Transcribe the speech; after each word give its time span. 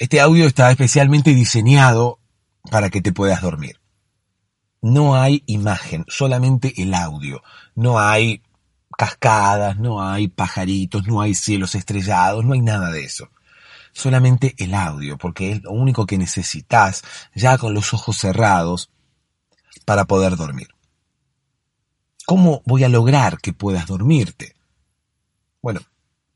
Este 0.00 0.20
audio 0.20 0.46
está 0.46 0.70
especialmente 0.70 1.34
diseñado 1.34 2.20
para 2.70 2.88
que 2.88 3.00
te 3.00 3.12
puedas 3.12 3.42
dormir. 3.42 3.80
No 4.80 5.16
hay 5.16 5.42
imagen, 5.46 6.04
solamente 6.06 6.72
el 6.80 6.94
audio. 6.94 7.42
No 7.74 7.98
hay 7.98 8.40
cascadas, 8.96 9.76
no 9.76 10.00
hay 10.00 10.28
pajaritos, 10.28 11.08
no 11.08 11.20
hay 11.20 11.34
cielos 11.34 11.74
estrellados, 11.74 12.44
no 12.44 12.52
hay 12.52 12.60
nada 12.60 12.92
de 12.92 13.02
eso. 13.02 13.30
Solamente 13.92 14.54
el 14.58 14.72
audio, 14.72 15.18
porque 15.18 15.50
es 15.50 15.64
lo 15.64 15.72
único 15.72 16.06
que 16.06 16.16
necesitas 16.16 17.02
ya 17.34 17.58
con 17.58 17.74
los 17.74 17.92
ojos 17.92 18.18
cerrados 18.18 18.90
para 19.84 20.04
poder 20.04 20.36
dormir. 20.36 20.68
¿Cómo 22.24 22.62
voy 22.66 22.84
a 22.84 22.88
lograr 22.88 23.38
que 23.38 23.52
puedas 23.52 23.88
dormirte? 23.88 24.54
Bueno, 25.60 25.80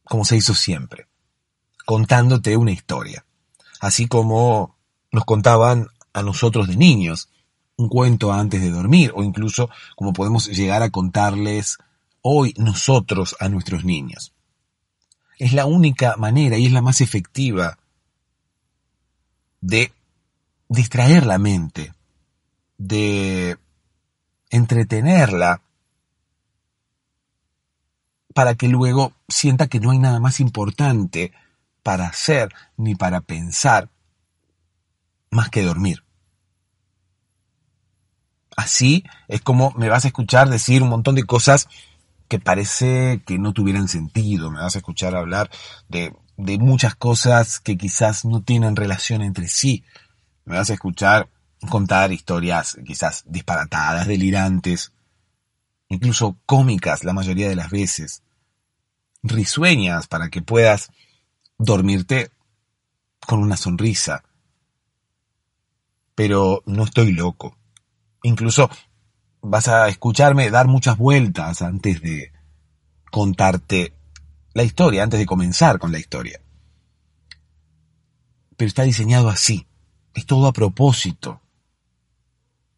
como 0.02 0.24
se 0.24 0.37
hizo 0.37 0.52
siempre, 0.52 1.06
contándote 1.87 2.56
una 2.56 2.73
historia 2.73 3.24
así 3.82 4.06
como 4.06 4.77
nos 5.10 5.24
contaban 5.24 5.88
a 6.12 6.23
nosotros 6.23 6.68
de 6.68 6.77
niños 6.77 7.28
un 7.76 7.88
cuento 7.88 8.32
antes 8.32 8.62
de 8.62 8.70
dormir 8.70 9.12
o 9.15 9.24
incluso 9.24 9.68
como 9.96 10.12
podemos 10.12 10.46
llegar 10.46 10.84
a 10.84 10.90
contarles 10.90 11.79
hoy 12.23 12.54
nosotros 12.57 13.34
a 13.40 13.48
nuestros 13.48 13.84
niños. 13.84 14.32
Es 15.37 15.52
la 15.52 15.66
única 15.66 16.16
manera 16.16 16.57
y 16.59 16.66
es 16.66 16.73
la 16.73 16.80
más 16.80 17.01
efectiva 17.01 17.76
de 19.60 19.92
distraer 20.68 21.26
la 21.26 21.38
mente, 21.38 21.92
de 22.79 23.59
entretenerla 24.51 25.60
para 28.32 28.54
que 28.54 28.68
luego 28.68 29.12
sienta 29.29 29.66
que 29.66 29.80
no 29.80 29.90
hay 29.90 29.98
nada 29.98 30.20
más 30.20 30.38
importante 30.38 31.32
para 31.83 32.07
hacer 32.07 32.51
ni 32.77 32.95
para 32.95 33.21
pensar 33.21 33.91
más 35.30 35.49
que 35.51 35.63
dormir. 35.63 36.05
Así 38.57 39.05
es 39.29 39.41
como 39.41 39.73
me 39.73 39.88
vas 39.88 40.05
a 40.05 40.09
escuchar 40.09 40.49
decir 40.49 40.83
un 40.83 40.91
montón 40.91 41.15
de 41.15 41.25
cosas 41.25 41.69
que 42.29 42.38
parece 42.38 43.23
que 43.27 43.38
no 43.38 43.53
tuvieran 43.53 43.88
sentido. 43.88 44.51
Me 44.51 44.60
vas 44.60 44.75
a 44.75 44.79
escuchar 44.79 45.15
hablar 45.16 45.51
de, 45.88 46.15
de 46.37 46.59
muchas 46.59 46.95
cosas 46.95 47.60
que 47.60 47.77
quizás 47.77 48.25
no 48.25 48.43
tienen 48.43 48.77
relación 48.77 49.23
entre 49.23 49.49
sí. 49.49 49.85
Me 50.45 50.57
vas 50.57 50.71
a 50.71 50.75
escuchar 50.75 51.29
contar 51.69 52.13
historias 52.13 52.79
quizás 52.85 53.25
disparatadas, 53.27 54.07
delirantes, 54.07 54.93
incluso 55.88 56.38
cómicas 56.47 57.05
la 57.05 57.13
mayoría 57.13 57.49
de 57.49 57.57
las 57.57 57.71
veces, 57.71 58.23
risueñas 59.23 60.07
para 60.09 60.29
que 60.29 60.43
puedas 60.43 60.91
dormirte 61.58 62.30
con 63.26 63.40
una 63.40 63.56
sonrisa. 63.56 64.25
Pero 66.14 66.62
no 66.66 66.84
estoy 66.84 67.12
loco. 67.12 67.56
Incluso 68.22 68.70
vas 69.41 69.69
a 69.69 69.88
escucharme 69.88 70.50
dar 70.50 70.69
muchas 70.69 70.97
vueltas 70.97 71.62
antes 71.62 72.00
de 72.00 72.32
contarte 73.10 73.94
la 74.54 74.62
historia, 74.62 75.02
antes 75.02 75.18
de 75.18 75.26
comenzar 75.26 75.78
con 75.78 75.92
la 75.92 75.98
historia. 75.98 76.41
Pero 78.56 78.68
está 78.68 78.82
diseñado 78.82 79.28
así. 79.28 79.66
Es 80.14 80.26
todo 80.26 80.46
a 80.46 80.52
propósito. 80.52 81.41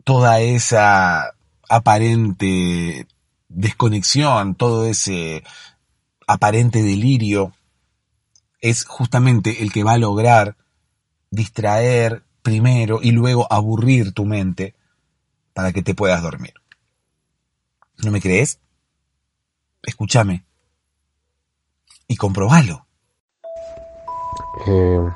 Toda 0.05 0.41
esa 0.41 1.35
aparente 1.69 3.07
desconexión, 3.49 4.55
todo 4.55 4.87
ese 4.87 5.43
aparente 6.27 6.83
delirio 6.83 7.53
es 8.65 8.87
justamente 8.87 9.63
el 9.63 9.71
que 9.71 9.85
va 9.85 9.93
a 9.93 9.99
lograr 9.99 10.57
distraer 11.31 12.23
primero 12.41 13.01
y 13.03 13.11
luego 13.11 13.47
aburrir 13.53 14.15
tu 14.15 14.25
mente 14.25 14.75
para 15.53 15.71
que 15.71 15.83
te 15.83 15.95
puedas 15.95 16.23
dormir. 16.23 16.55
¿No 18.03 18.11
me 18.11 18.23
crees? 18.23 18.59
Escúchame 19.83 20.47
y 22.09 22.17
comprobalo. 22.17 22.87
Eh, 24.67 25.11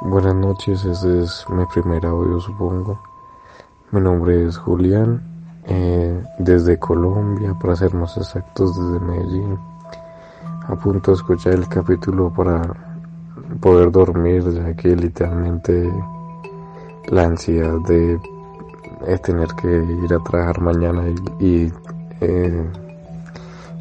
buenas 0.00 0.34
noches, 0.34 0.84
este 0.84 1.22
es 1.22 1.44
mi 1.48 1.64
primer 1.66 2.04
audio 2.04 2.40
supongo. 2.40 3.00
Mi 3.92 4.00
nombre 4.00 4.48
es 4.48 4.56
Julián, 4.56 5.22
eh, 5.68 6.20
desde 6.40 6.80
Colombia, 6.80 7.54
para 7.60 7.76
ser 7.76 7.94
más 7.94 8.16
exactos, 8.16 8.76
desde 8.76 8.98
Medellín 8.98 9.71
a 10.68 10.76
punto 10.76 11.10
de 11.10 11.16
escuchar 11.16 11.54
el 11.54 11.68
capítulo 11.68 12.32
para 12.32 12.62
poder 13.60 13.90
dormir, 13.90 14.42
ya 14.52 14.74
que 14.74 14.94
literalmente 14.94 15.90
la 17.08 17.24
ansiedad 17.24 17.78
de 17.86 18.20
tener 19.22 19.48
que 19.54 19.68
ir 19.68 20.14
a 20.14 20.22
trabajar 20.22 20.60
mañana 20.60 21.04
y, 21.40 21.72
eh, 22.20 22.64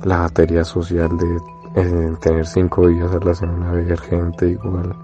la 0.03 0.21
batería 0.21 0.63
social 0.63 1.15
de 1.17 1.37
eh, 1.75 2.15
tener 2.19 2.45
cinco 2.47 2.87
días 2.87 3.11
a 3.13 3.19
la 3.23 3.35
semana 3.35 3.71
ver 3.71 3.99
gente 3.99 4.49
igual 4.49 4.95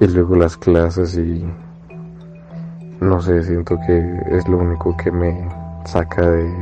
y 0.00 0.06
luego 0.06 0.36
las 0.36 0.56
clases 0.56 1.16
y 1.16 1.44
no 3.00 3.20
sé, 3.22 3.42
siento 3.42 3.78
que 3.86 4.20
es 4.30 4.46
lo 4.48 4.58
único 4.58 4.96
que 4.96 5.10
me 5.10 5.48
saca 5.86 6.28
de, 6.28 6.52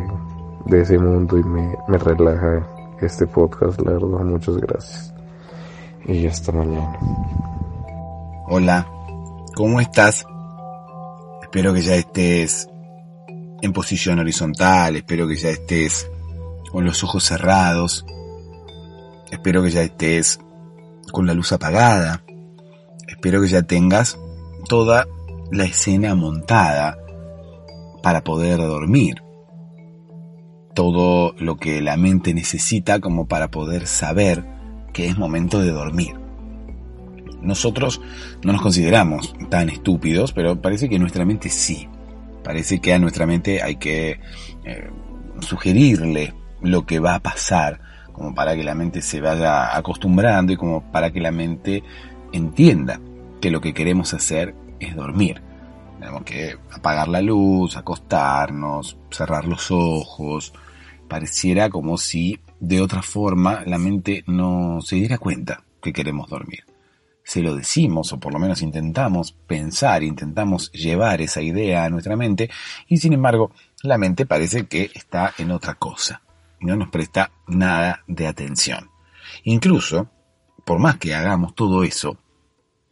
de 0.66 0.80
ese 0.80 0.98
mundo 0.98 1.36
y 1.38 1.42
me, 1.42 1.76
me 1.88 1.98
relaja 1.98 2.62
este 3.00 3.26
podcast, 3.26 3.80
la 3.82 3.92
verdad, 3.92 4.24
muchas 4.24 4.56
gracias. 4.56 5.14
Y 6.06 6.26
hasta 6.26 6.52
mañana. 6.52 6.98
Hola, 8.48 8.86
¿cómo 9.54 9.80
estás? 9.80 10.24
Espero 11.42 11.74
que 11.74 11.82
ya 11.82 11.96
estés 11.96 12.68
en 13.62 13.72
posición 13.72 14.18
horizontal, 14.18 14.96
espero 14.96 15.26
que 15.26 15.36
ya 15.36 15.50
estés 15.50 16.08
con 16.70 16.84
los 16.84 17.02
ojos 17.02 17.24
cerrados, 17.24 18.06
espero 19.30 19.62
que 19.62 19.70
ya 19.70 19.82
estés 19.82 20.38
con 21.12 21.26
la 21.26 21.34
luz 21.34 21.52
apagada, 21.52 22.22
espero 23.08 23.40
que 23.40 23.48
ya 23.48 23.62
tengas 23.62 24.18
toda 24.68 25.06
la 25.50 25.64
escena 25.64 26.14
montada 26.14 26.98
para 28.02 28.22
poder 28.22 28.58
dormir 28.58 29.25
todo 30.76 31.34
lo 31.38 31.56
que 31.56 31.80
la 31.80 31.96
mente 31.96 32.34
necesita 32.34 33.00
como 33.00 33.26
para 33.26 33.50
poder 33.50 33.86
saber 33.86 34.44
que 34.92 35.06
es 35.06 35.16
momento 35.16 35.58
de 35.58 35.70
dormir. 35.70 36.14
Nosotros 37.40 38.02
no 38.44 38.52
nos 38.52 38.60
consideramos 38.60 39.34
tan 39.48 39.70
estúpidos, 39.70 40.34
pero 40.34 40.60
parece 40.60 40.90
que 40.90 40.98
nuestra 40.98 41.24
mente 41.24 41.48
sí. 41.48 41.88
Parece 42.44 42.78
que 42.78 42.92
a 42.92 42.98
nuestra 42.98 43.26
mente 43.26 43.62
hay 43.62 43.76
que 43.76 44.20
eh, 44.64 44.90
sugerirle 45.40 46.34
lo 46.60 46.84
que 46.84 46.98
va 46.98 47.14
a 47.14 47.20
pasar, 47.20 47.80
como 48.12 48.34
para 48.34 48.54
que 48.54 48.62
la 48.62 48.74
mente 48.74 49.00
se 49.00 49.22
vaya 49.22 49.74
acostumbrando 49.74 50.52
y 50.52 50.58
como 50.58 50.92
para 50.92 51.10
que 51.10 51.20
la 51.20 51.32
mente 51.32 51.82
entienda 52.32 53.00
que 53.40 53.50
lo 53.50 53.62
que 53.62 53.72
queremos 53.72 54.12
hacer 54.12 54.54
es 54.78 54.94
dormir. 54.94 55.40
Tenemos 55.98 56.22
que 56.24 56.58
apagar 56.70 57.08
la 57.08 57.22
luz, 57.22 57.78
acostarnos, 57.78 58.98
cerrar 59.10 59.46
los 59.46 59.70
ojos, 59.70 60.52
pareciera 61.08 61.70
como 61.70 61.98
si 61.98 62.40
de 62.60 62.80
otra 62.80 63.02
forma 63.02 63.62
la 63.66 63.78
mente 63.78 64.24
no 64.26 64.80
se 64.80 64.96
diera 64.96 65.18
cuenta 65.18 65.62
que 65.82 65.92
queremos 65.92 66.28
dormir. 66.28 66.64
Se 67.22 67.42
lo 67.42 67.56
decimos, 67.56 68.12
o 68.12 68.20
por 68.20 68.32
lo 68.32 68.38
menos 68.38 68.62
intentamos 68.62 69.32
pensar, 69.32 70.02
intentamos 70.02 70.70
llevar 70.72 71.20
esa 71.20 71.42
idea 71.42 71.84
a 71.84 71.90
nuestra 71.90 72.16
mente, 72.16 72.50
y 72.86 72.98
sin 72.98 73.12
embargo, 73.12 73.50
la 73.82 73.98
mente 73.98 74.26
parece 74.26 74.66
que 74.66 74.90
está 74.94 75.34
en 75.38 75.50
otra 75.50 75.74
cosa, 75.74 76.22
no 76.60 76.76
nos 76.76 76.88
presta 76.88 77.32
nada 77.48 78.04
de 78.06 78.28
atención. 78.28 78.90
Incluso, 79.42 80.08
por 80.64 80.78
más 80.78 80.98
que 80.98 81.14
hagamos 81.14 81.54
todo 81.54 81.82
eso, 81.82 82.16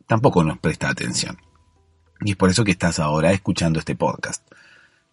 tampoco 0.07 0.43
nos 0.43 0.59
presta 0.59 0.89
atención. 0.89 1.39
Y 2.21 2.33
es 2.33 2.37
por 2.37 2.51
eso 2.51 2.65
que 2.65 2.73
estás 2.73 2.99
ahora 2.99 3.33
escuchando 3.33 3.79
este 3.79 3.95
podcast. 3.95 4.45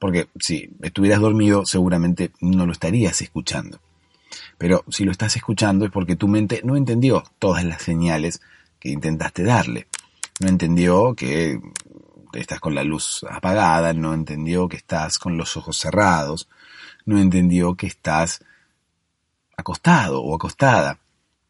Porque 0.02 0.30
si 0.40 0.68
estuvieras 0.82 1.22
dormido 1.22 1.64
seguramente 1.68 2.32
no 2.42 2.66
lo 2.66 2.72
estarías 2.72 3.22
escuchando. 3.22 3.80
Pero 4.58 4.84
si 4.90 5.06
lo 5.06 5.12
estás 5.12 5.36
escuchando 5.36 5.86
es 5.86 5.92
porque 5.92 6.16
tu 6.16 6.28
mente 6.28 6.62
no 6.64 6.76
entendió 6.76 7.24
todas 7.38 7.64
las 7.64 7.84
señales 7.84 8.42
que 8.80 8.90
intentaste 8.90 9.44
darle. 9.44 9.86
no 10.40 10.48
entendió 10.48 11.14
que 11.14 11.60
estás 12.34 12.60
con 12.60 12.74
la 12.74 12.84
luz 12.84 13.24
apagada, 13.30 13.94
no 13.94 14.16
entendió 14.16 14.68
que 14.68 14.78
estás 14.78 15.20
con 15.20 15.38
los 15.38 15.56
ojos 15.56 15.78
cerrados, 15.78 16.50
no 17.06 17.20
entendió 17.20 17.76
que 17.76 17.86
estás 17.86 18.44
acostado 19.56 20.24
o 20.24 20.34
acostada, 20.34 20.98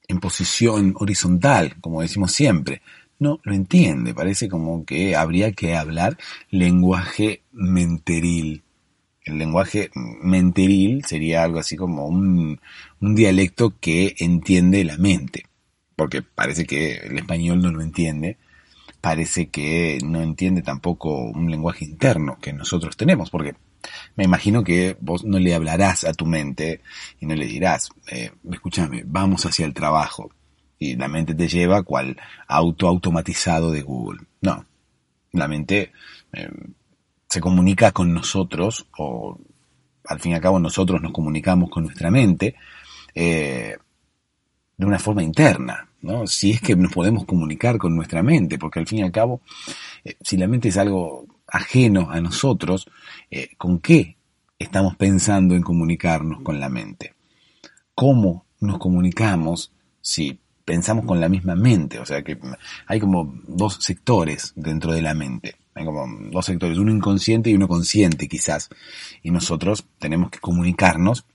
en 0.10 0.20
posición 0.20 0.94
horizontal, 0.98 1.78
como 1.80 2.02
decimos 2.02 2.34
siempre. 2.34 2.82
No 3.22 3.40
lo 3.44 3.54
entiende, 3.54 4.16
parece 4.16 4.50
como 4.50 4.84
que 4.84 5.16
habría 5.16 5.52
que 5.52 5.76
hablar 5.76 6.18
lenguaje 6.50 7.44
menteril. 7.52 8.64
El 9.24 9.38
lenguaje 9.38 9.92
menteril 9.94 11.06
sería 11.06 11.44
algo 11.44 11.60
así 11.60 11.76
como 11.78 12.08
un, 12.08 12.60
un 13.00 13.16
dialecto 13.16 13.76
que 13.80 14.16
entiende 14.18 14.84
la 14.84 14.98
mente, 14.98 15.46
porque 15.96 16.24
parece 16.24 16.66
que 16.66 16.94
el 16.94 17.16
español 17.20 17.62
no 17.62 17.72
lo 17.72 17.84
entiende, 17.84 18.38
parece 19.02 19.50
que 19.50 20.00
no 20.04 20.24
entiende 20.24 20.64
tampoco 20.64 21.16
un 21.16 21.52
lenguaje 21.52 21.86
interno 21.86 22.40
que 22.42 22.54
nosotros 22.54 22.98
tenemos, 22.98 23.30
porque 23.30 23.54
me 24.16 24.24
imagino 24.24 24.64
que 24.64 24.98
vos 25.00 25.24
no 25.26 25.38
le 25.38 25.54
hablarás 25.54 26.06
a 26.06 26.14
tu 26.14 26.26
mente 26.26 26.82
y 27.20 27.28
no 27.28 27.36
le 27.36 27.46
dirás, 27.46 27.90
eh, 28.12 28.32
escúchame, 28.52 29.04
vamos 29.06 29.46
hacia 29.46 29.68
el 29.68 29.76
trabajo. 29.76 30.32
Y 30.84 30.96
la 30.96 31.08
mente 31.08 31.36
te 31.36 31.48
lleva 31.48 31.84
cual 31.84 32.18
auto 32.48 32.88
automatizado 32.88 33.70
de 33.70 33.84
Google. 33.84 34.22
No, 34.42 34.66
la 35.32 35.48
mente 35.48 35.92
eh, 36.34 36.50
se 37.30 37.40
comunica 37.40 37.92
con 37.92 38.12
nosotros, 38.12 38.88
o 38.98 39.40
al 40.06 40.20
fin 40.20 40.32
y 40.32 40.36
al 40.36 40.42
cabo 40.42 40.58
nosotros 40.58 41.00
nos 41.00 41.12
comunicamos 41.12 41.70
con 41.70 41.84
nuestra 41.84 42.10
mente, 42.10 42.56
eh, 43.14 43.78
de 44.76 44.86
una 44.88 44.98
forma 44.98 45.22
interna, 45.22 45.88
¿no? 46.02 46.26
Si 46.26 46.50
es 46.50 46.62
que 46.62 46.76
nos 46.76 46.92
podemos 46.92 47.26
comunicar 47.26 47.78
con 47.78 47.96
nuestra 47.96 48.24
mente, 48.24 48.58
porque 48.58 48.80
al 48.80 48.88
fin 48.88 49.00
y 49.00 49.04
al 49.04 49.12
cabo, 49.12 49.42
eh, 50.04 50.16
si 50.22 50.36
la 50.36 50.48
mente 50.48 50.70
es 50.70 50.78
algo 50.78 51.28
ajeno 51.46 52.10
a 52.10 52.20
nosotros, 52.22 52.90
¿con 53.60 53.78
qué 53.82 54.18
estamos 54.58 54.96
pensando 54.96 55.54
en 55.54 55.62
comunicarnos 55.62 56.42
con 56.42 56.60
la 56.60 56.70
mente? 56.70 57.14
¿Cómo 57.94 58.48
nos 58.60 58.80
comunicamos 58.80 59.72
si 60.02 60.41
pensamos 60.66 61.06
con 61.06 61.20
la 61.20 61.30
misma 61.30 61.56
mente? 61.56 62.00
O 62.00 62.06
sea 62.06 62.24
que 62.24 62.38
hay 62.88 63.00
como 63.00 63.36
dos 63.48 63.78
sectores 63.82 64.54
dentro 64.56 64.94
de 64.94 65.02
la 65.02 65.14
mente. 65.14 65.56
Hay 65.74 65.86
como 65.86 66.06
dos 66.30 66.46
sectores, 66.46 66.78
uno 66.78 66.92
inconsciente 66.92 67.50
y 67.50 67.56
uno 67.56 67.68
consciente 67.68 68.28
quizás. 68.28 68.70
Y 69.24 69.32
nosotros 69.32 69.86
tenemos 70.00 70.30
que 70.30 70.40
comunicarnos 70.40 71.26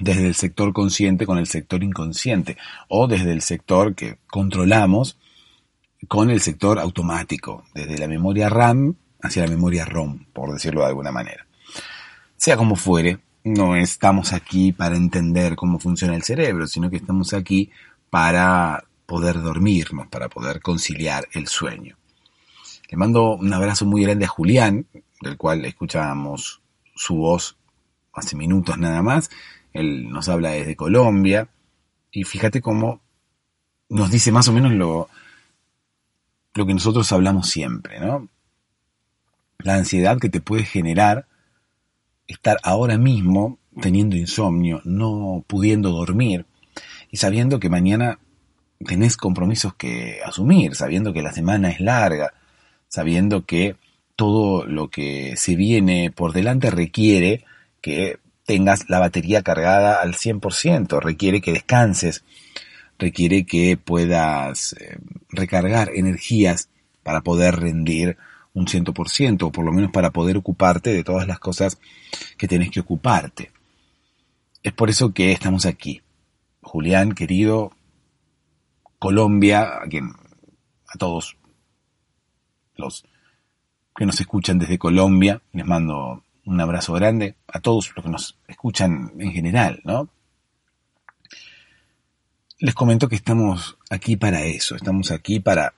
desde 0.00 0.26
el 0.26 0.34
sector 0.34 0.72
consciente 0.72 1.26
con 1.26 1.38
el 1.38 1.46
sector 1.46 1.82
inconsciente 1.82 2.56
o 2.88 3.06
desde 3.06 3.32
el 3.32 3.42
sector 3.42 3.94
que 3.94 4.18
controlamos 4.26 5.18
con 6.06 6.30
el 6.30 6.40
sector 6.40 6.78
automático, 6.78 7.64
desde 7.74 7.98
la 7.98 8.06
memoria 8.06 8.48
RAM 8.48 8.96
hacia 9.20 9.44
la 9.44 9.50
memoria 9.50 9.84
ROM, 9.84 10.24
por 10.32 10.52
decirlo 10.52 10.82
de 10.82 10.88
alguna 10.88 11.10
manera. 11.10 11.46
Sea 12.36 12.56
como 12.56 12.76
fuere, 12.76 13.18
no 13.42 13.74
estamos 13.74 14.32
aquí 14.32 14.72
para 14.72 14.96
entender 14.96 15.56
cómo 15.56 15.78
funciona 15.78 16.14
el 16.14 16.22
cerebro, 16.22 16.66
sino 16.66 16.90
que 16.90 16.96
estamos 16.96 17.32
aquí 17.32 17.70
para 18.10 18.84
poder 19.06 19.40
dormirnos, 19.40 20.08
para 20.08 20.28
poder 20.28 20.60
conciliar 20.60 21.28
el 21.32 21.46
sueño. 21.46 21.96
Le 22.90 22.96
mando 22.96 23.36
un 23.36 23.52
abrazo 23.52 23.84
muy 23.86 24.02
grande 24.02 24.24
a 24.24 24.28
Julián, 24.28 24.86
del 25.20 25.36
cual 25.36 25.64
escuchábamos 25.64 26.60
su 26.94 27.16
voz 27.16 27.56
hace 28.12 28.36
minutos 28.36 28.78
nada 28.78 29.02
más. 29.02 29.30
Él 29.72 30.08
nos 30.10 30.28
habla 30.28 30.50
desde 30.50 30.76
Colombia 30.76 31.48
y 32.10 32.24
fíjate 32.24 32.60
cómo 32.60 33.00
nos 33.88 34.10
dice 34.10 34.32
más 34.32 34.48
o 34.48 34.52
menos 34.52 34.72
lo, 34.72 35.08
lo 36.54 36.66
que 36.66 36.74
nosotros 36.74 37.10
hablamos 37.12 37.48
siempre, 37.48 38.00
¿no? 38.00 38.28
la 39.58 39.74
ansiedad 39.74 40.18
que 40.18 40.28
te 40.28 40.40
puede 40.40 40.64
generar 40.64 41.26
estar 42.26 42.58
ahora 42.62 42.98
mismo 42.98 43.58
teniendo 43.80 44.16
insomnio, 44.16 44.80
no 44.84 45.44
pudiendo 45.46 45.90
dormir 45.90 46.46
y 47.10 47.16
sabiendo 47.16 47.60
que 47.60 47.70
mañana 47.70 48.18
tenés 48.84 49.16
compromisos 49.16 49.74
que 49.74 50.20
asumir, 50.24 50.74
sabiendo 50.74 51.12
que 51.12 51.22
la 51.22 51.32
semana 51.32 51.70
es 51.70 51.80
larga, 51.80 52.34
sabiendo 52.88 53.44
que 53.44 53.76
todo 54.16 54.64
lo 54.64 54.88
que 54.88 55.36
se 55.36 55.56
viene 55.56 56.10
por 56.10 56.32
delante 56.32 56.70
requiere 56.70 57.44
que 57.80 58.18
tengas 58.44 58.88
la 58.88 58.98
batería 58.98 59.42
cargada 59.42 60.00
al 60.00 60.14
100%, 60.14 61.00
requiere 61.00 61.40
que 61.40 61.52
descanses, 61.52 62.24
requiere 62.98 63.44
que 63.44 63.76
puedas 63.76 64.72
eh, 64.72 64.98
recargar 65.30 65.90
energías 65.94 66.68
para 67.02 67.20
poder 67.20 67.56
rendir 67.56 68.16
un 68.54 68.66
100%, 68.66 69.42
o 69.42 69.52
por 69.52 69.64
lo 69.64 69.72
menos 69.72 69.90
para 69.92 70.10
poder 70.10 70.36
ocuparte 70.36 70.92
de 70.92 71.04
todas 71.04 71.28
las 71.28 71.38
cosas 71.38 71.78
que 72.36 72.48
tenés 72.48 72.70
que 72.70 72.80
ocuparte. 72.80 73.52
Es 74.62 74.72
por 74.72 74.90
eso 74.90 75.12
que 75.12 75.32
estamos 75.32 75.64
aquí. 75.66 76.02
Julián, 76.68 77.12
querido, 77.12 77.72
Colombia, 78.98 79.80
a 79.82 79.88
quien, 79.88 80.12
a 80.86 80.98
todos 80.98 81.36
los 82.76 83.04
que 83.96 84.06
nos 84.06 84.20
escuchan 84.20 84.58
desde 84.58 84.78
Colombia, 84.78 85.40
les 85.52 85.66
mando 85.66 86.22
un 86.44 86.60
abrazo 86.60 86.92
grande, 86.92 87.36
a 87.48 87.60
todos 87.60 87.92
los 87.96 88.04
que 88.04 88.10
nos 88.10 88.38
escuchan 88.46 89.12
en 89.18 89.32
general, 89.32 89.80
¿no? 89.84 90.08
Les 92.58 92.74
comento 92.74 93.08
que 93.08 93.16
estamos 93.16 93.78
aquí 93.88 94.16
para 94.16 94.44
eso, 94.44 94.76
estamos 94.76 95.10
aquí 95.10 95.40
para 95.40 95.74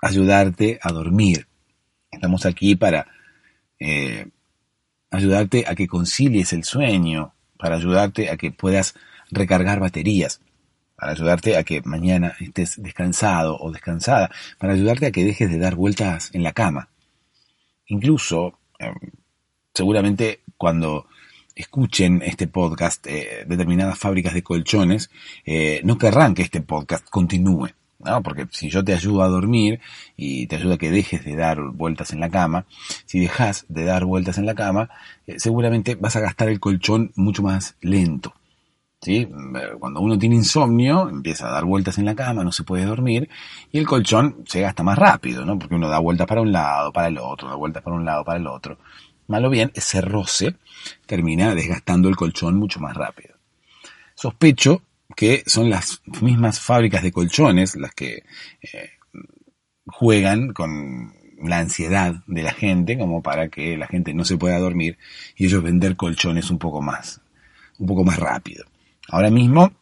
ayudarte 0.00 0.78
a 0.82 0.92
dormir, 0.92 1.46
Estamos 2.10 2.46
aquí 2.46 2.76
para 2.76 3.08
eh, 3.78 4.28
ayudarte 5.10 5.64
a 5.68 5.74
que 5.74 5.86
concilies 5.86 6.54
el 6.54 6.64
sueño, 6.64 7.34
para 7.58 7.76
ayudarte 7.76 8.30
a 8.30 8.38
que 8.38 8.50
puedas 8.52 8.94
recargar 9.30 9.80
baterías, 9.80 10.40
para 10.96 11.12
ayudarte 11.12 11.56
a 11.56 11.64
que 11.64 11.82
mañana 11.82 12.34
estés 12.40 12.82
descansado 12.82 13.58
o 13.60 13.70
descansada, 13.70 14.30
para 14.58 14.72
ayudarte 14.72 15.06
a 15.06 15.10
que 15.10 15.24
dejes 15.24 15.50
de 15.50 15.58
dar 15.58 15.74
vueltas 15.74 16.30
en 16.32 16.42
la 16.42 16.52
cama. 16.52 16.88
Incluso, 17.86 18.58
em, 18.78 18.94
seguramente 19.74 20.40
cuando 20.56 21.06
escuchen 21.54 22.22
este 22.24 22.46
podcast 22.48 23.06
eh, 23.06 23.44
determinadas 23.46 23.98
fábricas 23.98 24.34
de 24.34 24.42
colchones, 24.42 25.10
eh, 25.44 25.80
no 25.84 25.98
querrán 25.98 26.34
que 26.34 26.42
este 26.42 26.60
podcast 26.60 27.08
continúe. 27.08 27.70
¿no? 27.98 28.22
Porque 28.22 28.46
si 28.50 28.68
yo 28.68 28.84
te 28.84 28.92
ayudo 28.92 29.22
a 29.22 29.28
dormir 29.28 29.80
y 30.16 30.46
te 30.46 30.56
ayudo 30.56 30.74
a 30.74 30.78
que 30.78 30.90
dejes 30.90 31.24
de 31.24 31.34
dar 31.34 31.60
vueltas 31.72 32.12
en 32.12 32.20
la 32.20 32.28
cama, 32.28 32.66
si 33.06 33.20
dejas 33.20 33.64
de 33.68 33.84
dar 33.84 34.04
vueltas 34.04 34.38
en 34.38 34.46
la 34.46 34.54
cama, 34.54 34.90
eh, 35.26 35.38
seguramente 35.38 35.94
vas 35.94 36.16
a 36.16 36.20
gastar 36.20 36.48
el 36.48 36.60
colchón 36.60 37.12
mucho 37.16 37.42
más 37.42 37.76
lento. 37.80 38.34
Cuando 39.78 40.00
uno 40.00 40.18
tiene 40.18 40.36
insomnio, 40.36 41.08
empieza 41.08 41.48
a 41.48 41.52
dar 41.52 41.64
vueltas 41.64 41.98
en 41.98 42.06
la 42.06 42.14
cama, 42.14 42.44
no 42.44 42.52
se 42.52 42.64
puede 42.64 42.84
dormir, 42.84 43.28
y 43.72 43.78
el 43.78 43.86
colchón 43.86 44.44
se 44.46 44.60
gasta 44.60 44.82
más 44.82 44.98
rápido, 44.98 45.44
¿no? 45.44 45.58
Porque 45.58 45.74
uno 45.74 45.88
da 45.88 45.98
vueltas 45.98 46.26
para 46.26 46.40
un 46.40 46.52
lado, 46.52 46.92
para 46.92 47.08
el 47.08 47.18
otro, 47.18 47.48
da 47.48 47.54
vueltas 47.54 47.82
para 47.82 47.96
un 47.96 48.04
lado, 48.04 48.24
para 48.24 48.38
el 48.38 48.46
otro. 48.46 48.78
Malo 49.28 49.50
bien, 49.50 49.72
ese 49.74 50.00
roce 50.00 50.54
termina 51.06 51.54
desgastando 51.54 52.08
el 52.08 52.16
colchón 52.16 52.56
mucho 52.56 52.80
más 52.80 52.96
rápido. 52.96 53.34
Sospecho 54.14 54.82
que 55.14 55.42
son 55.46 55.70
las 55.70 56.02
mismas 56.20 56.60
fábricas 56.60 57.02
de 57.02 57.12
colchones 57.12 57.76
las 57.76 57.94
que 57.94 58.24
eh, 58.62 58.90
juegan 59.86 60.52
con 60.52 61.12
la 61.42 61.58
ansiedad 61.58 62.14
de 62.26 62.42
la 62.42 62.52
gente 62.52 62.98
como 62.98 63.22
para 63.22 63.48
que 63.48 63.76
la 63.76 63.86
gente 63.86 64.14
no 64.14 64.24
se 64.24 64.36
pueda 64.36 64.58
dormir 64.58 64.98
y 65.36 65.46
ellos 65.46 65.62
vender 65.62 65.96
colchones 65.96 66.50
un 66.50 66.58
poco 66.58 66.80
más, 66.80 67.20
un 67.78 67.86
poco 67.86 68.04
más 68.04 68.18
rápido. 68.18 68.64
Ahora 69.08 69.30
mismo, 69.30 69.72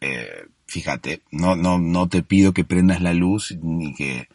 eh, 0.00 0.46
fíjate, 0.66 1.22
no, 1.30 1.56
no, 1.56 1.78
no 1.78 2.08
te 2.08 2.22
pido 2.22 2.52
que 2.52 2.64
prendas 2.64 3.00
la 3.00 3.14
luz 3.14 3.56
ni 3.62 3.94
que 3.94 4.28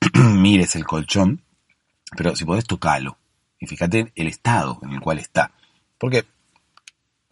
mires 0.14 0.76
el 0.76 0.84
colchón, 0.84 1.42
pero 2.16 2.36
si 2.36 2.44
podés 2.44 2.64
tocarlo 2.64 3.18
y 3.58 3.66
fíjate 3.66 4.12
el 4.14 4.26
estado 4.26 4.78
en 4.82 4.90
el 4.90 5.00
cual 5.00 5.18
está. 5.18 5.52
Porque 5.98 6.24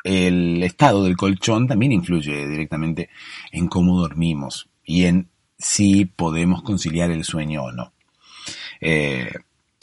el 0.04 0.62
estado 0.62 1.04
del 1.04 1.16
colchón 1.16 1.66
también 1.66 1.92
influye 1.92 2.46
directamente 2.48 3.10
en 3.52 3.68
cómo 3.68 3.98
dormimos 4.00 4.68
y 4.84 5.04
en 5.04 5.28
si 5.58 6.04
podemos 6.04 6.62
conciliar 6.62 7.10
el 7.10 7.25
sueño 7.25 7.64
o 7.64 7.72
no. 7.72 7.92
Eh, 8.80 9.32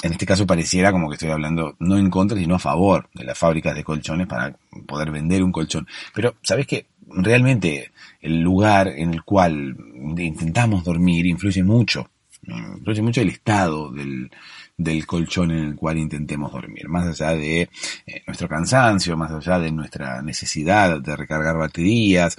en 0.04 0.12
este 0.12 0.26
caso 0.26 0.46
pareciera 0.46 0.92
como 0.92 1.10
que 1.10 1.16
estoy 1.16 1.32
hablando 1.32 1.76
no 1.80 1.98
en 1.98 2.12
contra, 2.12 2.38
sino 2.38 2.56
a 2.56 2.60
favor 2.60 3.10
de 3.14 3.24
las 3.24 3.38
fábricas 3.38 3.74
de 3.76 3.84
colchones 3.84 4.28
para 4.28 4.56
poder 4.86 5.10
vender 5.10 5.44
un 5.44 5.52
colchón. 5.52 5.88
Pero, 6.14 6.36
¿sabes 6.44 6.68
que 6.68 6.86
Realmente 7.16 7.92
el 8.22 8.40
lugar 8.42 8.88
en 8.88 9.14
el 9.14 9.24
cual 9.24 9.76
intentamos 10.18 10.84
dormir 10.84 11.26
influye 11.26 11.64
mucho 11.64 12.10
influye 12.46 13.02
mucho 13.02 13.22
el 13.22 13.30
estado 13.30 13.90
del, 13.90 14.30
del 14.76 15.06
colchón 15.06 15.52
en 15.52 15.64
el 15.64 15.76
cual 15.76 15.98
intentemos 15.98 16.52
dormir, 16.52 16.90
más 16.90 17.08
allá 17.08 17.38
de 17.38 17.62
eh, 17.62 18.24
nuestro 18.28 18.50
cansancio, 18.50 19.16
más 19.16 19.32
allá 19.32 19.60
de 19.60 19.72
nuestra 19.72 20.22
necesidad 20.22 21.00
de 21.00 21.16
recargar 21.16 21.58
baterías, 21.58 22.38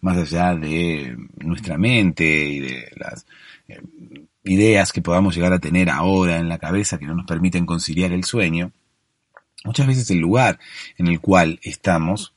más 0.00 0.16
allá 0.16 0.56
de 0.56 1.16
nuestra 1.36 1.78
mente 1.78 2.24
y 2.24 2.58
de 2.58 2.92
las 2.96 3.26
eh, 3.68 3.80
ideas 4.44 4.92
que 4.92 5.02
podamos 5.02 5.34
llegar 5.34 5.52
a 5.52 5.58
tener 5.58 5.90
ahora 5.90 6.38
en 6.38 6.48
la 6.48 6.58
cabeza 6.58 6.98
que 6.98 7.06
no 7.06 7.14
nos 7.14 7.26
permiten 7.26 7.66
conciliar 7.66 8.12
el 8.12 8.24
sueño, 8.24 8.72
muchas 9.64 9.86
veces 9.86 10.10
el 10.10 10.18
lugar 10.18 10.58
en 10.98 11.08
el 11.08 11.20
cual 11.20 11.58
estamos 11.62 12.34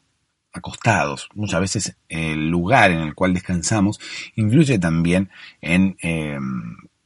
acostados, 0.54 1.30
muchas 1.36 1.62
veces 1.62 1.96
el 2.10 2.50
lugar 2.50 2.92
en 2.92 3.00
el 3.00 3.14
cual 3.14 3.34
descansamos 3.34 4.00
influye 4.36 4.80
también 4.80 5.30
en 5.62 5.98
eh, 6.02 6.38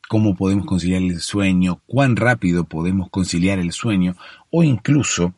cómo 0.07 0.35
podemos 0.35 0.65
conciliar 0.65 1.01
el 1.01 1.19
sueño, 1.21 1.81
cuán 1.85 2.15
rápido 2.15 2.65
podemos 2.65 3.09
conciliar 3.09 3.59
el 3.59 3.71
sueño 3.71 4.15
o 4.49 4.63
incluso 4.63 5.33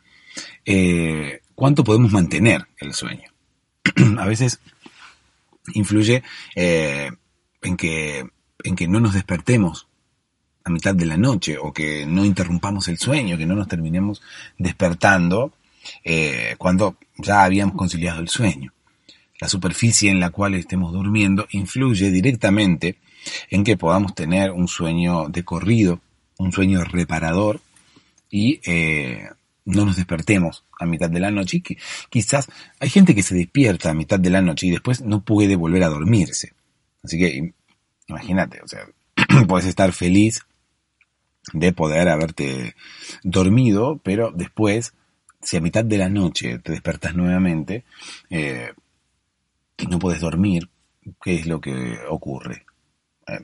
eh, 0.65 1.41
cuánto 1.55 1.84
podemos 1.84 2.12
mantener 2.12 2.67
el 2.79 2.93
sueño. 2.93 3.29
a 4.17 4.25
veces 4.25 4.60
influye 5.74 6.24
eh, 6.55 7.12
en, 7.62 7.77
que, 7.77 8.25
en 8.63 8.75
que 8.75 8.88
no 8.88 9.00
nos 9.00 9.13
despertemos 9.13 9.88
a 10.63 10.70
mitad 10.70 10.96
de 10.96 11.05
la 11.05 11.17
noche 11.17 11.58
o 11.58 11.74
que 11.74 12.05
no 12.05 12.25
interrumpamos 12.25 12.88
el 12.88 12.98
sueño, 12.98 13.38
que 13.38 13.46
no 13.46 13.55
nos 13.55 13.67
terminemos 13.67 14.22
despertando 14.58 15.53
eh, 16.03 16.55
cuando 16.58 16.96
ya 17.17 17.43
habíamos 17.43 17.75
conciliado 17.75 18.22
el 18.22 18.29
sueño. 18.29 18.72
La 19.39 19.50
superficie 19.50 20.10
en 20.10 20.20
la 20.20 20.29
cual 20.29 20.55
estemos 20.55 20.93
durmiendo 20.93 21.48
influye 21.51 22.12
directamente 22.12 22.98
en 23.50 23.63
que 23.63 23.77
podamos 23.77 24.15
tener 24.15 24.51
un 24.51 24.67
sueño 24.67 25.27
de 25.27 25.43
corrido, 25.43 26.00
un 26.38 26.51
sueño 26.51 26.84
reparador 26.84 27.60
y 28.29 28.62
eh, 28.65 29.27
no 29.65 29.86
nos 29.86 29.98
despertemos 29.98 30.63
a 30.79 30.86
mitad 30.86 31.10
de 31.10 31.20
la 31.20 31.32
noche. 31.32 31.58
Y 31.58 31.77
quizás 32.10 32.48
hay 32.79 32.89
gente 32.89 33.15
que 33.15 33.24
se 33.24 33.36
despierta 33.36 33.89
a 33.89 33.93
mitad 33.93 34.20
de 34.20 34.29
la 34.29 34.41
noche 34.41 34.67
y 34.67 34.72
después 34.72 35.01
no 35.01 35.24
puede 35.24 35.55
volver 35.55 35.84
a 35.84 35.89
dormirse. 35.89 36.53
Así 37.03 37.17
que 37.17 37.53
imagínate, 38.13 38.62
o 38.62 38.67
sea, 38.67 38.86
puedes 39.48 39.67
estar 39.67 39.91
feliz 39.91 40.41
de 41.51 41.74
poder 41.74 42.08
haberte 42.08 42.75
dormido, 43.24 44.00
pero 44.03 44.32
después, 44.32 44.93
si 45.41 45.58
a 45.58 45.62
mitad 45.62 45.84
de 45.84 45.98
la 45.98 46.10
noche 46.10 46.60
te 46.60 46.72
despertas 46.72 47.15
nuevamente 47.15 47.84
eh, 48.29 48.72
y 49.77 49.88
no 49.88 50.00
puedes 50.00 50.22
dormir, 50.22 50.70
¿qué 51.22 51.36
es 51.36 51.48
lo 51.48 51.60
que 51.60 51.98
ocurre? 52.10 52.65
Eh, 53.27 53.43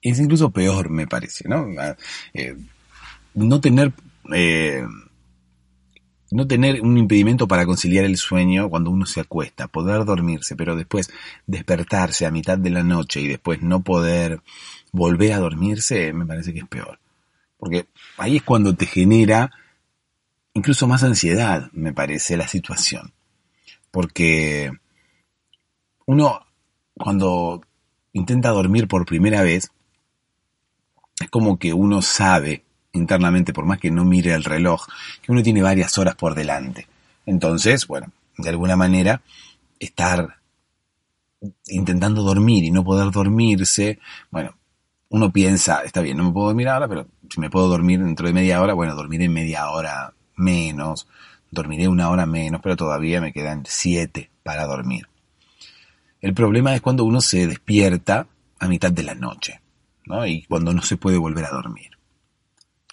es 0.00 0.20
incluso 0.20 0.50
peor, 0.50 0.88
me 0.88 1.06
parece, 1.06 1.48
¿no? 1.48 1.66
Ah, 1.78 1.96
eh, 2.32 2.56
no 3.34 3.60
tener 3.60 3.92
eh, 4.32 4.84
no 6.30 6.46
tener 6.46 6.80
un 6.82 6.98
impedimento 6.98 7.46
para 7.46 7.66
conciliar 7.66 8.04
el 8.04 8.16
sueño 8.16 8.68
cuando 8.68 8.90
uno 8.90 9.06
se 9.06 9.20
acuesta, 9.20 9.68
poder 9.68 10.04
dormirse, 10.04 10.56
pero 10.56 10.76
después 10.76 11.10
despertarse 11.46 12.26
a 12.26 12.30
mitad 12.30 12.58
de 12.58 12.70
la 12.70 12.82
noche 12.82 13.20
y 13.20 13.28
después 13.28 13.62
no 13.62 13.80
poder 13.80 14.40
volver 14.92 15.32
a 15.32 15.38
dormirse, 15.38 16.12
me 16.12 16.26
parece 16.26 16.52
que 16.52 16.60
es 16.60 16.68
peor. 16.68 16.98
Porque 17.58 17.86
ahí 18.18 18.36
es 18.36 18.42
cuando 18.42 18.74
te 18.74 18.86
genera 18.86 19.50
incluso 20.54 20.86
más 20.86 21.02
ansiedad, 21.02 21.70
me 21.72 21.92
parece, 21.92 22.36
la 22.36 22.48
situación. 22.48 23.12
Porque 23.90 24.70
uno, 26.06 26.46
cuando 26.94 27.62
intenta 28.12 28.50
dormir 28.50 28.88
por 28.88 29.06
primera 29.06 29.42
vez, 29.42 29.70
es 31.20 31.30
como 31.30 31.58
que 31.58 31.72
uno 31.72 32.02
sabe 32.02 32.65
internamente, 32.96 33.52
por 33.52 33.64
más 33.64 33.78
que 33.78 33.90
no 33.90 34.04
mire 34.04 34.34
el 34.34 34.44
reloj, 34.44 34.86
que 35.22 35.32
uno 35.32 35.42
tiene 35.42 35.62
varias 35.62 35.96
horas 35.98 36.14
por 36.14 36.34
delante. 36.34 36.86
Entonces, 37.26 37.86
bueno, 37.86 38.12
de 38.36 38.48
alguna 38.48 38.76
manera, 38.76 39.22
estar 39.78 40.36
intentando 41.68 42.22
dormir 42.22 42.64
y 42.64 42.70
no 42.70 42.84
poder 42.84 43.10
dormirse, 43.10 43.98
bueno, 44.30 44.54
uno 45.08 45.30
piensa, 45.30 45.82
está 45.84 46.00
bien, 46.00 46.16
no 46.16 46.24
me 46.24 46.32
puedo 46.32 46.48
dormir 46.48 46.68
ahora, 46.68 46.88
pero 46.88 47.06
si 47.30 47.40
me 47.40 47.50
puedo 47.50 47.68
dormir 47.68 48.02
dentro 48.02 48.26
de 48.26 48.32
media 48.32 48.60
hora, 48.60 48.74
bueno, 48.74 48.94
dormiré 48.94 49.28
media 49.28 49.70
hora 49.70 50.12
menos, 50.36 51.06
dormiré 51.50 51.88
una 51.88 52.10
hora 52.10 52.26
menos, 52.26 52.60
pero 52.62 52.76
todavía 52.76 53.20
me 53.20 53.32
quedan 53.32 53.64
siete 53.66 54.30
para 54.42 54.66
dormir. 54.66 55.08
El 56.20 56.34
problema 56.34 56.74
es 56.74 56.80
cuando 56.80 57.04
uno 57.04 57.20
se 57.20 57.46
despierta 57.46 58.26
a 58.58 58.68
mitad 58.68 58.90
de 58.90 59.02
la 59.02 59.14
noche, 59.14 59.60
¿no? 60.06 60.26
Y 60.26 60.42
cuando 60.44 60.72
no 60.72 60.82
se 60.82 60.96
puede 60.96 61.18
volver 61.18 61.44
a 61.44 61.50
dormir. 61.50 61.95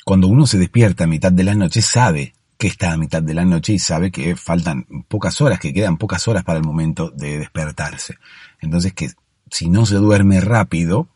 Cuando 0.05 0.27
uno 0.27 0.45
se 0.45 0.57
despierta 0.57 1.05
a 1.05 1.07
mitad 1.07 1.31
de 1.31 1.43
la 1.43 1.55
noche, 1.55 1.81
sabe 1.81 2.33
que 2.57 2.67
está 2.67 2.93
a 2.93 2.97
mitad 2.97 3.21
de 3.21 3.33
la 3.33 3.45
noche 3.45 3.73
y 3.73 3.79
sabe 3.79 4.11
que 4.11 4.35
faltan 4.35 4.85
pocas 5.07 5.39
horas, 5.41 5.59
que 5.59 5.73
quedan 5.73 5.97
pocas 5.97 6.27
horas 6.27 6.43
para 6.43 6.59
el 6.59 6.65
momento 6.65 7.09
de 7.09 7.39
despertarse. 7.39 8.17
Entonces 8.61 8.93
que 8.93 9.11
si 9.49 9.69
no 9.69 9.85
se 9.85 9.95
duerme 9.95 10.41
rápido, 10.41 11.09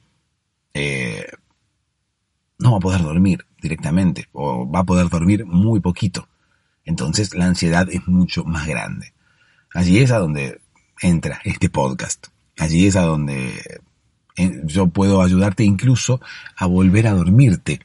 eh, 0.73 1.25
no 2.59 2.71
va 2.71 2.77
a 2.77 2.81
poder 2.81 3.01
dormir 3.01 3.45
directamente 3.61 4.27
o 4.31 4.69
va 4.69 4.79
a 4.79 4.85
poder 4.85 5.09
dormir 5.09 5.45
muy 5.45 5.79
poquito. 5.79 6.27
Entonces 6.85 7.33
la 7.33 7.45
ansiedad 7.45 7.87
es 7.89 8.07
mucho 8.07 8.43
más 8.45 8.67
grande. 8.67 9.13
Allí 9.73 9.99
es 9.99 10.11
a 10.11 10.19
donde 10.19 10.61
entra 11.01 11.41
este 11.43 11.69
podcast. 11.69 12.27
Allí 12.57 12.87
es 12.87 12.95
a 12.95 13.01
donde 13.01 13.81
eh, 14.37 14.61
yo 14.63 14.87
puedo 14.87 15.21
ayudarte 15.21 15.63
incluso 15.63 16.21
a 16.55 16.65
volver 16.65 17.07
a 17.07 17.13
dormirte 17.13 17.81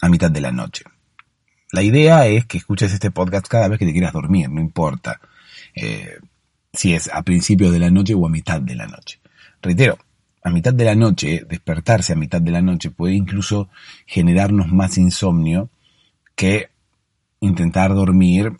a 0.00 0.08
mitad 0.08 0.30
de 0.30 0.40
la 0.40 0.52
noche. 0.52 0.84
La 1.72 1.82
idea 1.82 2.26
es 2.26 2.46
que 2.46 2.58
escuches 2.58 2.92
este 2.92 3.10
podcast 3.10 3.46
cada 3.48 3.68
vez 3.68 3.78
que 3.78 3.86
te 3.86 3.92
quieras 3.92 4.12
dormir, 4.12 4.48
no 4.50 4.60
importa 4.60 5.20
eh, 5.74 6.18
si 6.72 6.94
es 6.94 7.10
a 7.12 7.22
principios 7.22 7.72
de 7.72 7.78
la 7.78 7.90
noche 7.90 8.14
o 8.14 8.26
a 8.26 8.30
mitad 8.30 8.60
de 8.60 8.74
la 8.74 8.86
noche. 8.86 9.20
Reitero, 9.60 9.98
a 10.42 10.50
mitad 10.50 10.72
de 10.72 10.84
la 10.84 10.94
noche, 10.94 11.44
despertarse 11.48 12.12
a 12.12 12.16
mitad 12.16 12.40
de 12.40 12.52
la 12.52 12.62
noche 12.62 12.90
puede 12.90 13.14
incluso 13.14 13.68
generarnos 14.06 14.72
más 14.72 14.96
insomnio 14.96 15.70
que 16.34 16.68
intentar 17.40 17.94
dormir 17.94 18.52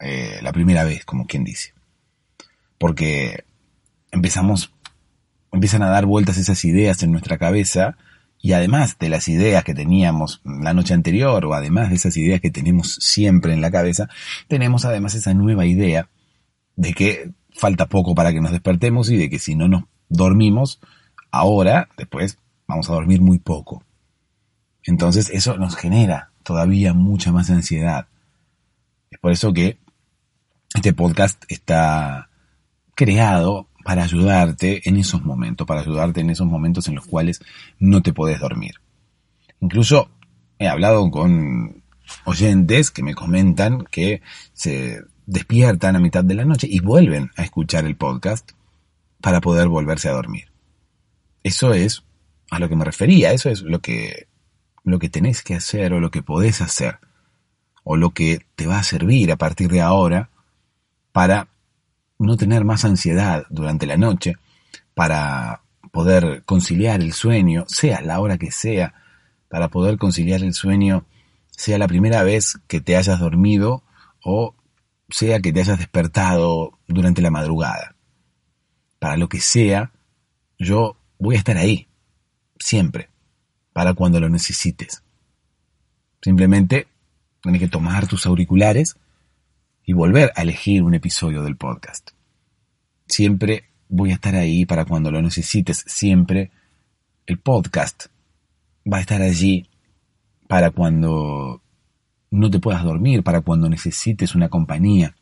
eh, 0.00 0.40
la 0.42 0.52
primera 0.52 0.84
vez, 0.84 1.04
como 1.04 1.26
quien 1.26 1.44
dice 1.44 1.78
porque 2.78 3.44
empezamos, 4.10 4.72
empiezan 5.52 5.82
a 5.82 5.88
dar 5.88 6.06
vueltas 6.06 6.38
esas 6.38 6.64
ideas 6.64 7.02
en 7.02 7.10
nuestra 7.12 7.36
cabeza 7.36 7.98
y 8.40 8.52
además 8.52 8.96
de 8.98 9.08
las 9.08 9.28
ideas 9.28 9.64
que 9.64 9.74
teníamos 9.74 10.40
la 10.44 10.72
noche 10.72 10.94
anterior 10.94 11.44
o 11.44 11.54
además 11.54 11.90
de 11.90 11.96
esas 11.96 12.16
ideas 12.16 12.40
que 12.40 12.50
tenemos 12.50 12.94
siempre 12.94 13.52
en 13.52 13.60
la 13.60 13.70
cabeza, 13.70 14.08
tenemos 14.46 14.84
además 14.84 15.14
esa 15.14 15.34
nueva 15.34 15.66
idea 15.66 16.08
de 16.76 16.94
que 16.94 17.30
falta 17.50 17.86
poco 17.86 18.14
para 18.14 18.32
que 18.32 18.40
nos 18.40 18.52
despertemos 18.52 19.10
y 19.10 19.16
de 19.16 19.28
que 19.28 19.38
si 19.38 19.56
no 19.56 19.68
nos 19.68 19.84
dormimos 20.08 20.80
ahora, 21.30 21.88
después 21.96 22.38
vamos 22.66 22.88
a 22.88 22.94
dormir 22.94 23.20
muy 23.20 23.38
poco. 23.38 23.82
Entonces 24.84 25.30
eso 25.30 25.56
nos 25.58 25.76
genera 25.76 26.30
todavía 26.44 26.94
mucha 26.94 27.32
más 27.32 27.50
ansiedad. 27.50 28.06
Es 29.10 29.18
por 29.18 29.32
eso 29.32 29.52
que 29.52 29.78
este 30.74 30.92
podcast 30.92 31.44
está 31.48 32.30
creado 32.94 33.67
para 33.88 34.04
ayudarte 34.04 34.86
en 34.86 34.98
esos 34.98 35.24
momentos, 35.24 35.66
para 35.66 35.80
ayudarte 35.80 36.20
en 36.20 36.28
esos 36.28 36.46
momentos 36.46 36.88
en 36.88 36.96
los 36.96 37.06
cuales 37.06 37.40
no 37.78 38.02
te 38.02 38.12
puedes 38.12 38.38
dormir. 38.38 38.74
Incluso 39.62 40.10
he 40.58 40.68
hablado 40.68 41.10
con 41.10 41.82
oyentes 42.26 42.90
que 42.90 43.02
me 43.02 43.14
comentan 43.14 43.86
que 43.90 44.20
se 44.52 45.00
despiertan 45.24 45.96
a 45.96 46.00
mitad 46.00 46.22
de 46.22 46.34
la 46.34 46.44
noche 46.44 46.68
y 46.70 46.80
vuelven 46.80 47.30
a 47.34 47.44
escuchar 47.44 47.86
el 47.86 47.96
podcast 47.96 48.50
para 49.22 49.40
poder 49.40 49.68
volverse 49.68 50.10
a 50.10 50.12
dormir. 50.12 50.52
Eso 51.42 51.72
es 51.72 52.04
a 52.50 52.58
lo 52.58 52.68
que 52.68 52.76
me 52.76 52.84
refería, 52.84 53.32
eso 53.32 53.48
es 53.48 53.62
lo 53.62 53.80
que, 53.80 54.28
lo 54.84 54.98
que 54.98 55.08
tenés 55.08 55.42
que 55.42 55.54
hacer 55.54 55.94
o 55.94 56.00
lo 56.00 56.10
que 56.10 56.22
podés 56.22 56.60
hacer 56.60 56.98
o 57.84 57.96
lo 57.96 58.10
que 58.10 58.44
te 58.54 58.66
va 58.66 58.80
a 58.80 58.82
servir 58.82 59.32
a 59.32 59.36
partir 59.36 59.70
de 59.70 59.80
ahora 59.80 60.28
para 61.10 61.48
no 62.18 62.36
tener 62.36 62.64
más 62.64 62.84
ansiedad 62.84 63.44
durante 63.50 63.86
la 63.86 63.96
noche, 63.96 64.34
para 64.94 65.62
poder 65.92 66.42
conciliar 66.44 67.00
el 67.00 67.12
sueño, 67.12 67.64
sea 67.68 68.00
la 68.00 68.20
hora 68.20 68.38
que 68.38 68.50
sea, 68.50 68.94
para 69.48 69.68
poder 69.68 69.96
conciliar 69.98 70.42
el 70.42 70.54
sueño, 70.54 71.06
sea 71.50 71.78
la 71.78 71.88
primera 71.88 72.22
vez 72.22 72.58
que 72.66 72.80
te 72.80 72.96
hayas 72.96 73.20
dormido 73.20 73.82
o 74.22 74.54
sea 75.08 75.40
que 75.40 75.52
te 75.52 75.60
hayas 75.60 75.78
despertado 75.78 76.78
durante 76.86 77.22
la 77.22 77.30
madrugada. 77.30 77.94
Para 78.98 79.16
lo 79.16 79.28
que 79.28 79.40
sea, 79.40 79.92
yo 80.58 80.96
voy 81.18 81.36
a 81.36 81.38
estar 81.38 81.56
ahí, 81.56 81.88
siempre, 82.58 83.08
para 83.72 83.94
cuando 83.94 84.20
lo 84.20 84.28
necesites. 84.28 85.02
Simplemente 86.20 86.88
tienes 87.40 87.60
que 87.60 87.68
tomar 87.68 88.06
tus 88.06 88.26
auriculares 88.26 88.96
y 89.88 89.94
volver 89.94 90.32
a 90.36 90.42
elegir 90.42 90.82
un 90.82 90.92
episodio 90.92 91.42
del 91.42 91.56
podcast. 91.56 92.10
Siempre 93.06 93.70
voy 93.88 94.10
a 94.10 94.16
estar 94.16 94.34
ahí 94.34 94.66
para 94.66 94.84
cuando 94.84 95.10
lo 95.10 95.22
necesites, 95.22 95.82
siempre 95.86 96.50
el 97.24 97.38
podcast 97.38 98.08
va 98.84 98.98
a 98.98 99.00
estar 99.00 99.22
allí 99.22 99.70
para 100.46 100.72
cuando 100.72 101.62
no 102.30 102.50
te 102.50 102.60
puedas 102.60 102.84
dormir, 102.84 103.22
para 103.22 103.40
cuando 103.40 103.70
necesites 103.70 104.34
una 104.34 104.50
compañía, 104.50 105.16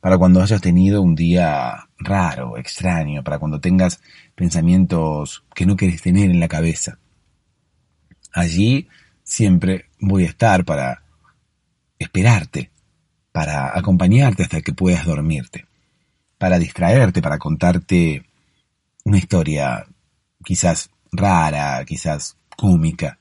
para 0.00 0.18
cuando 0.18 0.42
hayas 0.42 0.60
tenido 0.60 1.00
un 1.00 1.14
día 1.14 1.88
raro, 1.96 2.58
extraño, 2.58 3.22
para 3.22 3.38
cuando 3.38 3.60
tengas 3.60 4.00
pensamientos 4.34 5.44
que 5.54 5.64
no 5.64 5.76
quieres 5.76 6.02
tener 6.02 6.28
en 6.28 6.40
la 6.40 6.48
cabeza. 6.48 6.98
Allí 8.32 8.88
siempre 9.22 9.90
voy 10.00 10.24
a 10.24 10.30
estar 10.30 10.64
para 10.64 11.04
esperarte, 12.00 12.72
para 13.36 13.78
acompañarte 13.78 14.44
hasta 14.44 14.62
que 14.62 14.72
puedas 14.72 15.04
dormirte, 15.04 15.66
para 16.38 16.58
distraerte, 16.58 17.20
para 17.20 17.36
contarte 17.36 18.24
una 19.04 19.18
historia 19.18 19.86
quizás 20.42 20.88
rara, 21.12 21.84
quizás 21.84 22.38
cómica, 22.56 23.18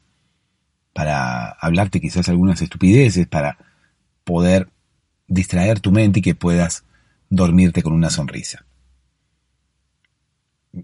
para 0.93 1.49
hablarte 1.59 1.99
quizás 1.99 2.29
algunas 2.29 2.61
estupideces, 2.61 3.27
para 3.27 3.57
poder 4.23 4.69
distraer 5.27 5.81
tu 5.81 5.91
mente 5.91 6.19
y 6.19 6.21
que 6.21 6.33
puedas 6.33 6.85
dormirte 7.29 7.83
con 7.83 7.91
una 7.91 8.09
sonrisa. 8.09 8.65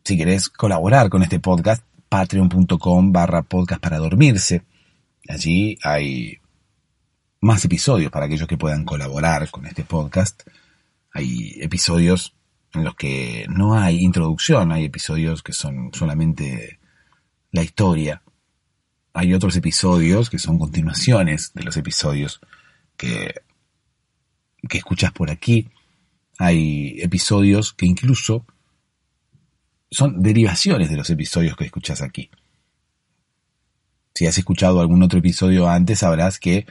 Si 0.03 0.17
querés 0.17 0.50
colaborar 0.50 1.07
con 1.07 1.23
este 1.23 1.39
podcast, 1.39 1.85
patreon.com 2.09 3.13
barra 3.13 3.43
podcast 3.43 3.81
para 3.81 3.97
dormirse. 3.97 4.63
Allí 5.29 5.77
hay 5.83 6.40
más 7.41 7.65
episodios 7.65 8.12
para 8.12 8.27
aquellos 8.27 8.48
que 8.48 8.57
puedan 8.57 8.86
colaborar 8.86 9.50
con 9.50 9.65
este 9.65 9.83
podcast. 9.83 10.43
Hay 11.12 11.57
episodios 11.60 12.36
en 12.74 12.83
los 12.83 12.95
que 12.95 13.45
no 13.50 13.77
hay 13.77 13.98
introducción, 14.03 14.71
hay 14.71 14.86
episodios 14.86 15.43
que 15.43 15.51
son 15.51 15.91
solamente 15.93 16.79
la 17.51 17.63
historia. 17.63 18.21
Hay 19.13 19.33
otros 19.33 19.55
episodios 19.57 20.29
que 20.29 20.39
son 20.39 20.57
continuaciones 20.57 21.51
de 21.53 21.63
los 21.63 21.75
episodios 21.75 22.39
que, 22.95 23.33
que 24.69 24.77
escuchas 24.77 25.12
por 25.12 25.31
aquí. 25.31 25.67
Hay 26.38 27.01
episodios 27.01 27.74
que 27.74 27.88
incluso 27.88 28.45
son 29.89 30.21
derivaciones 30.21 30.89
de 30.89 30.95
los 30.95 31.10
episodios 31.10 31.57
que 31.57 31.65
escuchas 31.65 32.01
aquí. 32.01 32.29
Si 34.13 34.27
has 34.27 34.38
escuchado 34.38 34.79
algún 34.79 35.01
otro 35.03 35.19
episodio 35.19 35.67
antes, 35.67 36.00
sabrás 36.00 36.39
que 36.39 36.65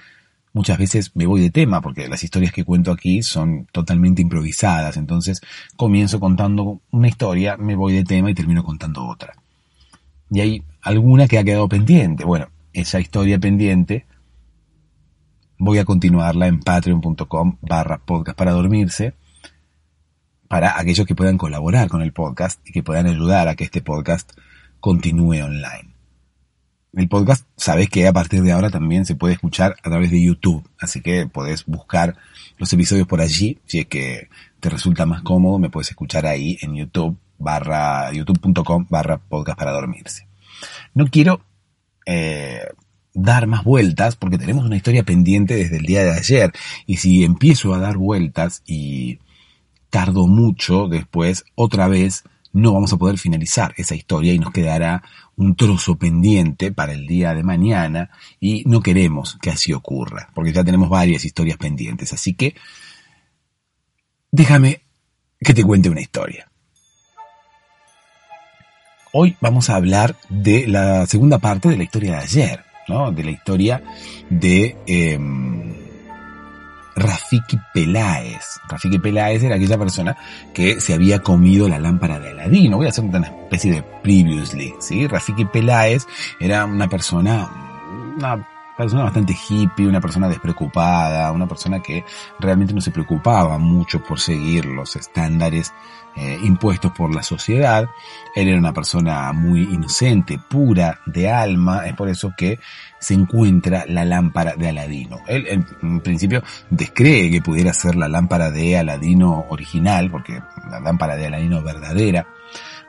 muchas 0.52 0.78
veces 0.78 1.12
me 1.14 1.26
voy 1.26 1.40
de 1.40 1.50
tema, 1.50 1.80
porque 1.80 2.09
las 2.09 2.23
historias 2.23 2.52
que 2.52 2.64
cuento 2.64 2.92
aquí 2.92 3.23
son 3.23 3.66
totalmente 3.73 4.23
improvisadas. 4.23 4.97
Entonces 4.97 5.40
comienzo 5.76 6.21
contando 6.21 6.80
una 6.90 7.09
historia, 7.09 7.57
me 7.57 7.76
voy 7.76 7.95
de 7.95 8.04
tema 8.04 8.30
y 8.30 8.35
termino 8.35 8.64
contando 8.64 9.07
otra. 9.07 9.35
Y 10.30 10.40
hay 10.40 10.62
alguna 10.83 11.26
que 11.26 11.38
ha 11.38 11.45
quedado 11.45 11.69
pendiente. 11.69 12.25
Bueno, 12.25 12.49
esa 12.73 13.00
historia 13.00 13.38
pendiente 13.38 14.07
voy 15.59 15.78
a 15.78 15.85
continuarla 15.85 16.47
en 16.47 16.61
patreon.com 16.61 17.59
barra 17.61 17.99
podcast 17.99 18.38
para 18.38 18.52
dormirse 18.52 19.14
para 20.49 20.80
aquellos 20.80 21.07
que 21.07 21.14
puedan 21.14 21.38
colaborar 21.38 21.88
con 21.88 22.02
el 22.02 22.12
podcast 22.12 22.61
y 22.66 22.73
que 22.73 22.83
puedan 22.83 23.07
ayudar 23.07 23.47
a 23.47 23.54
que 23.54 23.64
este 23.64 23.83
podcast 23.83 24.33
continúe 24.80 25.42
online. 25.45 25.89
El 26.92 27.09
podcast, 27.09 27.47
sabes 27.56 27.88
que 27.88 28.06
a 28.09 28.12
partir 28.12 28.42
de 28.42 28.52
ahora 28.52 28.68
también 28.68 29.06
se 29.06 29.14
puede 29.14 29.35
escuchar 29.35 29.76
a 29.82 29.90
través 29.90 30.11
de 30.11 30.23
YouTube, 30.23 30.68
así 30.78 31.00
que 31.00 31.26
podés 31.26 31.64
buscar 31.66 32.16
los 32.59 32.73
episodios 32.73 33.06
por 33.06 33.20
allí, 33.20 33.59
si 33.64 33.78
es 33.78 33.87
que 33.87 34.28
te 34.59 34.70
resulta 34.70 35.06
más 35.06 35.23
cómodo, 35.23 35.59
me 35.59 35.70
puedes 35.70 35.90
escuchar 35.90 36.26
ahí 36.26 36.59
en 36.61 36.75
YouTube 36.75 37.16
barra 37.38 38.12
youtube.com 38.12 38.87
barra 38.90 39.18
podcast 39.18 39.59
para 39.59 39.73
dormirse. 39.73 40.26
No 40.92 41.06
quiero 41.06 41.40
eh, 42.06 42.66
dar 43.14 43.47
más 43.47 43.64
vueltas 43.64 44.16
porque 44.16 44.38
tenemos 44.38 44.64
una 44.64 44.76
historia 44.76 45.04
pendiente 45.04 45.54
desde 45.54 45.78
el 45.78 45.87
día 45.87 46.04
de 46.04 46.12
ayer 46.12 46.52
y 46.87 46.97
si 46.97 47.25
empiezo 47.25 47.73
a 47.73 47.78
dar 47.78 47.97
vueltas 47.97 48.62
y 48.66 49.20
tardo 49.90 50.26
mucho 50.26 50.88
después, 50.88 51.44
otra 51.54 51.88
vez 51.88 52.25
no 52.52 52.73
vamos 52.73 52.92
a 52.92 52.97
poder 52.97 53.18
finalizar 53.18 53.75
esa 53.76 53.94
historia 53.94 54.32
y 54.32 54.38
nos 54.38 54.52
quedará 54.52 55.02
un 55.40 55.56
trozo 55.56 55.97
pendiente 55.97 56.70
para 56.70 56.92
el 56.92 57.06
día 57.06 57.35
de 57.35 57.42
mañana 57.42 58.11
y 58.38 58.62
no 58.66 58.82
queremos 58.82 59.38
que 59.40 59.49
así 59.49 59.73
ocurra, 59.73 60.28
porque 60.34 60.52
ya 60.52 60.62
tenemos 60.62 60.91
varias 60.91 61.25
historias 61.25 61.56
pendientes. 61.56 62.12
Así 62.12 62.34
que 62.34 62.54
déjame 64.30 64.82
que 65.41 65.54
te 65.54 65.64
cuente 65.64 65.88
una 65.88 66.02
historia. 66.02 66.47
Hoy 69.12 69.34
vamos 69.41 69.71
a 69.71 69.76
hablar 69.76 70.14
de 70.28 70.69
la 70.69 71.06
segunda 71.06 71.38
parte 71.38 71.71
de 71.71 71.78
la 71.78 71.84
historia 71.84 72.12
de 72.12 72.19
ayer, 72.19 72.64
¿no? 72.86 73.10
De 73.10 73.25
la 73.25 73.30
historia 73.30 73.82
de... 74.28 74.76
Em, 74.86 75.79
Rafiki 76.96 77.58
Peláez. 77.72 78.60
Rafiki 78.68 78.98
Peláez 78.98 79.42
era 79.42 79.56
aquella 79.56 79.78
persona 79.78 80.16
que 80.52 80.80
se 80.80 80.94
había 80.94 81.20
comido 81.20 81.68
la 81.68 81.78
lámpara 81.78 82.18
de 82.18 82.30
Aladino. 82.30 82.76
Voy 82.76 82.86
a 82.86 82.90
hacer 82.90 83.04
una 83.04 83.26
especie 83.26 83.72
de 83.72 83.82
previously, 83.82 84.74
¿sí? 84.80 85.06
Rafiki 85.06 85.44
Peláez 85.46 86.06
era 86.38 86.64
una 86.64 86.88
persona, 86.88 87.48
una 88.16 88.46
persona 88.80 89.04
bastante 89.04 89.36
hippie, 89.49 89.86
una 89.86 90.00
persona 90.00 90.28
despreocupada, 90.28 91.30
una 91.32 91.47
persona 91.47 91.80
que 91.80 92.04
realmente 92.38 92.73
no 92.73 92.80
se 92.80 92.90
preocupaba 92.90 93.58
mucho 93.58 94.02
por 94.02 94.19
seguir 94.19 94.64
los 94.64 94.97
estándares 94.97 95.73
eh, 96.16 96.38
impuestos 96.43 96.90
por 96.93 97.14
la 97.14 97.23
sociedad. 97.23 97.88
Él 98.34 98.49
era 98.49 98.58
una 98.58 98.73
persona 98.73 99.32
muy 99.32 99.62
inocente, 99.62 100.38
pura 100.38 101.00
de 101.06 101.30
alma, 101.30 101.86
es 101.86 101.95
por 101.95 102.08
eso 102.08 102.32
que 102.36 102.58
se 102.99 103.14
encuentra 103.14 103.84
la 103.86 104.04
lámpara 104.04 104.56
de 104.56 104.71
Aladino. 104.71 105.19
Él 105.28 105.47
en 105.47 106.00
principio 106.00 106.43
descree 106.71 107.30
que 107.30 107.43
pudiera 107.43 107.75
ser 107.75 107.97
la 107.97 108.08
lámpara 108.08 108.50
de 108.50 108.78
Aladino 108.78 109.47
original, 109.50 110.10
porque 110.10 110.43
la 110.71 110.80
lámpara 110.80 111.16
de 111.16 111.26
Aladino 111.26 111.62
verdadera, 111.62 112.26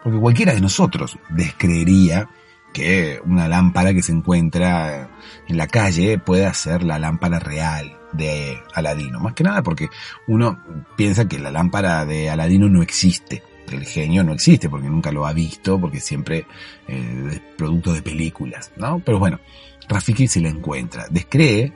porque 0.02 0.20
cualquiera 0.20 0.54
de 0.54 0.62
nosotros 0.62 1.18
descreería 1.30 2.30
que 2.74 3.20
una 3.26 3.48
lámpara 3.48 3.94
que 3.94 4.02
se 4.02 4.12
encuentra 4.12 5.10
en 5.48 5.58
la 5.58 5.68
calle 5.68 6.18
pueda 6.18 6.54
ser 6.54 6.84
la 6.84 7.00
lámpara 7.00 7.40
real 7.40 7.98
de 8.14 8.60
Aladino. 8.74 9.20
Más 9.20 9.34
que 9.34 9.44
nada 9.44 9.62
porque 9.64 9.90
uno 10.28 10.64
piensa 10.96 11.28
que 11.28 11.40
la 11.40 11.52
lámpara 11.52 12.06
de 12.06 12.30
Aladino 12.30 12.70
no 12.70 12.82
existe. 12.82 13.44
El 13.72 13.86
genio 13.86 14.24
no 14.24 14.34
existe 14.34 14.70
porque 14.70 14.90
nunca 14.90 15.12
lo 15.12 15.26
ha 15.26 15.32
visto, 15.32 15.80
porque 15.80 16.02
siempre 16.02 16.46
eh, 16.88 17.28
es 17.32 17.42
producto 17.58 17.94
de 17.94 18.02
películas, 18.02 18.72
¿no? 18.76 19.00
Pero 19.00 19.18
bueno, 19.18 19.40
Rafiki 19.88 20.28
se 20.28 20.42
la 20.42 20.50
encuentra. 20.50 21.08
Descree 21.10 21.72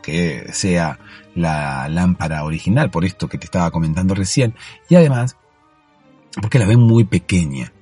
que 0.00 0.52
sea 0.52 0.98
la 1.34 1.88
lámpara 1.88 2.44
original, 2.44 2.90
por 2.90 3.04
esto 3.04 3.28
que 3.28 3.38
te 3.38 3.46
estaba 3.46 3.70
comentando 3.70 4.14
recién, 4.14 4.54
y 4.88 4.94
además 4.94 5.36
porque 6.40 6.58
la 6.58 6.66
ve 6.66 6.76
muy 6.76 7.04
pequeña. 7.04 7.72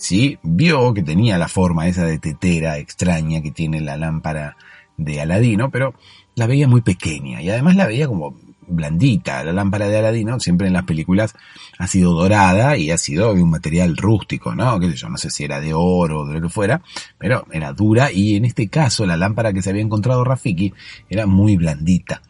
¿Sí? 0.00 0.38
Vio 0.42 0.94
que 0.94 1.02
tenía 1.02 1.38
la 1.38 1.48
forma 1.48 1.86
esa 1.86 2.04
de 2.04 2.18
tetera 2.18 2.78
extraña 2.78 3.42
que 3.42 3.50
tiene 3.50 3.80
la 3.80 3.96
lámpara 3.96 4.56
de 4.96 5.20
Aladino, 5.20 5.70
pero 5.70 5.94
la 6.34 6.46
veía 6.46 6.66
muy 6.66 6.80
pequeña 6.80 7.42
y 7.42 7.50
además 7.50 7.76
la 7.76 7.86
veía 7.86 8.08
como 8.08 8.34
blandita. 8.66 9.44
La 9.44 9.52
lámpara 9.52 9.88
de 9.88 9.98
Aladino 9.98 10.40
siempre 10.40 10.68
en 10.68 10.72
las 10.72 10.84
películas 10.84 11.34
ha 11.78 11.86
sido 11.86 12.14
dorada 12.14 12.78
y 12.78 12.90
ha 12.90 12.98
sido 12.98 13.34
de 13.34 13.42
un 13.42 13.50
material 13.50 13.96
rústico, 13.96 14.54
¿no? 14.54 14.80
Que 14.80 14.90
yo, 14.94 15.08
no 15.10 15.18
sé 15.18 15.28
si 15.28 15.44
era 15.44 15.60
de 15.60 15.74
oro 15.74 16.20
o 16.20 16.26
de 16.26 16.34
lo 16.34 16.40
que 16.40 16.48
fuera, 16.48 16.82
pero 17.18 17.46
era 17.52 17.72
dura 17.74 18.10
y 18.10 18.36
en 18.36 18.46
este 18.46 18.68
caso 18.68 19.04
la 19.04 19.18
lámpara 19.18 19.52
que 19.52 19.60
se 19.60 19.70
había 19.70 19.82
encontrado 19.82 20.24
Rafiki 20.24 20.72
era 21.10 21.26
muy 21.26 21.56
blandita. 21.56 22.22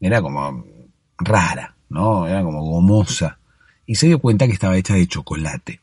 Era 0.00 0.22
como 0.22 0.64
rara, 1.18 1.76
¿no? 1.90 2.26
Era 2.26 2.42
como 2.42 2.62
gomosa. 2.62 3.38
Y 3.84 3.96
se 3.96 4.06
dio 4.06 4.20
cuenta 4.20 4.46
que 4.46 4.54
estaba 4.54 4.78
hecha 4.78 4.94
de 4.94 5.06
chocolate. 5.06 5.80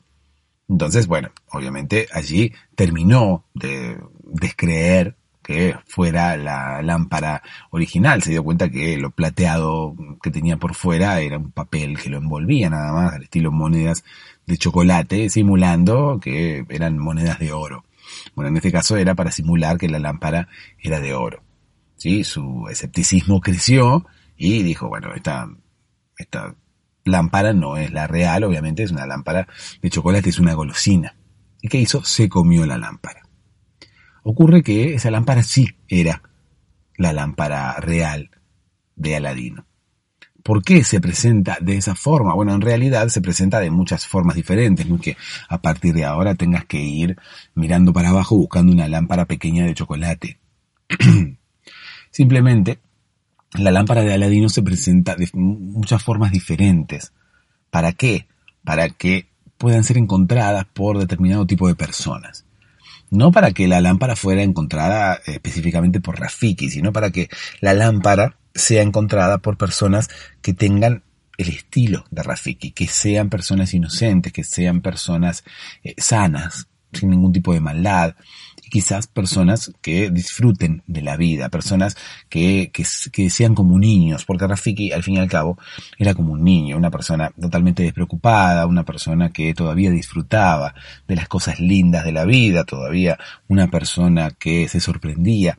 Entonces, 0.70 1.08
bueno, 1.08 1.30
obviamente 1.52 2.08
allí 2.12 2.54
terminó 2.76 3.46
de 3.54 3.98
descreer 4.24 5.16
que 5.42 5.76
fuera 5.86 6.36
la 6.36 6.82
lámpara 6.82 7.42
original. 7.70 8.22
Se 8.22 8.32
dio 8.32 8.44
cuenta 8.44 8.70
que 8.70 8.98
lo 8.98 9.12
plateado 9.12 9.96
que 10.22 10.30
tenía 10.30 10.58
por 10.58 10.76
fuera 10.76 11.22
era 11.22 11.38
un 11.38 11.52
papel 11.52 11.98
que 11.98 12.10
lo 12.10 12.18
envolvía 12.18 12.70
nada 12.70 12.92
más, 12.92 13.14
al 13.14 13.24
estilo 13.24 13.50
monedas 13.52 14.04
de 14.46 14.58
chocolate, 14.58 15.30
simulando 15.30 16.20
que 16.22 16.66
eran 16.70 16.98
monedas 16.98 17.40
de 17.40 17.54
oro. 17.54 17.86
Bueno, 18.36 18.50
en 18.50 18.58
este 18.58 18.74
caso 18.74 18.98
era 18.98 19.16
para 19.16 19.32
simular 19.32 19.78
que 19.78 19.88
la 19.88 20.00
lámpara 20.00 20.50
era 20.80 21.00
de 21.00 21.14
oro. 21.14 21.44
¿Sí? 21.96 22.26
Su 22.26 22.68
escepticismo 22.70 23.40
creció 23.40 24.06
y 24.36 24.64
dijo, 24.64 24.90
bueno, 24.90 25.14
esta, 25.16 25.50
esta 26.18 26.56
lámpara 27.08 27.54
no 27.54 27.78
es 27.78 27.92
la 27.92 28.08
real, 28.08 28.44
obviamente 28.44 28.84
es 28.84 28.92
una 28.92 29.06
lámpara 29.06 29.48
de 29.82 29.90
chocolate, 29.90 30.30
es 30.30 30.40
una 30.40 30.54
golosina. 30.54 31.16
¿Y 31.62 31.70
qué 31.70 31.80
hizo? 31.80 32.04
Se 32.04 32.30
comió 32.30 32.66
la 32.66 32.78
lámpara. 32.78 33.22
Ocurre 34.24 34.62
que 34.62 34.94
esa 34.94 35.10
lámpara 35.10 35.44
sí 35.44 35.70
era 35.88 36.22
la 36.98 37.14
lámpara 37.14 37.78
real 37.80 38.32
de 38.96 39.16
Aladino. 39.16 39.66
¿Por 40.44 40.64
qué 40.64 40.84
se 40.84 41.02
presenta 41.02 41.58
de 41.60 41.76
esa 41.76 41.96
forma? 41.96 42.34
Bueno, 42.34 42.54
en 42.54 42.62
realidad 42.62 43.10
se 43.10 43.22
presenta 43.22 43.60
de 43.60 43.70
muchas 43.70 44.08
formas 44.08 44.36
diferentes, 44.36 44.88
no 44.88 45.00
que 45.00 45.18
a 45.50 45.62
partir 45.62 45.94
de 45.94 46.06
ahora 46.06 46.36
tengas 46.36 46.66
que 46.66 46.80
ir 46.80 47.18
mirando 47.54 47.92
para 47.92 48.10
abajo 48.10 48.38
buscando 48.38 48.72
una 48.72 48.88
lámpara 48.88 49.26
pequeña 49.26 49.66
de 49.66 49.74
chocolate. 49.74 50.40
Simplemente, 52.12 52.80
la 53.54 53.72
lámpara 53.72 54.02
de 54.02 54.14
Aladino 54.14 54.50
se 54.50 54.62
presenta 54.62 55.16
de 55.16 55.30
muchas 55.34 56.04
formas 56.04 56.32
diferentes. 56.32 57.14
¿Para 57.70 57.94
qué? 57.94 58.28
Para 58.64 58.90
que 58.90 59.28
puedan 59.58 59.84
ser 59.84 59.98
encontradas 59.98 60.66
por 60.66 60.98
determinado 60.98 61.48
tipo 61.48 61.68
de 61.68 61.76
personas. 61.76 62.46
No 63.10 63.32
para 63.32 63.52
que 63.52 63.68
la 63.68 63.80
lámpara 63.80 64.16
fuera 64.16 64.44
encontrada 64.44 65.22
específicamente 65.26 66.02
por 66.02 66.20
Rafiki, 66.20 66.70
sino 66.70 66.92
para 66.92 67.12
que 67.12 67.30
la 67.62 67.74
lámpara 67.74 68.38
sea 68.54 68.82
encontrada 68.82 69.38
por 69.38 69.58
personas 69.58 70.10
que 70.42 70.54
tengan 70.54 71.04
el 71.38 71.50
estilo 71.50 72.06
de 72.12 72.24
Rafiki, 72.24 72.72
que 72.72 72.88
sean 72.88 73.30
personas 73.30 73.74
inocentes, 73.74 74.34
que 74.34 74.44
sean 74.44 74.82
personas 74.82 75.44
eh, 75.84 75.94
sanas, 75.98 76.68
sin 76.92 77.10
ningún 77.12 77.32
tipo 77.32 77.54
de 77.54 77.62
maldad, 77.62 78.16
y 78.68 78.70
quizás 78.70 79.08
personas 79.08 79.72
que 79.82 80.12
disfruten 80.12 80.84
de 80.88 81.02
la 81.02 81.16
vida, 81.16 81.48
personas 81.48 81.96
que, 82.28 82.70
que, 82.74 82.84
que, 83.14 83.30
sean 83.30 83.56
como 83.56 83.80
niños, 83.80 84.26
porque 84.26 84.46
Rafiki 84.46 84.92
al 84.92 85.04
fin 85.04 85.16
y 85.16 85.20
al 85.20 85.30
cabo 85.30 85.58
era 85.98 86.14
como 86.14 86.34
un 86.34 86.44
niño, 86.44 86.76
una 86.76 86.92
persona 86.92 87.32
totalmente 87.40 87.84
despreocupada, 87.84 88.66
una 88.66 88.84
persona 88.84 89.30
que 89.30 89.54
todavía 89.54 89.90
disfrutaba 89.90 90.76
de 91.08 91.16
las 91.16 91.30
cosas 91.30 91.62
lindas 91.62 92.04
de 92.04 92.12
la 92.12 92.26
vida, 92.26 92.66
todavía 92.66 93.18
una 93.48 93.70
persona 93.70 94.32
que 94.32 94.68
se 94.68 94.82
sorprendía 94.82 95.58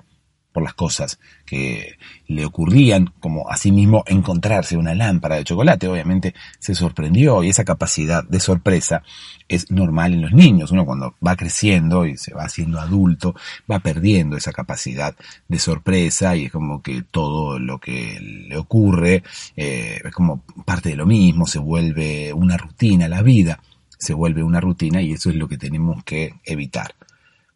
las 0.62 0.74
cosas 0.74 1.18
que 1.46 1.96
le 2.26 2.44
ocurrían, 2.44 3.12
como 3.20 3.48
asimismo 3.50 4.04
encontrarse 4.06 4.76
una 4.76 4.94
lámpara 4.94 5.36
de 5.36 5.44
chocolate, 5.44 5.88
obviamente 5.88 6.34
se 6.58 6.74
sorprendió 6.74 7.42
y 7.42 7.48
esa 7.48 7.64
capacidad 7.64 8.24
de 8.24 8.40
sorpresa 8.40 9.02
es 9.48 9.70
normal 9.70 10.14
en 10.14 10.22
los 10.22 10.32
niños. 10.32 10.70
Uno 10.70 10.84
cuando 10.84 11.14
va 11.26 11.36
creciendo 11.36 12.06
y 12.06 12.16
se 12.16 12.34
va 12.34 12.44
haciendo 12.44 12.80
adulto, 12.80 13.34
va 13.70 13.78
perdiendo 13.80 14.36
esa 14.36 14.52
capacidad 14.52 15.14
de 15.48 15.58
sorpresa 15.58 16.36
y 16.36 16.46
es 16.46 16.52
como 16.52 16.82
que 16.82 17.02
todo 17.02 17.58
lo 17.58 17.78
que 17.78 18.18
le 18.20 18.56
ocurre 18.56 19.22
eh, 19.56 20.00
es 20.04 20.12
como 20.12 20.42
parte 20.64 20.90
de 20.90 20.96
lo 20.96 21.06
mismo, 21.06 21.46
se 21.46 21.58
vuelve 21.58 22.32
una 22.32 22.56
rutina, 22.56 23.08
la 23.08 23.22
vida 23.22 23.60
se 23.98 24.14
vuelve 24.14 24.42
una 24.42 24.60
rutina 24.60 25.02
y 25.02 25.12
eso 25.12 25.28
es 25.28 25.36
lo 25.36 25.48
que 25.48 25.58
tenemos 25.58 26.02
que 26.04 26.34
evitar. 26.44 26.94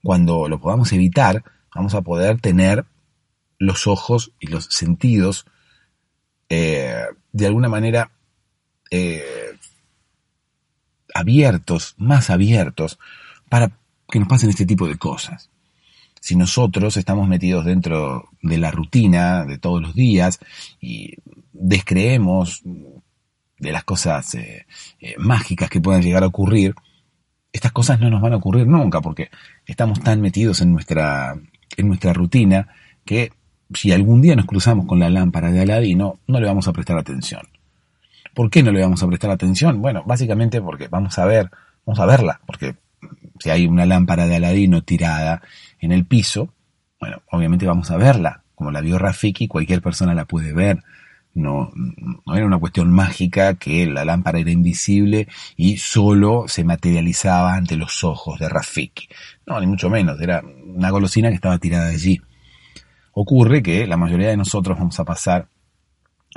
Cuando 0.03 0.49
lo 0.49 0.61
podamos 0.61 0.93
evitar, 0.93 1.45
vamos 1.75 1.95
a 1.95 2.03
poder 2.03 2.41
tener 2.41 2.85
los 3.59 3.87
ojos 3.87 4.33
y 4.41 4.49
los 4.49 4.65
sentidos 4.67 5.47
eh, 6.49 7.05
de 7.33 7.47
alguna 7.47 7.69
manera 7.69 8.11
eh, 8.91 9.57
abiertos, 11.15 11.95
más 11.97 12.29
abiertos, 12.29 12.99
para 13.49 13.73
que 14.09 14.19
nos 14.19 14.29
pasen 14.29 14.51
este 14.51 14.67
tipo 14.67 14.87
de 14.87 14.99
cosas. 14.99 15.49
Si 16.21 16.37
nosotros 16.37 16.97
estamos 16.97 17.27
metidos 17.29 17.65
dentro 17.65 18.29
de 18.43 18.59
la 18.59 18.71
rutina 18.71 19.45
de 19.45 19.59
todos 19.59 19.81
los 19.81 19.95
días 19.95 20.39
y 20.81 21.15
descreemos 21.53 22.63
de 23.59 23.73
las 23.73 23.85
cosas 23.85 24.35
eh, 24.35 24.67
mágicas 25.19 25.71
que 25.71 25.81
puedan 25.81 26.03
llegar 26.03 26.23
a 26.23 26.29
ocurrir, 26.29 26.75
estas 27.53 27.73
cosas 27.73 28.01
no 28.01 28.11
nos 28.11 28.21
van 28.21 28.33
a 28.33 28.37
ocurrir 28.37 28.67
nunca 28.67 29.01
porque 29.01 29.31
estamos 29.67 30.01
tan 30.01 30.21
metidos 30.21 30.61
en 30.61 30.73
nuestra, 30.73 31.35
en 31.77 31.89
nuestra 31.89 32.13
rutina 32.13 32.69
que 33.05 33.33
si 33.75 33.93
algún 33.93 34.21
día 34.21 34.37
nos 34.37 34.47
cruzamos 34.47 34.87
con 34.87 34.99
la 34.99 35.11
lámpara 35.11 35.51
de 35.51 35.63
Aladino, 35.63 36.19
no 36.27 36.41
le 36.41 36.47
vamos 36.47 36.69
a 36.69 36.73
prestar 36.73 36.99
atención. 36.99 37.43
¿Por 38.35 38.51
qué 38.51 38.63
no 38.63 38.73
le 38.73 38.81
vamos 38.81 39.03
a 39.03 39.07
prestar 39.07 39.31
atención? 39.31 39.81
Bueno, 39.81 40.03
básicamente 40.07 40.61
porque 40.61 40.89
vamos 40.89 41.19
a 41.19 41.25
ver, 41.25 41.51
vamos 41.85 42.01
a 42.01 42.07
verla, 42.07 42.41
porque 42.47 42.77
si 43.39 43.51
hay 43.51 43.67
una 43.67 43.87
lámpara 43.87 44.27
de 44.27 44.37
Aladino 44.37 44.83
tirada 44.83 45.43
en 45.81 45.93
el 45.93 46.05
piso, 46.07 46.55
bueno, 47.01 47.23
obviamente 47.31 47.67
vamos 47.67 47.91
a 47.91 47.97
verla. 47.97 48.43
Como 48.55 48.71
la 48.71 48.81
vio 48.81 48.99
Rafiki, 48.99 49.49
cualquier 49.49 49.83
persona 49.83 50.15
la 50.15 50.25
puede 50.25 50.53
ver. 50.53 50.83
No, 51.35 51.71
no 51.75 52.37
era 52.37 52.45
una 52.45 52.59
cuestión 52.59 52.92
mágica 52.92 53.55
que 53.55 53.87
la 53.87 54.05
lámpara 54.05 54.38
era 54.38 54.51
invisible 54.51 55.29
y 55.57 55.79
solo 55.79 56.45
se 56.47 56.62
materializaba 56.62 57.55
ante 57.55 57.77
los 57.77 58.05
ojos 58.05 58.38
de 58.38 58.49
Rafiki. 58.49 59.09
No, 59.47 59.59
ni 59.59 59.66
mucho 59.66 59.88
menos, 59.88 60.21
era 60.21 60.42
una 60.42 60.90
golosina 60.90 61.31
que 61.31 61.37
estaba 61.37 61.59
tirada 61.59 61.88
allí. 61.88 62.21
Ocurre 63.12 63.62
que 63.62 63.87
la 63.87 63.97
mayoría 63.97 64.29
de 64.29 64.37
nosotros 64.37 64.79
vamos 64.79 64.99
a 65.01 65.05
pasar 65.05 65.49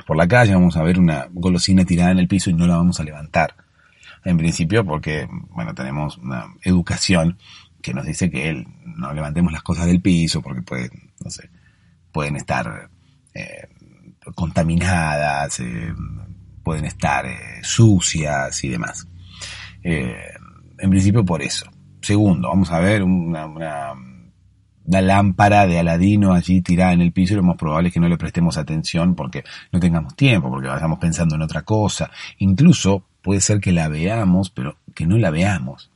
por 0.06 0.16
la 0.16 0.28
calle, 0.28 0.54
vamos 0.54 0.76
a 0.76 0.82
ver 0.82 0.98
una 0.98 1.28
golosina 1.30 1.84
tirada 1.84 2.10
en 2.10 2.18
el 2.18 2.28
piso 2.28 2.50
y 2.50 2.54
no 2.54 2.66
la 2.66 2.76
vamos 2.76 3.00
a 3.00 3.04
levantar. 3.04 3.54
En 4.24 4.36
principio 4.36 4.84
porque, 4.84 5.28
bueno, 5.50 5.74
tenemos 5.74 6.18
una 6.18 6.46
educación 6.62 7.38
que 7.80 7.94
nos 7.94 8.04
dice 8.04 8.30
que 8.30 8.66
no 8.84 9.12
levantemos 9.12 9.52
las 9.52 9.62
cosas 9.62 9.86
del 9.86 10.00
piso 10.00 10.42
porque 10.42 10.62
pueden, 10.62 11.12
no 11.22 11.30
sé, 11.30 11.48
pueden 12.12 12.36
estar 12.36 12.90
eh, 13.34 13.68
contaminadas, 14.34 15.60
eh, 15.60 15.94
pueden 16.62 16.84
estar 16.84 17.26
eh, 17.26 17.62
sucias 17.62 18.62
y 18.64 18.68
demás. 18.68 19.06
en 19.82 20.90
principio 20.90 21.24
por 21.24 21.42
eso. 21.42 21.66
Segundo, 22.00 22.48
vamos 22.48 22.70
a 22.70 22.80
ver 22.80 23.02
una 23.02 23.46
la 24.86 25.02
lámpara 25.02 25.66
de 25.66 25.78
Aladino 25.78 26.32
allí 26.32 26.62
tirada 26.62 26.92
en 26.92 27.00
el 27.00 27.12
piso 27.12 27.34
y 27.34 27.36
lo 27.36 27.42
más 27.42 27.56
probable 27.56 27.88
es 27.88 27.94
que 27.94 28.00
no 28.00 28.08
le 28.08 28.16
prestemos 28.16 28.56
atención 28.56 29.14
porque 29.14 29.44
no 29.72 29.80
tengamos 29.80 30.14
tiempo, 30.14 30.48
porque 30.48 30.68
vayamos 30.68 30.98
pensando 30.98 31.34
en 31.34 31.42
otra 31.42 31.62
cosa. 31.62 32.10
Incluso 32.38 33.04
puede 33.22 33.40
ser 33.40 33.60
que 33.60 33.72
la 33.72 33.88
veamos, 33.88 34.50
pero 34.50 34.76
que 34.94 35.06
no 35.06 35.18
la 35.18 35.30
veamos. 35.30 35.90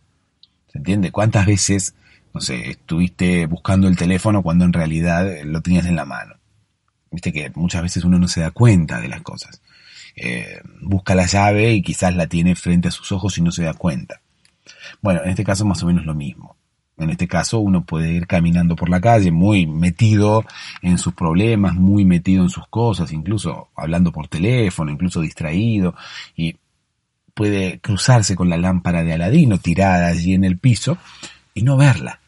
¿Se 0.68 0.78
entiende? 0.78 1.12
¿Cuántas 1.12 1.46
veces, 1.46 1.94
no 2.34 2.40
sé, 2.40 2.70
estuviste 2.70 3.46
buscando 3.46 3.88
el 3.88 3.96
teléfono 3.96 4.42
cuando 4.42 4.64
en 4.64 4.72
realidad 4.72 5.26
lo 5.44 5.60
tenías 5.60 5.86
en 5.86 5.96
la 5.96 6.04
mano? 6.04 6.34
Viste 7.10 7.32
que 7.32 7.50
muchas 7.54 7.82
veces 7.82 8.04
uno 8.04 8.18
no 8.18 8.28
se 8.28 8.40
da 8.40 8.50
cuenta 8.50 9.00
de 9.00 9.08
las 9.08 9.22
cosas. 9.22 9.60
Eh, 10.16 10.60
busca 10.80 11.14
la 11.14 11.26
llave 11.26 11.72
y 11.72 11.82
quizás 11.82 12.14
la 12.14 12.26
tiene 12.26 12.54
frente 12.54 12.88
a 12.88 12.92
sus 12.92 13.10
ojos 13.12 13.38
y 13.38 13.42
no 13.42 13.52
se 13.52 13.64
da 13.64 13.74
cuenta. 13.74 14.20
Bueno, 15.00 15.22
en 15.24 15.30
este 15.30 15.44
caso 15.44 15.64
más 15.64 15.82
o 15.82 15.86
menos 15.86 16.04
lo 16.04 16.14
mismo. 16.14 16.56
En 16.98 17.08
este 17.08 17.26
caso 17.26 17.60
uno 17.60 17.84
puede 17.84 18.12
ir 18.12 18.26
caminando 18.26 18.76
por 18.76 18.90
la 18.90 19.00
calle 19.00 19.30
muy 19.30 19.66
metido 19.66 20.44
en 20.82 20.98
sus 20.98 21.14
problemas, 21.14 21.74
muy 21.74 22.04
metido 22.04 22.42
en 22.42 22.50
sus 22.50 22.66
cosas, 22.68 23.10
incluso 23.12 23.68
hablando 23.74 24.12
por 24.12 24.28
teléfono, 24.28 24.90
incluso 24.90 25.22
distraído, 25.22 25.94
y 26.36 26.56
puede 27.32 27.80
cruzarse 27.80 28.36
con 28.36 28.50
la 28.50 28.58
lámpara 28.58 29.02
de 29.02 29.14
Aladino 29.14 29.58
tirada 29.58 30.08
allí 30.08 30.34
en 30.34 30.44
el 30.44 30.58
piso 30.58 30.98
y 31.54 31.62
no 31.62 31.78
verla. 31.78 32.20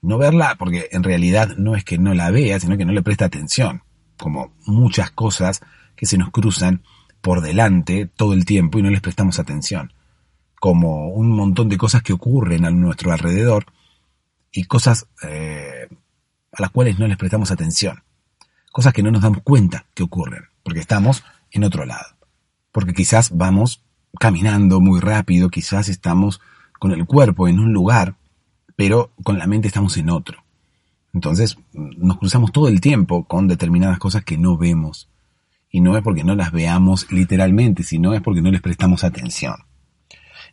No 0.00 0.16
verla 0.16 0.54
porque 0.56 0.88
en 0.92 1.02
realidad 1.02 1.56
no 1.56 1.74
es 1.74 1.82
que 1.82 1.98
no 1.98 2.14
la 2.14 2.30
vea, 2.30 2.60
sino 2.60 2.76
que 2.76 2.84
no 2.84 2.92
le 2.92 3.02
presta 3.02 3.24
atención, 3.24 3.82
como 4.16 4.52
muchas 4.66 5.10
cosas 5.10 5.60
que 5.96 6.06
se 6.06 6.18
nos 6.18 6.30
cruzan 6.30 6.82
por 7.20 7.40
delante 7.40 8.06
todo 8.06 8.34
el 8.34 8.44
tiempo 8.44 8.78
y 8.78 8.82
no 8.82 8.90
les 8.90 9.00
prestamos 9.00 9.38
atención, 9.38 9.92
como 10.60 11.08
un 11.08 11.30
montón 11.30 11.68
de 11.68 11.78
cosas 11.78 12.02
que 12.02 12.12
ocurren 12.12 12.64
a 12.64 12.70
nuestro 12.70 13.12
alrededor 13.12 13.66
y 14.52 14.64
cosas 14.64 15.06
eh, 15.22 15.88
a 16.52 16.62
las 16.62 16.70
cuales 16.70 16.98
no 16.98 17.08
les 17.08 17.16
prestamos 17.16 17.50
atención. 17.50 18.02
Cosas 18.72 18.92
que 18.92 19.02
no 19.02 19.10
nos 19.10 19.22
damos 19.22 19.42
cuenta 19.42 19.86
que 19.94 20.02
ocurren, 20.02 20.44
porque 20.62 20.80
estamos 20.80 21.24
en 21.50 21.64
otro 21.64 21.84
lado. 21.84 22.16
Porque 22.72 22.92
quizás 22.92 23.30
vamos 23.34 23.82
caminando 24.18 24.80
muy 24.80 25.00
rápido, 25.00 25.48
quizás 25.48 25.88
estamos 25.88 26.40
con 26.78 26.92
el 26.92 27.06
cuerpo 27.06 27.48
en 27.48 27.58
un 27.58 27.72
lugar, 27.72 28.16
pero 28.76 29.12
con 29.22 29.38
la 29.38 29.46
mente 29.46 29.68
estamos 29.68 29.96
en 29.96 30.10
otro. 30.10 30.43
Entonces 31.14 31.56
nos 31.72 32.18
cruzamos 32.18 32.52
todo 32.52 32.68
el 32.68 32.80
tiempo 32.80 33.24
con 33.24 33.46
determinadas 33.46 33.98
cosas 33.98 34.24
que 34.24 34.36
no 34.36 34.58
vemos. 34.58 35.08
Y 35.70 35.80
no 35.80 35.96
es 35.96 36.02
porque 36.02 36.24
no 36.24 36.34
las 36.34 36.52
veamos 36.52 37.10
literalmente, 37.10 37.84
sino 37.84 38.14
es 38.14 38.20
porque 38.20 38.42
no 38.42 38.50
les 38.50 38.60
prestamos 38.60 39.04
atención. 39.04 39.54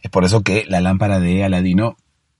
Es 0.01 0.09
por 0.09 0.23
eso 0.23 0.41
que 0.41 0.65
la 0.67 0.79
lámpara 0.79 1.19
de 1.19 1.43
Aladino 1.43 1.97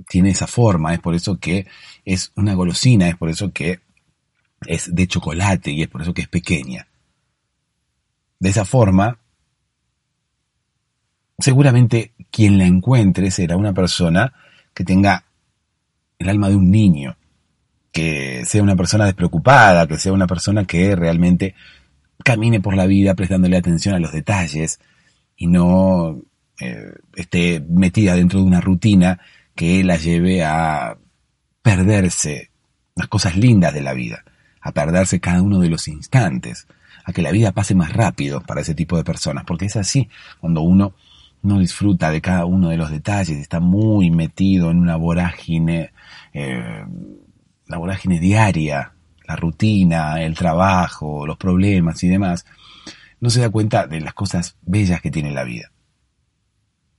tiene 0.08 0.30
esa 0.30 0.48
forma, 0.48 0.94
es 0.94 1.00
por 1.00 1.14
eso 1.14 1.40
que 1.40 1.68
es 2.06 2.32
una 2.36 2.54
golosina, 2.54 3.08
es 3.08 3.18
por 3.18 3.30
eso 3.30 3.52
que 3.52 3.82
es 4.66 4.94
de 4.94 5.08
chocolate 5.08 5.72
y 5.72 5.84
es 5.84 5.88
por 5.88 6.02
eso 6.02 6.14
que 6.14 6.22
es 6.22 6.28
pequeña. 6.28 6.88
De 8.40 8.50
esa 8.50 8.66
forma, 8.66 9.20
seguramente 11.38 12.14
quien 12.32 12.58
la 12.58 12.66
encuentre 12.66 13.30
será 13.30 13.58
una 13.58 13.74
persona 13.74 14.34
que 14.74 14.84
tenga 14.84 15.26
el 16.18 16.30
alma 16.30 16.50
de 16.50 16.56
un 16.56 16.72
niño, 16.72 17.16
que 17.92 18.44
sea 18.46 18.64
una 18.64 18.76
persona 18.76 19.06
despreocupada, 19.06 19.88
que 19.88 19.98
sea 19.98 20.14
una 20.14 20.28
persona 20.28 20.66
que 20.66 20.96
realmente 20.96 21.56
camine 22.24 22.62
por 22.62 22.76
la 22.76 22.86
vida 22.86 23.16
prestándole 23.16 23.58
atención 23.58 23.96
a 23.96 24.00
los 24.00 24.12
detalles 24.12 24.80
y 25.36 25.48
no 25.48 26.22
eh, 26.60 26.94
esté 27.16 27.64
metida 27.68 28.16
dentro 28.16 28.40
de 28.40 28.46
una 28.46 28.62
rutina 28.62 29.20
que 29.56 29.84
la 29.84 29.98
lleve 29.98 30.44
a 30.44 30.98
perderse 31.62 32.52
las 32.96 33.08
cosas 33.08 33.36
lindas 33.36 33.74
de 33.74 33.82
la 33.82 33.94
vida, 33.94 34.24
a 34.62 34.72
perderse 34.72 35.20
cada 35.20 35.42
uno 35.42 35.60
de 35.60 35.70
los 35.70 35.88
instantes, 35.88 36.68
a 37.04 37.14
que 37.14 37.22
la 37.22 37.32
vida 37.32 37.52
pase 37.52 37.76
más 37.76 37.94
rápido 37.94 38.42
para 38.42 38.62
ese 38.62 38.76
tipo 38.76 38.98
de 38.98 39.04
personas, 39.04 39.44
porque 39.46 39.66
es 39.66 39.76
así, 39.76 40.10
cuando 40.40 40.62
uno 40.62 40.94
no 41.42 41.60
disfruta 41.60 42.12
de 42.12 42.22
cada 42.22 42.46
uno 42.46 42.70
de 42.70 42.78
los 42.78 42.92
detalles, 42.92 43.38
está 43.38 43.60
muy 43.60 44.12
metido 44.12 44.70
en 44.70 44.78
una 44.78 44.96
vorágine, 44.96 45.92
eh, 46.34 46.86
la 47.72 47.78
vorágine 47.78 48.20
diaria, 48.20 48.94
la 49.26 49.36
rutina, 49.36 50.22
el 50.22 50.36
trabajo, 50.36 51.26
los 51.26 51.38
problemas 51.38 52.04
y 52.04 52.10
demás, 52.10 52.46
no 53.22 53.30
se 53.30 53.40
da 53.40 53.50
cuenta 53.50 53.88
de 53.88 54.02
las 54.02 54.14
cosas 54.14 54.58
bellas 54.62 55.02
que 55.02 55.10
tiene 55.10 55.32
la 55.32 55.46
vida. 55.46 55.72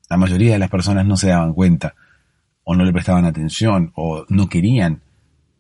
La 0.09 0.17
mayoría 0.17 0.53
de 0.53 0.59
las 0.59 0.71
personas 0.71 1.05
no 1.05 1.17
se 1.17 1.29
daban 1.29 1.53
cuenta, 1.53 1.95
o 2.65 2.75
no 2.75 2.85
le 2.85 2.93
prestaban 2.93 3.27
atención, 3.27 3.93
o 3.95 4.25
no 4.29 4.49
querían 4.49 5.03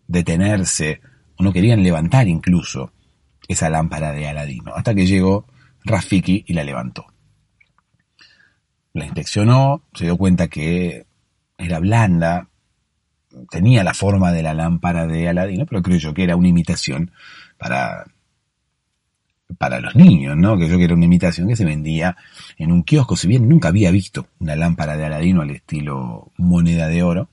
detenerse, 0.06 1.00
o 1.36 1.44
no 1.44 1.52
querían 1.52 1.82
levantar 1.82 2.26
incluso 2.28 2.92
esa 3.48 3.68
lámpara 3.68 4.12
de 4.12 4.28
Aladino, 4.28 4.72
hasta 4.74 4.94
que 4.94 5.06
llegó 5.06 5.46
Rafiki 5.84 6.44
y 6.46 6.54
la 6.54 6.64
levantó. 6.64 7.06
La 8.94 9.04
inspeccionó, 9.04 9.84
se 9.94 10.04
dio 10.04 10.16
cuenta 10.16 10.48
que 10.48 11.06
era 11.58 11.78
blanda, 11.80 12.48
tenía 13.50 13.84
la 13.84 13.94
forma 13.94 14.32
de 14.32 14.42
la 14.42 14.54
lámpara 14.54 15.06
de 15.06 15.28
Aladino, 15.28 15.66
pero 15.66 15.82
creyó 15.82 16.14
que 16.14 16.24
era 16.24 16.36
una 16.36 16.48
imitación 16.48 17.10
para, 17.58 18.04
para 19.58 19.80
los 19.80 19.94
niños, 19.94 20.36
¿no? 20.36 20.56
Creyó 20.56 20.78
que 20.78 20.84
era 20.84 20.94
una 20.94 21.04
imitación 21.04 21.48
que 21.48 21.56
se 21.56 21.64
vendía 21.64 22.16
en 22.58 22.72
un 22.72 22.82
kiosco, 22.82 23.16
si 23.16 23.28
bien 23.28 23.48
nunca 23.48 23.68
había 23.68 23.90
visto 23.90 24.26
una 24.38 24.56
lámpara 24.56 24.96
de 24.96 25.06
Aladino 25.06 25.42
al 25.42 25.50
estilo 25.50 26.32
moneda 26.36 26.88
de 26.88 27.02
oro, 27.02 27.28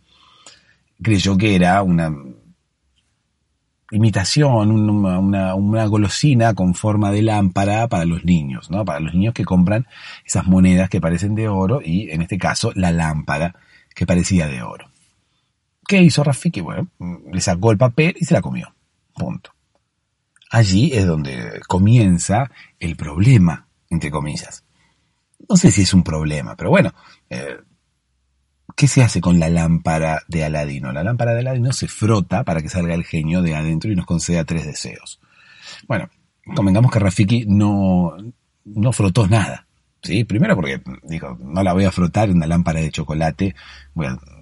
creyó 1.01 1.38
que 1.38 1.55
era 1.55 1.81
una 1.81 2.13
imitación, 3.91 4.71
una, 4.71 5.55
una, 5.55 5.85
golosina 5.85 6.53
con 6.53 6.75
forma 6.75 7.12
de 7.12 7.23
lámpara 7.23 7.88
para 7.88 8.05
los 8.05 8.23
niños, 8.23 8.69
¿no? 8.69 8.85
Para 8.85 8.99
los 8.99 9.13
niños 9.13 9.33
que 9.33 9.45
compran 9.45 9.88
esas 10.25 10.45
monedas 10.45 10.89
que 10.89 11.01
parecen 11.01 11.35
de 11.35 11.47
oro 11.47 11.81
y 11.83 12.12
en 12.12 12.21
este 12.21 12.38
caso 12.38 12.71
la 12.75 12.91
lámpara 12.91 13.55
que 13.95 14.05
parecía 14.05 14.47
de 14.47 14.62
oro. 14.62 14.89
¿Qué 15.89 16.04
hizo 16.04 16.23
Rafiki? 16.23 16.62
Bueno, 16.62 16.88
le 17.32 17.41
sacó 17.41 17.71
el 17.71 17.80
papel 17.80 18.15
y 18.19 18.23
se 18.23 18.36
la 18.36 18.43
comió. 18.43 18.75
Punto. 19.15 19.56
Allí 20.52 20.91
es 20.93 21.08
donde 21.08 21.62
comienza 21.67 22.52
el 22.80 22.95
problema, 22.95 23.67
entre 23.89 24.12
comillas. 24.12 24.63
No 25.49 25.56
sé 25.58 25.71
si 25.71 25.82
es 25.82 25.95
un 25.95 26.04
problema, 26.04 26.56
pero 26.56 26.69
bueno, 26.69 26.93
eh, 27.32 27.58
¿Qué 28.75 28.88
se 28.88 29.02
hace 29.02 29.19
con 29.19 29.39
la 29.39 29.49
lámpara 29.49 30.21
de 30.28 30.43
Aladino? 30.45 30.91
La 30.91 31.04
lámpara 31.04 31.34
de 31.34 31.39
Aladino 31.39 31.73
se 31.73 31.88
frota 31.88 32.43
para 32.43 32.62
que 32.62 32.69
salga 32.69 32.93
el 32.93 33.04
genio 33.04 33.41
de 33.41 33.56
adentro 33.56 33.91
y 33.91 33.95
nos 33.95 34.06
conceda 34.06 34.45
tres 34.45 34.67
deseos. 34.67 35.19
Bueno, 35.88 36.08
convengamos 36.56 36.91
que 36.91 36.99
Rafiki 36.99 37.45
no, 37.47 38.15
no 38.63 38.93
frotó 38.93 39.28
nada. 39.28 39.65
¿sí? 40.04 40.23
Primero 40.23 40.56
porque, 40.56 40.84
dijo, 41.02 41.36
no 41.41 41.63
la 41.63 41.73
voy 41.73 41.86
a 41.86 41.91
frotar 41.91 42.30
en 42.30 42.36
una 42.36 42.45
lámpara 42.45 42.80
de 42.80 42.91
chocolate, 42.91 43.56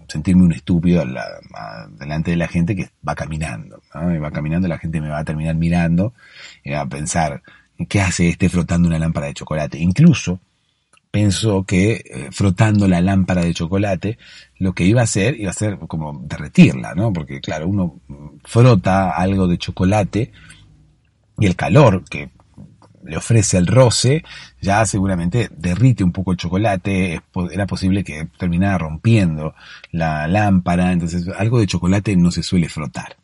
sentirme 0.08 0.43
un 0.43 0.54
estúpido 0.54 1.04
delante 2.00 2.32
de 2.32 2.38
la 2.38 2.48
gente 2.48 2.76
que 2.76 2.89
va 3.08 3.15
caminando. 3.15 3.82
Y 3.93 4.17
va 4.17 4.32
caminando, 4.32 4.67
la 4.67 4.78
gente 4.78 5.02
me 5.02 5.10
va 5.10 5.20
a 5.20 5.26
terminar 5.26 5.56
mirando 5.56 6.13
y 6.63 6.72
va 6.72 6.82
a 6.82 6.86
pensar, 6.88 7.41
¿qué 7.89 8.02
hace 8.02 8.30
este 8.30 8.50
frotando 8.50 8.88
una 8.88 9.00
lámpara 9.00 9.28
de 9.28 9.34
chocolate? 9.34 9.78
Incluso 9.80 10.39
pensó 11.12 11.63
que 11.63 12.04
eh, 12.06 12.30
frotando 12.32 12.88
la 12.88 13.02
lámpara 13.02 13.41
de 13.41 13.54
chocolate, 13.54 14.17
lo 14.60 14.74
que 14.74 14.86
iba 14.86 15.02
a 15.02 15.06
hacer 15.06 15.39
iba 15.39 15.52
a 15.52 15.54
ser 15.54 15.78
como 15.80 16.20
derretirla, 16.24 16.93
¿no? 16.96 17.12
Porque 17.13 17.39
claro, 17.41 17.67
uno 17.67 18.00
frota 18.43 19.12
algo 19.12 19.48
de 19.48 19.58
chocolate 19.58 20.32
y 21.39 21.46
el 21.46 21.56
calor 21.56 22.04
que 22.10 22.30
le 23.08 23.17
ofrece 23.17 23.58
el 23.58 23.67
roce 23.67 24.24
ya 24.62 24.86
seguramente 24.86 25.50
derrite 25.56 26.04
un 26.04 26.12
poco 26.12 26.32
el 26.32 26.38
chocolate, 26.38 27.22
era 27.52 27.65
posible 27.65 28.04
que 28.04 28.28
terminara 28.38 28.78
rompiendo 28.78 29.54
la 29.91 30.28
lámpara, 30.28 30.91
entonces 30.91 31.28
algo 31.38 31.60
de 31.60 31.67
chocolate 31.67 32.15
no 32.15 32.32
se 32.32 32.43
suele 32.43 32.70
frotar. 32.70 33.17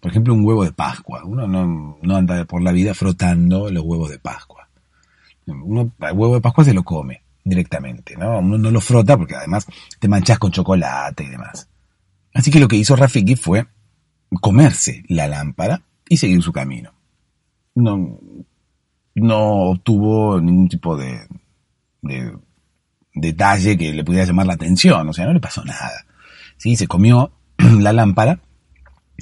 Por 0.00 0.10
ejemplo, 0.10 0.34
un 0.34 0.44
huevo 0.44 0.64
de 0.64 0.72
Pascua. 0.72 1.24
Uno 1.24 1.46
no, 1.46 1.98
no 2.02 2.16
anda 2.16 2.44
por 2.44 2.60
la 2.60 2.72
vida 2.72 2.92
frotando 2.92 3.70
los 3.70 3.82
huevos 3.84 4.10
de 4.10 4.18
Pascua. 4.18 4.68
Uno 5.46 5.92
el 6.00 6.12
huevo 6.12 6.34
de 6.34 6.40
Pascua 6.40 6.64
se 6.64 6.74
lo 6.74 6.82
come 6.82 7.22
directamente, 7.42 8.16
¿no? 8.16 8.38
Uno 8.38 8.58
no 8.58 8.70
lo 8.70 8.80
frota 8.80 9.16
porque 9.16 9.34
además 9.34 9.66
te 9.98 10.08
manchas 10.08 10.38
con 10.38 10.50
chocolate 10.50 11.24
y 11.24 11.28
demás. 11.28 11.68
Así 12.34 12.50
que 12.50 12.60
lo 12.60 12.68
que 12.68 12.76
hizo 12.76 12.96
Rafiki 12.96 13.36
fue 13.36 13.66
comerse 14.40 15.04
la 15.08 15.28
lámpara 15.28 15.82
y 16.08 16.16
seguir 16.16 16.42
su 16.42 16.52
camino. 16.52 16.92
No, 17.74 18.18
no 19.14 19.70
obtuvo 19.70 20.40
ningún 20.40 20.68
tipo 20.68 20.96
de, 20.96 21.26
de 22.02 22.32
detalle 23.14 23.76
que 23.76 23.92
le 23.92 24.04
pudiera 24.04 24.26
llamar 24.26 24.46
la 24.46 24.54
atención, 24.54 25.08
o 25.08 25.12
sea, 25.12 25.26
no 25.26 25.32
le 25.32 25.40
pasó 25.40 25.64
nada. 25.64 26.04
Sí, 26.56 26.76
se 26.76 26.86
comió 26.86 27.32
la 27.58 27.92
lámpara 27.92 28.40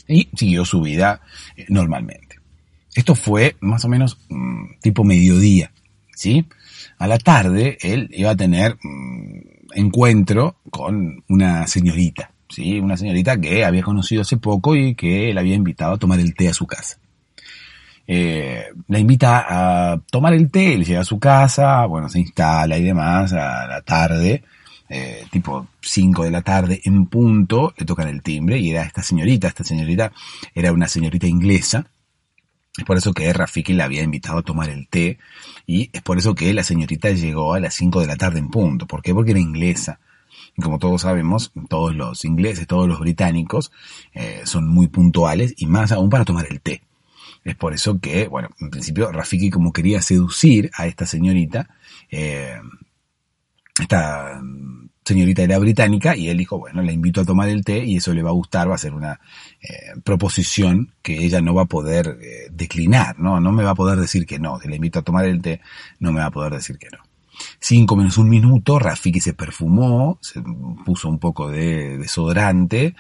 y 0.09 0.29
siguió 0.35 0.65
su 0.65 0.81
vida 0.81 1.21
eh, 1.57 1.67
normalmente. 1.69 2.37
Esto 2.95 3.15
fue 3.15 3.57
más 3.61 3.85
o 3.85 3.89
menos 3.89 4.19
mm, 4.29 4.81
tipo 4.81 5.05
mediodía 5.05 5.73
¿sí? 6.15 6.47
A 6.99 7.07
la 7.07 7.19
tarde 7.19 7.79
él 7.81 8.09
iba 8.13 8.31
a 8.31 8.37
tener 8.37 8.79
mm, 8.83 9.41
encuentro 9.75 10.57
con 10.71 11.25
una 11.29 11.67
señorita, 11.67 12.31
¿sí? 12.49 12.79
Una 12.79 12.97
señorita 12.97 13.41
que 13.41 13.65
había 13.65 13.83
conocido 13.83 14.23
hace 14.23 14.37
poco 14.37 14.77
y 14.77 14.95
que 14.95 15.31
él 15.31 15.39
había 15.39 15.55
invitado 15.55 15.95
a 15.95 15.99
tomar 15.99 16.21
el 16.21 16.35
té 16.35 16.49
a 16.49 16.55
su 16.55 16.67
casa. 16.67 16.99
Eh, 18.07 18.65
la 18.89 18.99
invita 18.99 19.47
a 19.49 20.01
tomar 20.11 20.35
el 20.35 20.51
té, 20.51 20.75
él 20.75 20.85
llega 20.85 21.01
a 21.01 21.05
su 21.05 21.19
casa, 21.19 21.87
bueno, 21.87 22.09
se 22.09 22.21
instala 22.21 22.77
y 22.77 22.83
demás 22.83 23.33
a 23.33 23.67
la 23.67 23.83
tarde, 23.83 24.43
eh, 24.89 25.25
tipo 25.31 25.69
5 25.81 26.25
de 26.25 26.31
la 26.31 26.43
tarde 26.43 26.81
en 26.85 27.07
punto, 27.07 27.73
le 27.77 27.87
tocan 27.87 28.09
el 28.09 28.23
timbre 28.23 28.59
y 28.59 28.71
era 28.71 28.83
esta 28.83 29.03
señorita, 29.03 29.49
esta 29.49 29.65
señorita 29.65 30.13
era 30.55 30.73
una 30.73 30.89
señorita 30.89 31.27
inglesa, 31.27 31.87
es 32.77 32.85
por 32.85 32.97
eso 32.97 33.13
que 33.13 33.33
Rafiki 33.33 33.75
la 33.75 33.85
había 33.85 34.03
invitado 34.03 34.39
a 34.39 34.43
tomar 34.43 34.71
el 34.71 34.89
té 34.89 35.19
y 35.67 35.91
es 35.93 36.01
por 36.03 36.19
eso 36.19 36.35
que 36.35 36.55
la 36.55 36.63
señorita 36.63 37.11
llegó 37.11 37.53
a 37.55 37.61
las 37.61 37.75
5 37.75 38.01
de 38.01 38.07
la 38.07 38.17
tarde 38.17 38.39
en 38.39 38.49
punto. 38.49 38.87
¿Por 38.87 39.03
qué? 39.03 39.13
Porque 39.13 39.33
era 39.33 39.41
inglesa. 39.41 40.01
Y 40.57 40.63
como 40.63 40.79
todos 40.79 41.03
sabemos, 41.03 41.53
todos 41.69 41.95
los 41.95 42.25
ingleses, 42.25 42.67
todos 42.67 42.89
los 42.89 42.99
británicos 42.99 43.73
eh, 44.15 44.43
son 44.45 44.69
muy 44.69 44.89
puntuales 44.89 45.55
y 45.57 45.67
más 45.67 45.93
aún 45.93 46.09
para 46.09 46.25
tomar 46.25 46.47
el 46.51 46.61
té. 46.61 46.83
Es 47.45 47.57
por 47.57 47.75
eso 47.75 47.99
que, 47.99 48.29
bueno, 48.29 48.51
en 48.61 48.71
principio 48.71 49.11
Rafiki 49.11 49.51
como 49.51 49.73
quería 49.73 50.01
seducir 50.01 50.71
a 50.75 50.87
esta 50.87 51.07
señorita, 51.07 51.69
eh, 52.11 52.61
esta 53.81 54.41
señorita 55.05 55.43
era 55.43 55.59
británica 55.59 56.17
y 56.17 56.29
él 56.29 56.39
dijo, 56.39 56.59
bueno, 56.59 56.83
la 56.83 56.93
invito 56.93 57.23
a 57.23 57.25
tomar 57.25 57.49
el 57.49 57.65
té 57.65 57.85
y 57.85 57.97
eso 57.97 58.15
le 58.15 58.23
va 58.23 58.31
a 58.31 58.35
gustar, 58.35 58.71
va 58.71 58.77
a 58.77 58.79
ser 58.79 58.95
una 58.95 59.19
eh, 59.61 59.99
proposición 60.05 60.95
que 61.03 61.25
ella 61.25 61.41
no 61.41 61.55
va 61.55 61.63
a 61.63 61.67
poder 61.67 62.19
eh, 62.23 62.49
declinar, 62.53 63.19
¿no? 63.19 63.41
No 63.41 63.51
me 63.51 63.65
va 63.65 63.71
a 63.71 63.75
poder 63.75 63.99
decir 63.99 64.25
que 64.25 64.39
no, 64.39 64.61
si 64.61 64.69
la 64.69 64.77
invito 64.77 65.01
a 65.01 65.03
tomar 65.03 65.25
el 65.25 65.43
té, 65.43 65.61
no 65.99 66.13
me 66.13 66.21
va 66.21 66.27
a 66.27 66.31
poder 66.31 66.53
decir 66.53 66.79
que 66.79 66.91
no. 66.91 66.99
Cinco 67.59 67.97
menos 67.97 68.19
un 68.19 68.29
minuto, 68.29 68.79
Rafiki 68.79 69.19
se 69.19 69.33
perfumó, 69.33 70.19
se 70.21 70.41
puso 70.85 71.09
un 71.09 71.19
poco 71.19 71.49
de 71.49 71.99
desodorante, 71.99 72.95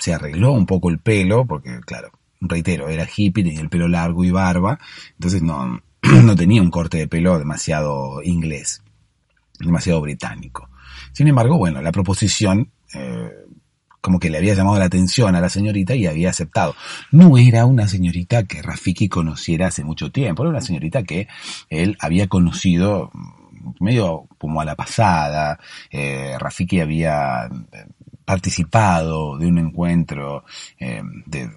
se 0.00 0.14
arregló 0.14 0.52
un 0.52 0.66
poco 0.66 0.88
el 0.88 0.98
pelo, 0.98 1.44
porque 1.44 1.78
claro, 1.84 2.10
reitero, 2.40 2.88
era 2.88 3.06
hippie, 3.06 3.44
tenía 3.44 3.60
el 3.60 3.68
pelo 3.68 3.88
largo 3.88 4.24
y 4.24 4.30
barba, 4.30 4.78
entonces 5.12 5.42
no, 5.42 5.80
no 6.22 6.36
tenía 6.36 6.62
un 6.62 6.70
corte 6.70 6.98
de 6.98 7.08
pelo 7.08 7.38
demasiado 7.38 8.22
inglés, 8.22 8.82
demasiado 9.58 10.00
británico. 10.00 10.68
Sin 11.12 11.28
embargo, 11.28 11.58
bueno, 11.58 11.80
la 11.82 11.92
proposición 11.92 12.70
eh, 12.94 13.30
como 14.00 14.20
que 14.20 14.30
le 14.30 14.38
había 14.38 14.54
llamado 14.54 14.78
la 14.78 14.84
atención 14.84 15.34
a 15.34 15.40
la 15.40 15.48
señorita 15.48 15.96
y 15.96 16.06
había 16.06 16.30
aceptado. 16.30 16.76
No 17.10 17.36
era 17.38 17.66
una 17.66 17.88
señorita 17.88 18.44
que 18.44 18.62
Rafiki 18.62 19.08
conociera 19.08 19.66
hace 19.66 19.82
mucho 19.82 20.12
tiempo, 20.12 20.42
era 20.42 20.50
una 20.50 20.60
señorita 20.60 21.02
que 21.02 21.26
él 21.70 21.96
había 21.98 22.28
conocido 22.28 23.10
medio 23.80 24.28
como 24.38 24.60
a 24.60 24.64
la 24.64 24.76
pasada. 24.76 25.58
Eh, 25.90 26.36
Rafiki 26.38 26.78
había 26.80 27.46
eh, 27.46 27.86
participado 28.24 29.38
de 29.38 29.46
un 29.46 29.58
encuentro 29.58 30.44
de, 30.78 31.50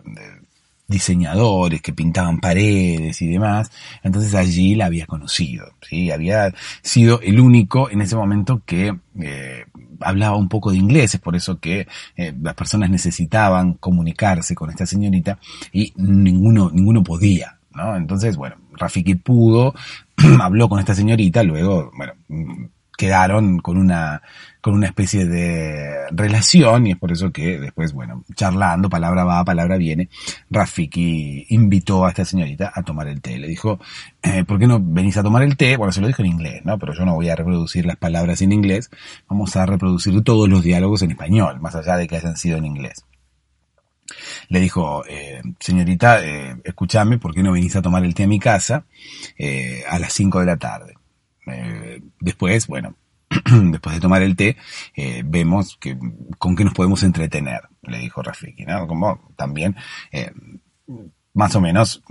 diseñadores 0.90 1.82
que 1.82 1.94
pintaban 1.94 2.40
paredes 2.40 3.22
y 3.22 3.28
demás, 3.28 3.72
entonces 4.04 4.34
allí 4.34 4.76
la 4.76 4.88
había 4.88 5.06
conocido, 5.06 5.72
¿sí? 5.88 6.12
Había 6.12 6.54
sido 6.82 7.22
el 7.22 7.40
único 7.40 7.90
en 7.90 8.02
ese 8.02 8.16
momento 8.16 8.64
que 8.66 8.98
eh, 9.22 9.66
hablaba 10.02 10.36
un 10.36 10.50
poco 10.50 10.72
de 10.72 10.78
inglés, 10.78 11.14
es 11.14 11.22
por 11.22 11.36
eso 11.36 11.60
que 11.60 11.88
eh, 12.18 12.34
las 12.42 12.56
personas 12.56 12.90
necesitaban 12.90 13.76
comunicarse 13.76 14.56
con 14.56 14.70
esta 14.70 14.86
señorita 14.86 15.38
y 15.72 15.94
ninguno, 15.96 16.72
ninguno 16.74 17.04
podía, 17.04 17.60
¿no? 17.74 17.96
Entonces, 17.96 18.36
bueno, 18.36 18.56
Rafiki 18.74 19.16
pudo, 19.16 19.76
habló 20.42 20.68
con 20.68 20.80
esta 20.80 20.96
señorita, 20.96 21.44
luego, 21.44 21.92
bueno, 21.96 22.14
quedaron 23.00 23.60
con 23.60 23.78
una, 23.78 24.22
con 24.60 24.74
una 24.74 24.88
especie 24.88 25.26
de 25.26 26.10
relación 26.12 26.86
y 26.86 26.92
es 26.92 26.98
por 26.98 27.14
eso 27.14 27.32
que 27.32 27.58
después, 27.58 27.94
bueno, 27.94 28.26
charlando, 28.36 28.90
palabra 28.90 29.24
va, 29.24 29.46
palabra 29.46 29.78
viene, 29.78 30.10
Rafiki 30.50 31.46
invitó 31.48 32.06
a 32.06 32.10
esta 32.10 32.26
señorita 32.26 32.74
a 32.76 32.84
tomar 32.84 33.08
el 33.08 33.22
té. 33.22 33.38
Le 33.38 33.48
dijo, 33.48 33.80
eh, 34.22 34.44
¿por 34.44 34.60
qué 34.60 34.68
no 34.68 34.82
venís 34.84 35.16
a 35.16 35.24
tomar 35.24 35.44
el 35.44 35.56
té? 35.56 35.78
Bueno, 35.78 35.94
se 35.94 36.02
lo 36.02 36.08
dijo 36.08 36.22
en 36.24 36.28
inglés, 36.28 36.62
¿no? 36.66 36.78
Pero 36.78 36.94
yo 36.94 37.06
no 37.06 37.16
voy 37.16 37.30
a 37.30 37.38
reproducir 37.38 37.86
las 37.86 37.96
palabras 37.96 38.42
en 38.42 38.52
inglés, 38.52 38.90
vamos 39.30 39.56
a 39.56 39.66
reproducir 39.66 40.22
todos 40.22 40.50
los 40.50 40.62
diálogos 40.62 41.02
en 41.02 41.12
español, 41.12 41.62
más 41.62 41.76
allá 41.76 41.96
de 41.96 42.06
que 42.06 42.18
hayan 42.18 42.36
sido 42.36 42.58
en 42.58 42.66
inglés. 42.66 43.06
Le 44.50 44.60
dijo, 44.60 45.06
eh, 45.08 45.42
señorita, 45.58 46.22
eh, 46.26 46.58
escúchame, 46.66 47.18
¿por 47.18 47.34
qué 47.34 47.44
no 47.44 47.54
venís 47.54 47.78
a 47.78 47.82
tomar 47.82 48.04
el 48.04 48.14
té 48.14 48.24
a 48.24 48.28
mi 48.28 48.40
casa 48.40 48.84
eh, 49.38 49.84
a 49.88 50.00
las 50.00 50.12
5 50.12 50.42
de 50.42 50.46
la 50.46 50.58
tarde? 50.58 50.99
Eh, 51.52 52.02
después, 52.20 52.68
bueno, 52.68 52.96
después 53.72 53.96
de 53.96 54.02
tomar 54.02 54.22
el 54.22 54.36
té, 54.36 54.58
eh, 54.96 55.24
vemos 55.26 55.78
que 55.78 55.98
con 56.38 56.56
qué 56.56 56.64
nos 56.64 56.74
podemos 56.74 57.04
entretener, 57.04 57.62
le 57.84 58.00
dijo 58.00 58.22
Rafiki, 58.22 58.66
¿no? 58.66 58.88
Como 58.88 59.34
también, 59.36 59.76
eh, 60.12 60.32
más 61.34 61.56
o 61.56 61.62
menos, 61.62 62.04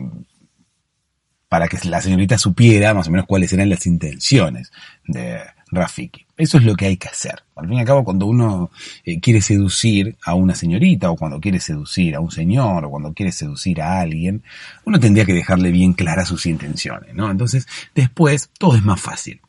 para 1.48 1.68
que 1.68 1.78
la 1.88 2.00
señorita 2.00 2.38
supiera 2.38 2.94
más 2.94 3.08
o 3.08 3.10
menos 3.10 3.26
cuáles 3.26 3.52
eran 3.52 3.70
las 3.70 3.86
intenciones 3.86 4.70
de 5.06 5.40
Rafiki. 5.70 6.26
Eso 6.36 6.58
es 6.58 6.64
lo 6.64 6.74
que 6.74 6.86
hay 6.86 6.96
que 6.96 7.08
hacer. 7.08 7.42
Al 7.56 7.66
fin 7.66 7.76
y 7.76 7.80
al 7.80 7.86
cabo, 7.86 8.04
cuando 8.04 8.26
uno 8.26 8.70
eh, 9.04 9.20
quiere 9.20 9.40
seducir 9.40 10.16
a 10.24 10.34
una 10.34 10.54
señorita, 10.54 11.10
o 11.10 11.16
cuando 11.16 11.40
quiere 11.40 11.60
seducir 11.60 12.14
a 12.14 12.20
un 12.20 12.30
señor, 12.30 12.84
o 12.84 12.90
cuando 12.90 13.12
quiere 13.12 13.32
seducir 13.32 13.82
a 13.82 14.00
alguien, 14.00 14.42
uno 14.84 15.00
tendría 15.00 15.24
que 15.24 15.34
dejarle 15.34 15.70
bien 15.70 15.92
claras 15.92 16.28
sus 16.28 16.46
intenciones, 16.46 17.14
¿no? 17.14 17.30
Entonces, 17.30 17.66
después, 17.94 18.50
todo 18.58 18.76
es 18.76 18.84
más 18.84 19.00
fácil. 19.00 19.40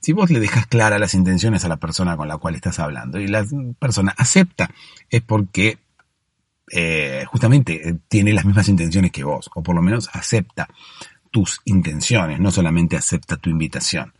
Si 0.00 0.12
vos 0.12 0.30
le 0.30 0.40
dejas 0.40 0.66
claras 0.66 1.00
las 1.00 1.14
intenciones 1.14 1.64
a 1.64 1.68
la 1.68 1.78
persona 1.78 2.16
con 2.16 2.28
la 2.28 2.36
cual 2.36 2.54
estás 2.54 2.78
hablando 2.78 3.18
y 3.18 3.26
la 3.26 3.44
persona 3.78 4.14
acepta, 4.16 4.70
es 5.10 5.22
porque 5.22 5.78
eh, 6.70 7.24
justamente 7.26 7.88
eh, 7.88 7.96
tiene 8.08 8.32
las 8.32 8.44
mismas 8.44 8.68
intenciones 8.68 9.12
que 9.12 9.24
vos, 9.24 9.50
o 9.54 9.62
por 9.62 9.74
lo 9.74 9.82
menos 9.82 10.08
acepta 10.12 10.68
tus 11.30 11.60
intenciones, 11.64 12.40
no 12.40 12.50
solamente 12.50 12.96
acepta 12.96 13.36
tu 13.36 13.50
invitación. 13.50 14.12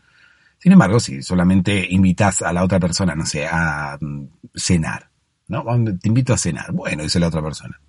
Sin 0.59 0.71
embargo, 0.71 0.99
si 0.99 1.21
solamente 1.21 1.85
invitas 1.89 2.41
a 2.41 2.51
la 2.51 2.63
otra 2.63 2.79
persona, 2.79 3.15
no 3.15 3.25
sé, 3.25 3.45
a 3.45 3.97
mm, 3.99 4.27
cenar, 4.55 5.09
¿no? 5.47 5.63
Te 5.99 6.07
invito 6.07 6.33
a 6.33 6.37
cenar. 6.37 6.71
Bueno, 6.71 7.03
dice 7.03 7.19
la 7.19 7.27
otra 7.27 7.41
persona. 7.41 7.79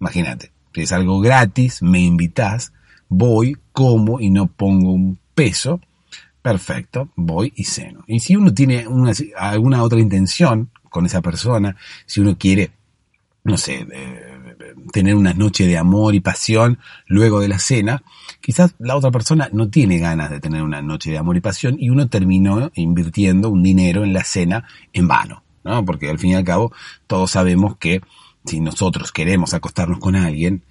Imagínate, 0.00 0.52
si 0.74 0.82
es 0.82 0.92
algo 0.92 1.20
gratis, 1.20 1.82
me 1.82 2.00
invitas, 2.00 2.72
voy, 3.08 3.56
como 3.72 4.20
y 4.20 4.30
no 4.30 4.46
pongo 4.46 4.92
un 4.92 5.18
peso, 5.34 5.80
perfecto, 6.42 7.10
voy 7.16 7.52
y 7.56 7.64
ceno. 7.64 8.04
Y 8.06 8.20
si 8.20 8.36
uno 8.36 8.52
tiene 8.52 8.86
una, 8.88 9.12
alguna 9.36 9.82
otra 9.82 10.00
intención 10.00 10.70
con 10.90 11.06
esa 11.06 11.22
persona, 11.22 11.76
si 12.06 12.20
uno 12.20 12.36
quiere, 12.38 12.70
no 13.44 13.56
sé, 13.56 13.86
eh, 13.90 14.33
tener 14.92 15.14
una 15.14 15.34
noche 15.34 15.66
de 15.66 15.78
amor 15.78 16.14
y 16.14 16.20
pasión 16.20 16.78
luego 17.06 17.40
de 17.40 17.48
la 17.48 17.58
cena, 17.58 18.02
quizás 18.40 18.74
la 18.78 18.96
otra 18.96 19.10
persona 19.10 19.48
no 19.52 19.68
tiene 19.68 19.98
ganas 19.98 20.30
de 20.30 20.40
tener 20.40 20.62
una 20.62 20.82
noche 20.82 21.10
de 21.10 21.18
amor 21.18 21.36
y 21.36 21.40
pasión 21.40 21.76
y 21.78 21.90
uno 21.90 22.08
terminó 22.08 22.70
invirtiendo 22.74 23.50
un 23.50 23.62
dinero 23.62 24.04
en 24.04 24.12
la 24.12 24.24
cena 24.24 24.64
en 24.92 25.08
vano, 25.08 25.42
¿no? 25.64 25.84
Porque 25.84 26.10
al 26.10 26.18
fin 26.18 26.30
y 26.30 26.34
al 26.34 26.44
cabo 26.44 26.72
todos 27.06 27.30
sabemos 27.30 27.76
que 27.76 28.00
si 28.44 28.60
nosotros 28.60 29.12
queremos 29.12 29.54
acostarnos 29.54 29.98
con 29.98 30.16
alguien 30.16 30.64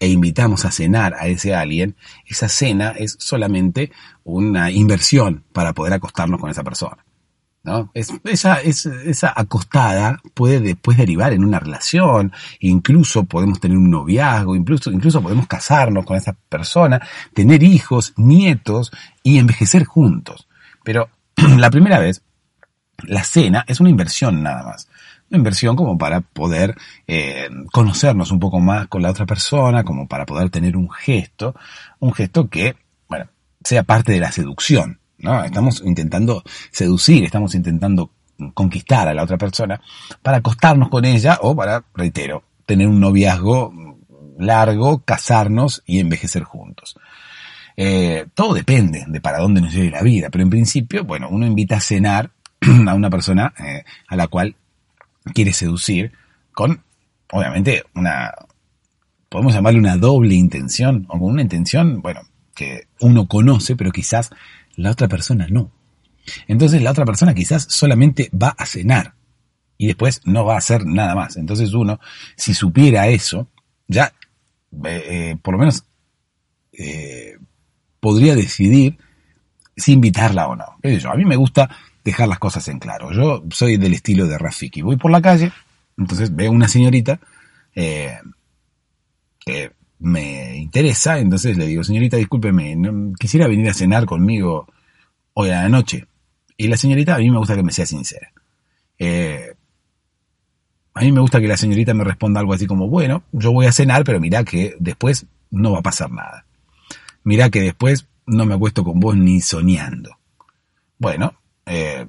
e 0.00 0.08
invitamos 0.08 0.64
a 0.64 0.70
cenar 0.70 1.14
a 1.14 1.28
ese 1.28 1.54
alguien, 1.54 1.94
esa 2.26 2.48
cena 2.48 2.90
es 2.90 3.16
solamente 3.18 3.92
una 4.24 4.70
inversión 4.70 5.44
para 5.52 5.74
poder 5.74 5.92
acostarnos 5.92 6.40
con 6.40 6.50
esa 6.50 6.64
persona. 6.64 7.04
¿No? 7.62 7.90
Es, 7.94 8.12
esa, 8.24 8.60
es, 8.60 8.86
esa 8.86 9.32
acostada 9.36 10.20
puede 10.34 10.60
después 10.60 10.96
derivar 10.96 11.32
en 11.32 11.44
una 11.44 11.58
relación, 11.58 12.32
incluso 12.60 13.24
podemos 13.24 13.60
tener 13.60 13.76
un 13.76 13.90
noviazgo, 13.90 14.56
incluso, 14.56 14.90
incluso 14.90 15.22
podemos 15.22 15.46
casarnos 15.46 16.06
con 16.06 16.16
esa 16.16 16.34
persona, 16.48 17.00
tener 17.34 17.62
hijos, 17.62 18.14
nietos 18.16 18.92
y 19.22 19.38
envejecer 19.38 19.84
juntos. 19.84 20.48
Pero 20.84 21.08
la 21.58 21.70
primera 21.70 21.98
vez, 21.98 22.22
la 23.04 23.24
cena 23.24 23.64
es 23.66 23.80
una 23.80 23.90
inversión 23.90 24.42
nada 24.42 24.62
más. 24.62 24.88
Una 25.30 25.38
inversión 25.38 25.76
como 25.76 25.96
para 25.96 26.22
poder 26.22 26.76
eh, 27.06 27.48
conocernos 27.72 28.32
un 28.32 28.40
poco 28.40 28.58
más 28.58 28.88
con 28.88 29.02
la 29.02 29.10
otra 29.10 29.26
persona, 29.26 29.84
como 29.84 30.08
para 30.08 30.26
poder 30.26 30.50
tener 30.50 30.76
un 30.76 30.90
gesto, 30.90 31.54
un 32.00 32.12
gesto 32.12 32.48
que, 32.48 32.74
bueno, 33.08 33.26
sea 33.62 33.84
parte 33.84 34.12
de 34.12 34.20
la 34.20 34.32
seducción. 34.32 34.99
¿No? 35.20 35.44
Estamos 35.44 35.82
intentando 35.84 36.42
seducir, 36.70 37.24
estamos 37.24 37.54
intentando 37.54 38.10
conquistar 38.54 39.08
a 39.08 39.14
la 39.14 39.22
otra 39.22 39.38
persona 39.38 39.80
para 40.22 40.38
acostarnos 40.38 40.88
con 40.88 41.04
ella 41.04 41.38
o 41.42 41.54
para, 41.54 41.84
reitero, 41.94 42.42
tener 42.66 42.88
un 42.88 43.00
noviazgo 43.00 43.72
largo, 44.38 45.02
casarnos 45.04 45.82
y 45.86 46.00
envejecer 46.00 46.42
juntos. 46.44 46.96
Eh, 47.76 48.26
todo 48.34 48.54
depende 48.54 49.04
de 49.06 49.20
para 49.20 49.38
dónde 49.38 49.60
nos 49.60 49.72
lleve 49.72 49.90
la 49.90 50.02
vida, 50.02 50.28
pero 50.30 50.42
en 50.44 50.50
principio, 50.50 51.04
bueno, 51.04 51.28
uno 51.30 51.46
invita 51.46 51.76
a 51.76 51.80
cenar 51.80 52.30
a 52.88 52.94
una 52.94 53.10
persona 53.10 53.54
eh, 53.58 53.84
a 54.08 54.16
la 54.16 54.26
cual 54.26 54.56
quiere 55.34 55.52
seducir 55.52 56.12
con, 56.52 56.82
obviamente, 57.32 57.84
una, 57.94 58.32
podemos 59.28 59.54
llamarle 59.54 59.78
una 59.78 59.96
doble 59.96 60.34
intención, 60.34 61.06
o 61.08 61.18
con 61.18 61.30
una 61.30 61.42
intención, 61.42 62.02
bueno, 62.02 62.20
que 62.54 62.88
uno 63.00 63.26
conoce, 63.28 63.76
pero 63.76 63.92
quizás 63.92 64.30
la 64.80 64.90
otra 64.90 65.08
persona 65.08 65.46
no. 65.50 65.72
Entonces 66.48 66.82
la 66.82 66.90
otra 66.90 67.04
persona 67.04 67.34
quizás 67.34 67.66
solamente 67.68 68.30
va 68.30 68.54
a 68.56 68.66
cenar 68.66 69.14
y 69.76 69.86
después 69.86 70.20
no 70.24 70.44
va 70.44 70.54
a 70.54 70.58
hacer 70.58 70.84
nada 70.86 71.14
más. 71.14 71.36
Entonces 71.36 71.72
uno, 71.72 72.00
si 72.36 72.54
supiera 72.54 73.08
eso, 73.08 73.48
ya 73.88 74.12
eh, 74.84 75.04
eh, 75.08 75.36
por 75.40 75.54
lo 75.54 75.58
menos 75.58 75.84
eh, 76.72 77.38
podría 77.98 78.34
decidir 78.34 78.98
si 79.76 79.92
invitarla 79.92 80.48
o 80.48 80.56
no. 80.56 80.64
A 80.64 81.16
mí 81.16 81.24
me 81.24 81.36
gusta 81.36 81.70
dejar 82.04 82.28
las 82.28 82.38
cosas 82.38 82.66
en 82.68 82.78
claro. 82.78 83.12
Yo 83.12 83.44
soy 83.50 83.76
del 83.76 83.94
estilo 83.94 84.26
de 84.26 84.38
Rafiki. 84.38 84.82
Voy 84.82 84.96
por 84.96 85.10
la 85.10 85.22
calle, 85.22 85.52
entonces 85.96 86.34
veo 86.34 86.52
una 86.52 86.68
señorita 86.68 87.20
que 87.74 89.72
me 90.00 90.56
interesa, 90.56 91.18
entonces 91.18 91.56
le 91.56 91.66
digo, 91.66 91.84
señorita, 91.84 92.16
discúlpeme, 92.16 92.76
quisiera 93.18 93.46
venir 93.46 93.68
a 93.68 93.74
cenar 93.74 94.06
conmigo 94.06 94.66
hoy 95.34 95.50
a 95.50 95.62
la 95.62 95.68
noche. 95.68 96.06
Y 96.56 96.68
la 96.68 96.76
señorita, 96.76 97.14
a 97.14 97.18
mí 97.18 97.30
me 97.30 97.38
gusta 97.38 97.56
que 97.56 97.62
me 97.62 97.72
sea 97.72 97.86
sincera. 97.86 98.32
Eh, 98.98 99.54
a 100.94 101.00
mí 101.00 101.12
me 101.12 101.20
gusta 101.20 101.40
que 101.40 101.48
la 101.48 101.56
señorita 101.56 101.94
me 101.94 102.04
responda 102.04 102.40
algo 102.40 102.52
así 102.52 102.66
como, 102.66 102.88
bueno, 102.88 103.22
yo 103.32 103.52
voy 103.52 103.66
a 103.66 103.72
cenar, 103.72 104.04
pero 104.04 104.20
mira 104.20 104.44
que 104.44 104.74
después 104.78 105.26
no 105.50 105.72
va 105.72 105.78
a 105.78 105.82
pasar 105.82 106.10
nada. 106.10 106.44
Mira 107.22 107.50
que 107.50 107.60
después 107.60 108.06
no 108.26 108.46
me 108.46 108.54
acuesto 108.54 108.84
con 108.84 109.00
vos 109.00 109.16
ni 109.16 109.40
soñando. 109.40 110.18
Bueno, 110.98 111.34
eh, 111.66 112.06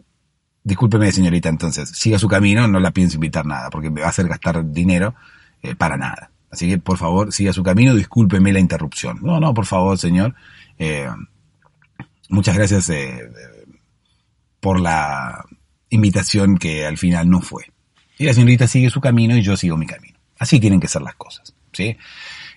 discúlpeme 0.64 1.12
señorita 1.12 1.50
entonces, 1.50 1.90
siga 1.90 2.20
su 2.20 2.28
camino, 2.28 2.68
no 2.68 2.80
la 2.80 2.92
pienso 2.92 3.16
invitar 3.16 3.46
nada, 3.46 3.70
porque 3.70 3.90
me 3.90 4.02
va 4.02 4.08
a 4.08 4.12
hacer 4.12 4.28
gastar 4.28 4.72
dinero 4.72 5.16
eh, 5.62 5.76
para 5.76 5.98
nada. 5.98 6.31
Así 6.52 6.68
que, 6.68 6.78
por 6.78 6.98
favor, 6.98 7.32
siga 7.32 7.54
su 7.54 7.64
camino, 7.64 7.96
discúlpeme 7.96 8.52
la 8.52 8.60
interrupción. 8.60 9.20
No, 9.22 9.40
no, 9.40 9.54
por 9.54 9.66
favor, 9.66 9.98
señor. 9.98 10.36
Eh, 10.78 11.08
muchas 12.30 12.56
gracias 12.56 12.90
eh, 12.90 13.30
por 14.60 14.80
la 14.80 15.46
invitación 15.90 16.58
que 16.58 16.86
al 16.86 16.98
final 16.98 17.30
no 17.30 17.42
fue. 17.42 17.72
Y 18.18 18.26
la 18.26 18.34
señorita 18.34 18.68
sigue 18.68 18.90
su 18.90 19.00
camino 19.00 19.36
y 19.36 19.42
yo 19.42 19.56
sigo 19.56 19.78
mi 19.78 19.86
camino. 19.88 20.18
Así 20.38 20.60
tienen 20.60 20.80
que 20.80 20.88
ser 20.88 21.02
las 21.02 21.16
cosas, 21.16 21.54
¿sí? 21.72 21.96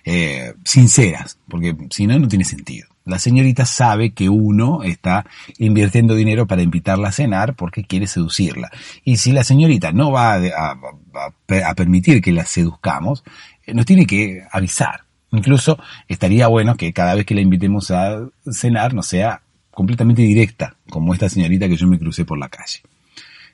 Eh, 0.03 0.53
sinceras, 0.63 1.39
porque 1.47 1.75
si 1.89 2.05
no, 2.05 2.19
no 2.19 2.27
tiene 2.27 2.43
sentido. 2.43 2.87
La 3.05 3.19
señorita 3.19 3.65
sabe 3.65 4.13
que 4.13 4.29
uno 4.29 4.81
está 4.81 5.25
invirtiendo 5.59 6.15
dinero 6.15 6.47
para 6.47 6.63
invitarla 6.63 7.09
a 7.09 7.11
cenar 7.11 7.55
porque 7.55 7.83
quiere 7.83 8.07
seducirla. 8.07 8.71
Y 9.03 9.17
si 9.17 9.31
la 9.31 9.43
señorita 9.43 9.91
no 9.91 10.11
va 10.11 10.35
a, 10.35 11.73
permitir 11.75 12.21
que 12.21 12.31
la 12.31 12.45
seduzcamos, 12.45 13.23
nos 13.67 13.85
tiene 13.85 14.07
que 14.07 14.43
avisar. 14.51 15.01
Incluso 15.31 15.77
estaría 16.07 16.47
bueno 16.47 16.75
que 16.77 16.93
cada 16.93 17.13
vez 17.13 17.25
que 17.25 17.35
la 17.35 17.41
invitemos 17.41 17.91
a 17.91 18.27
cenar 18.51 18.95
no 18.95 19.03
sea 19.03 19.41
completamente 19.69 20.23
directa, 20.23 20.75
como 20.89 21.13
esta 21.13 21.29
señorita 21.29 21.67
que 21.67 21.75
yo 21.75 21.85
me 21.85 21.99
crucé 21.99 22.25
por 22.25 22.39
la 22.39 22.49
calle. 22.49 22.81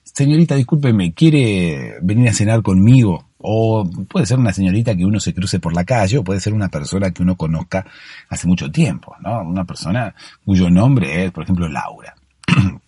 Señorita, 0.04 0.56
discúlpeme, 0.56 1.14
¿quiere 1.14 1.96
venir 2.02 2.30
a 2.30 2.34
cenar 2.34 2.62
conmigo? 2.62 3.26
O 3.44 3.90
puede 4.08 4.26
ser 4.26 4.40
una 4.40 4.54
señorita 4.54 4.96
que 4.96 5.06
uno 5.06 5.20
se 5.20 5.34
cruce 5.34 5.60
por 5.60 5.74
la 5.74 5.84
calle, 5.84 6.18
o 6.18 6.24
puede 6.24 6.40
ser 6.40 6.54
una 6.54 6.70
persona 6.70 7.12
que 7.12 7.24
uno 7.24 7.36
conozca 7.36 7.86
hace 8.30 8.48
mucho 8.48 8.72
tiempo, 8.72 9.16
¿no? 9.22 9.42
Una 9.42 9.66
persona 9.66 10.14
cuyo 10.46 10.70
nombre 10.70 11.26
es, 11.26 11.32
por 11.32 11.44
ejemplo, 11.44 11.68
Laura. 11.68 12.16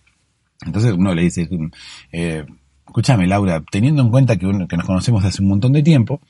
Entonces 0.66 0.92
uno 0.92 1.14
le 1.14 1.22
dice, 1.22 1.48
eh, 2.12 2.44
escúchame 2.86 3.26
Laura, 3.26 3.62
teniendo 3.70 4.02
en 4.02 4.10
cuenta 4.10 4.36
que, 4.36 4.46
que 4.68 4.76
nos 4.76 4.86
conocemos 4.86 5.24
hace 5.24 5.42
un 5.42 5.48
montón 5.48 5.72
de 5.72 5.82
tiempo, 5.82 6.20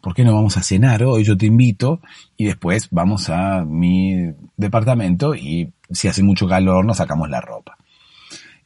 ¿por 0.00 0.14
qué 0.14 0.24
no 0.24 0.34
vamos 0.34 0.56
a 0.56 0.62
cenar 0.62 1.02
hoy? 1.04 1.24
Yo 1.24 1.36
te 1.36 1.46
invito 1.46 2.00
y 2.36 2.46
después 2.46 2.88
vamos 2.90 3.30
a 3.30 3.64
mi 3.64 4.32
departamento 4.56 5.34
y 5.34 5.72
si 5.90 6.08
hace 6.08 6.22
mucho 6.22 6.48
calor 6.48 6.84
nos 6.84 6.96
sacamos 6.96 7.28
la 7.30 7.40
ropa. 7.40 7.76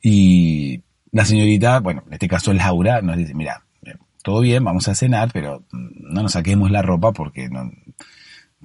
Y 0.03 0.83
la 1.13 1.25
señorita, 1.25 1.81
bueno, 1.81 2.03
en 2.07 2.15
este 2.15 2.29
caso 2.29 2.53
Laura, 2.53 3.01
nos 3.03 3.17
dice, 3.17 3.35
mira, 3.35 3.64
todo 4.25 4.41
bien, 4.41 4.65
vamos 4.65 4.89
a 4.89 4.95
cenar, 4.95 5.31
pero 5.35 5.65
no 5.71 6.23
nos 6.23 6.33
saquemos 6.33 6.71
la 6.71 6.81
ropa 6.81 7.13
porque 7.13 7.51
no, 7.51 7.71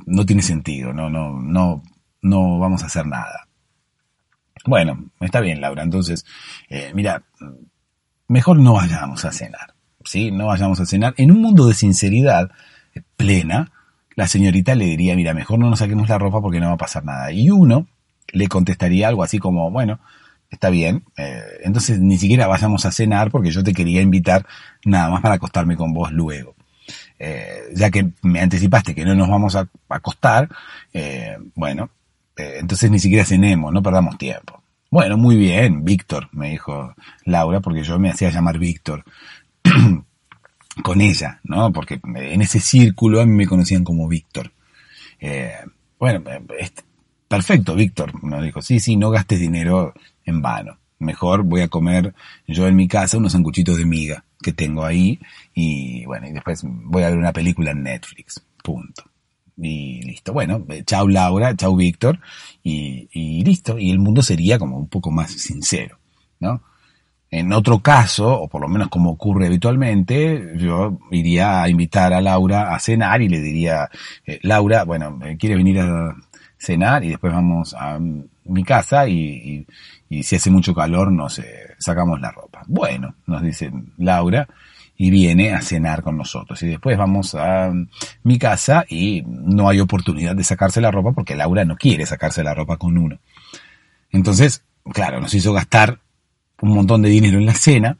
no 0.06 0.26
tiene 0.26 0.42
sentido, 0.42 0.94
no, 0.94 1.10
no, 1.10 1.38
no, 1.42 1.84
no 2.22 2.60
vamos 2.60 2.82
a 2.82 2.86
hacer 2.86 3.06
nada. 3.06 3.50
Bueno, 4.66 5.12
está 5.20 5.42
bien, 5.42 5.60
Laura. 5.60 5.84
Entonces, 5.84 6.26
eh, 6.70 6.94
mira, 6.96 7.24
mejor 8.30 8.58
no 8.60 8.74
vayamos 8.74 9.26
a 9.26 9.34
cenar. 9.34 9.74
¿Sí? 10.06 10.32
No 10.32 10.46
vayamos 10.46 10.80
a 10.80 10.86
cenar. 10.86 11.14
En 11.18 11.30
un 11.30 11.42
mundo 11.42 11.68
de 11.68 11.74
sinceridad 11.74 12.50
plena, 13.18 13.74
la 14.16 14.28
señorita 14.28 14.76
le 14.76 14.86
diría, 14.86 15.14
mira, 15.18 15.34
mejor 15.34 15.60
no 15.60 15.70
nos 15.70 15.80
saquemos 15.80 16.08
la 16.08 16.18
ropa 16.18 16.40
porque 16.42 16.62
no 16.62 16.68
va 16.68 16.76
a 16.76 16.78
pasar 16.78 17.04
nada. 17.04 17.34
Y 17.34 17.50
uno 17.50 17.86
le 18.32 18.48
contestaría 18.48 19.10
algo 19.10 19.24
así 19.24 19.40
como, 19.40 19.70
bueno, 19.72 20.00
está 20.50 20.70
bien, 20.70 21.04
eh, 21.18 21.42
entonces 21.64 22.00
ni 22.00 22.18
siquiera 22.18 22.48
vayamos 22.48 22.86
a 22.86 22.92
cenar 22.92 23.32
porque 23.32 23.52
yo 23.52 23.64
te 23.64 23.74
quería 23.74 24.02
invitar 24.02 24.46
nada 24.86 25.10
más 25.10 25.22
para 25.22 25.36
acostarme 25.36 25.76
con 25.76 25.94
vos 25.94 26.12
luego. 26.12 26.56
Eh, 27.20 27.64
ya 27.76 27.92
que 27.92 28.10
me 28.24 28.40
anticipaste 28.40 28.96
que 28.96 29.06
no 29.06 29.14
nos 29.14 29.30
vamos 29.30 29.56
a 29.56 29.68
acostar, 29.90 30.50
eh, 30.94 31.38
bueno, 31.56 31.90
entonces 32.36 32.90
ni 32.90 33.00
siquiera 33.00 33.26
cenemos, 33.26 33.74
no 33.74 33.84
perdamos 33.84 34.18
tiempo. 34.18 34.64
Bueno, 34.90 35.18
muy 35.18 35.36
bien, 35.36 35.84
Víctor, 35.84 36.30
me 36.32 36.52
dijo 36.52 36.96
Laura, 37.26 37.60
porque 37.60 37.84
yo 37.84 38.00
me 38.00 38.10
hacía 38.10 38.32
llamar 38.32 38.58
Víctor 38.58 39.04
con 40.84 41.02
ella, 41.02 41.42
¿no? 41.44 41.72
Porque 41.72 42.00
en 42.04 42.42
ese 42.42 42.60
círculo 42.60 43.22
a 43.22 43.26
mí 43.26 43.34
me 43.34 43.46
conocían 43.46 43.84
como 43.84 44.08
Víctor. 44.08 44.52
bueno, 46.00 46.24
perfecto, 47.30 47.76
Víctor, 47.76 48.22
me 48.22 48.42
dijo, 48.42 48.62
sí, 48.62 48.82
sí, 48.82 48.98
no 48.98 49.10
gastes 49.10 49.40
dinero 49.40 49.94
en 50.26 50.42
vano. 50.42 50.78
Mejor 51.00 51.44
voy 51.44 51.62
a 51.62 51.70
comer 51.70 52.14
yo 52.46 52.68
en 52.68 52.76
mi 52.76 52.90
casa 52.90 53.18
unos 53.18 53.32
sanguchitos 53.32 53.78
de 53.78 53.86
miga 53.86 54.26
que 54.42 54.52
tengo 54.52 54.84
ahí 54.84 55.18
y 55.54 56.06
bueno, 56.06 56.28
y 56.28 56.34
después 56.34 56.62
voy 56.66 57.04
a 57.04 57.10
ver 57.10 57.18
una 57.18 57.32
película 57.32 57.72
en 57.72 57.84
Netflix. 57.84 58.44
Punto. 58.62 59.04
Y 59.56 60.02
listo. 60.02 60.34
Bueno, 60.34 60.66
eh, 60.70 60.84
chau 60.86 61.08
Laura, 61.08 61.56
chau 61.56 61.76
Víctor 61.76 62.20
y, 62.64 63.08
y 63.14 63.44
listo. 63.44 63.80
Y 63.80 63.92
el 63.92 64.00
mundo 64.00 64.22
sería 64.22 64.60
como 64.60 64.78
un 64.78 64.88
poco 64.88 65.12
más 65.12 65.32
sincero, 65.32 66.00
¿no? 66.40 66.62
En 67.32 67.54
otro 67.54 67.80
caso, 67.80 68.42
o 68.42 68.48
por 68.48 68.62
lo 68.62 68.68
menos 68.68 68.88
como 68.88 69.12
ocurre 69.12 69.46
habitualmente, 69.46 70.54
yo 70.58 70.98
iría 71.12 71.62
a 71.62 71.70
invitar 71.70 72.12
a 72.12 72.22
Laura 72.22 72.74
a 72.74 72.80
cenar 72.80 73.22
y 73.22 73.30
le 73.30 73.40
diría, 73.40 73.88
eh, 74.26 74.40
Laura, 74.42 74.84
bueno, 74.84 75.20
eh, 75.24 75.38
¿quiere 75.38 75.56
venir 75.56 75.80
a 75.80 76.16
cenar? 76.60 77.04
Y 77.04 77.10
después 77.10 77.34
vamos 77.34 77.74
a 77.74 77.98
mi 78.00 78.64
casa 78.64 79.08
y, 79.08 79.66
y 80.10 80.24
si 80.24 80.36
hace 80.36 80.52
mucho 80.52 80.76
calor 80.76 81.12
nos 81.12 81.42
sacamos 81.78 82.20
la 82.20 82.32
ropa. 82.32 82.64
Bueno, 82.68 83.16
nos 83.26 83.42
dice 83.42 83.72
Laura 83.98 84.48
y 85.02 85.12
viene 85.12 85.54
a 85.54 85.62
cenar 85.62 86.04
con 86.04 86.18
nosotros. 86.18 86.62
Y 86.62 86.68
después 86.68 86.98
vamos 86.98 87.34
a 87.34 87.72
mi 88.24 88.38
casa 88.38 88.84
y 88.90 89.24
no 89.26 89.70
hay 89.70 89.80
oportunidad 89.80 90.36
de 90.36 90.44
sacarse 90.44 90.82
la 90.82 90.92
ropa 90.92 91.14
porque 91.14 91.38
Laura 91.38 91.64
no 91.64 91.78
quiere 91.78 92.06
sacarse 92.06 92.44
la 92.44 92.54
ropa 92.54 92.76
con 92.76 92.98
uno. 92.98 93.18
Entonces, 94.12 94.66
claro, 94.92 95.22
nos 95.22 95.34
hizo 95.34 95.54
gastar 95.54 96.00
un 96.62 96.74
montón 96.74 97.02
de 97.02 97.10
dinero 97.10 97.38
en 97.38 97.46
la 97.46 97.54
cena 97.54 97.98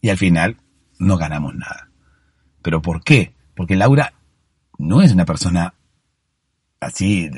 y 0.00 0.08
al 0.08 0.16
final 0.16 0.56
no 0.98 1.18
ganamos 1.18 1.54
nada. 1.54 1.90
¿Pero 2.62 2.80
por 2.80 3.02
qué? 3.02 3.34
Porque 3.54 3.76
Laura 3.76 4.14
no 4.78 5.02
es 5.02 5.12
una 5.12 5.26
persona 5.26 5.74
así 6.80 7.28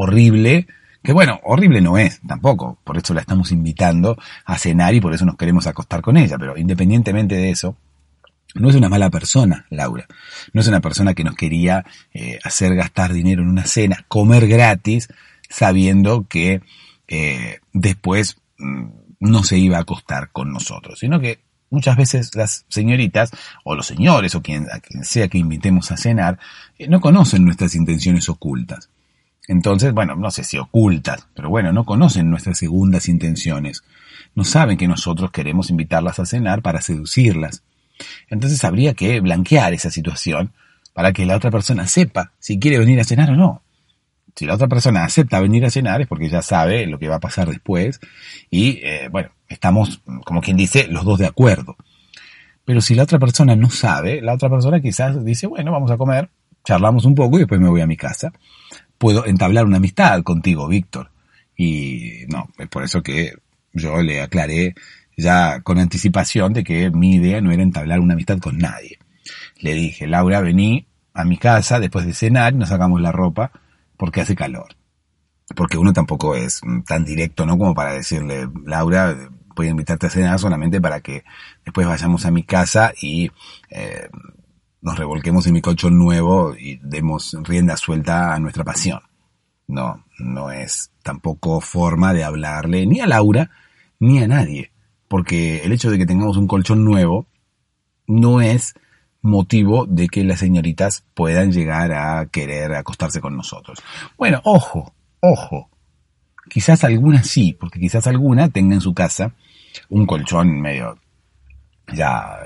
horrible 0.00 0.66
que 1.02 1.12
bueno, 1.12 1.40
horrible 1.44 1.80
no 1.80 1.96
es 1.96 2.20
tampoco, 2.26 2.78
por 2.84 2.98
eso 2.98 3.14
la 3.14 3.20
estamos 3.20 3.52
invitando 3.52 4.18
a 4.44 4.58
cenar 4.58 4.94
y 4.94 5.00
por 5.00 5.14
eso 5.14 5.24
nos 5.24 5.36
queremos 5.36 5.66
acostar 5.66 6.02
con 6.02 6.16
ella, 6.16 6.36
pero 6.38 6.58
independientemente 6.58 7.36
de 7.36 7.50
eso, 7.50 7.76
no 8.54 8.68
es 8.68 8.76
una 8.76 8.88
mala 8.88 9.08
persona, 9.08 9.66
Laura. 9.70 10.06
No 10.52 10.60
es 10.60 10.68
una 10.68 10.80
persona 10.80 11.14
que 11.14 11.24
nos 11.24 11.34
quería 11.34 11.84
eh, 12.12 12.38
hacer 12.42 12.74
gastar 12.74 13.12
dinero 13.12 13.42
en 13.42 13.48
una 13.48 13.64
cena, 13.64 14.04
comer 14.08 14.48
gratis, 14.48 15.08
sabiendo 15.48 16.26
que 16.28 16.62
eh, 17.06 17.60
después 17.72 18.38
mm, 18.58 18.86
no 19.20 19.44
se 19.44 19.58
iba 19.58 19.78
a 19.78 19.82
acostar 19.82 20.30
con 20.30 20.52
nosotros, 20.52 20.98
sino 20.98 21.20
que 21.20 21.40
muchas 21.70 21.96
veces 21.96 22.34
las 22.34 22.64
señoritas 22.68 23.30
o 23.64 23.74
los 23.74 23.86
señores 23.86 24.34
o 24.34 24.42
quien, 24.42 24.66
quien 24.86 25.04
sea 25.04 25.28
que 25.28 25.38
invitemos 25.38 25.90
a 25.92 25.96
cenar 25.96 26.38
eh, 26.78 26.88
no 26.88 27.00
conocen 27.00 27.44
nuestras 27.44 27.74
intenciones 27.74 28.28
ocultas. 28.28 28.90
Entonces, 29.48 29.94
bueno, 29.94 30.14
no 30.14 30.30
sé 30.30 30.44
si 30.44 30.58
ocultas, 30.58 31.26
pero 31.34 31.48
bueno, 31.48 31.72
no 31.72 31.84
conocen 31.84 32.30
nuestras 32.30 32.58
segundas 32.58 33.08
intenciones. 33.08 33.82
No 34.34 34.44
saben 34.44 34.76
que 34.76 34.86
nosotros 34.86 35.30
queremos 35.30 35.70
invitarlas 35.70 36.18
a 36.18 36.26
cenar 36.26 36.60
para 36.60 36.82
seducirlas. 36.82 37.62
Entonces 38.28 38.62
habría 38.62 38.92
que 38.92 39.20
blanquear 39.20 39.72
esa 39.72 39.90
situación 39.90 40.52
para 40.92 41.14
que 41.14 41.24
la 41.24 41.34
otra 41.34 41.50
persona 41.50 41.86
sepa 41.86 42.32
si 42.38 42.58
quiere 42.58 42.78
venir 42.78 43.00
a 43.00 43.04
cenar 43.04 43.30
o 43.30 43.36
no. 43.36 43.62
Si 44.36 44.44
la 44.44 44.54
otra 44.54 44.68
persona 44.68 45.04
acepta 45.04 45.40
venir 45.40 45.64
a 45.64 45.70
cenar 45.70 46.02
es 46.02 46.06
porque 46.06 46.28
ya 46.28 46.42
sabe 46.42 46.86
lo 46.86 46.98
que 46.98 47.08
va 47.08 47.16
a 47.16 47.20
pasar 47.20 47.48
después 47.48 48.00
y, 48.50 48.80
eh, 48.84 49.08
bueno, 49.10 49.30
estamos, 49.48 50.02
como 50.24 50.42
quien 50.42 50.58
dice, 50.58 50.88
los 50.88 51.06
dos 51.06 51.18
de 51.18 51.26
acuerdo. 51.26 51.76
Pero 52.66 52.82
si 52.82 52.94
la 52.94 53.04
otra 53.04 53.18
persona 53.18 53.56
no 53.56 53.70
sabe, 53.70 54.20
la 54.20 54.34
otra 54.34 54.50
persona 54.50 54.80
quizás 54.80 55.24
dice, 55.24 55.46
bueno, 55.46 55.72
vamos 55.72 55.90
a 55.90 55.96
comer, 55.96 56.28
charlamos 56.64 57.06
un 57.06 57.14
poco 57.14 57.36
y 57.36 57.40
después 57.40 57.60
me 57.60 57.70
voy 57.70 57.80
a 57.80 57.86
mi 57.86 57.96
casa 57.96 58.30
puedo 58.98 59.26
entablar 59.26 59.64
una 59.64 59.78
amistad 59.78 60.22
contigo, 60.22 60.68
Víctor. 60.68 61.10
Y 61.56 62.24
no, 62.28 62.48
es 62.58 62.68
por 62.68 62.84
eso 62.84 63.02
que 63.02 63.32
yo 63.72 64.02
le 64.02 64.20
aclaré 64.20 64.74
ya 65.16 65.60
con 65.62 65.78
anticipación 65.78 66.52
de 66.52 66.64
que 66.64 66.90
mi 66.90 67.16
idea 67.16 67.40
no 67.40 67.50
era 67.50 67.62
entablar 67.62 68.00
una 68.00 68.14
amistad 68.14 68.38
con 68.38 68.58
nadie. 68.58 68.98
Le 69.60 69.74
dije, 69.74 70.06
Laura, 70.06 70.40
vení 70.40 70.86
a 71.14 71.24
mi 71.24 71.36
casa 71.36 71.80
después 71.80 72.06
de 72.06 72.14
cenar 72.14 72.54
y 72.54 72.58
nos 72.58 72.68
sacamos 72.68 73.00
la 73.00 73.10
ropa 73.10 73.50
porque 73.96 74.20
hace 74.20 74.36
calor. 74.36 74.76
Porque 75.56 75.78
uno 75.78 75.92
tampoco 75.92 76.36
es 76.36 76.60
tan 76.86 77.04
directo, 77.04 77.46
¿no? 77.46 77.58
Como 77.58 77.74
para 77.74 77.92
decirle, 77.92 78.48
Laura, 78.64 79.16
voy 79.56 79.66
a 79.66 79.70
invitarte 79.70 80.06
a 80.06 80.10
cenar 80.10 80.38
solamente 80.38 80.80
para 80.80 81.00
que 81.00 81.24
después 81.64 81.86
vayamos 81.86 82.24
a 82.24 82.30
mi 82.30 82.44
casa 82.44 82.92
y 83.00 83.30
eh, 83.70 84.08
nos 84.80 84.98
revolquemos 84.98 85.46
en 85.46 85.54
mi 85.54 85.60
colchón 85.60 85.98
nuevo 85.98 86.54
y 86.56 86.76
demos 86.82 87.36
rienda 87.42 87.76
suelta 87.76 88.34
a 88.34 88.38
nuestra 88.38 88.64
pasión. 88.64 89.00
No, 89.66 90.04
no 90.18 90.50
es 90.50 90.90
tampoco 91.02 91.60
forma 91.60 92.14
de 92.14 92.24
hablarle 92.24 92.86
ni 92.86 93.00
a 93.00 93.06
Laura 93.06 93.50
ni 94.00 94.22
a 94.22 94.28
nadie, 94.28 94.72
porque 95.08 95.64
el 95.64 95.72
hecho 95.72 95.90
de 95.90 95.98
que 95.98 96.06
tengamos 96.06 96.36
un 96.36 96.46
colchón 96.46 96.84
nuevo 96.84 97.26
no 98.06 98.40
es 98.40 98.74
motivo 99.20 99.84
de 99.86 100.08
que 100.08 100.24
las 100.24 100.38
señoritas 100.38 101.04
puedan 101.14 101.52
llegar 101.52 101.92
a 101.92 102.26
querer 102.26 102.74
acostarse 102.74 103.20
con 103.20 103.36
nosotros. 103.36 103.80
Bueno, 104.16 104.40
ojo, 104.44 104.94
ojo. 105.20 105.68
Quizás 106.48 106.82
alguna 106.84 107.22
sí, 107.22 107.54
porque 107.58 107.78
quizás 107.78 108.06
alguna 108.06 108.48
tenga 108.48 108.74
en 108.74 108.80
su 108.80 108.94
casa 108.94 109.34
un 109.90 110.06
colchón 110.06 110.60
medio 110.60 110.98
ya 111.92 112.38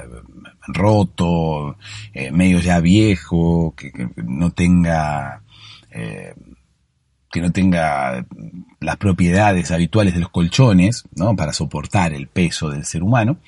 roto, 0.67 1.77
eh, 2.13 2.31
medio 2.31 2.61
ya 2.61 2.81
viejo, 2.81 3.75
que, 3.77 3.93
no 4.17 4.51
tenga 4.51 5.43
eh, 5.91 6.35
que 7.33 7.41
no 7.41 7.51
tenga 7.51 8.27
las 8.79 8.97
propiedades 8.99 9.71
habituales 9.71 10.13
de 10.13 10.21
los 10.21 10.29
colchones, 10.29 11.05
¿no? 11.17 11.35
Para 11.35 11.55
soportar 11.55 12.13
el 12.13 12.29
peso 12.29 12.69
del 12.69 12.85
ser 12.85 13.03
humano. 13.03 13.39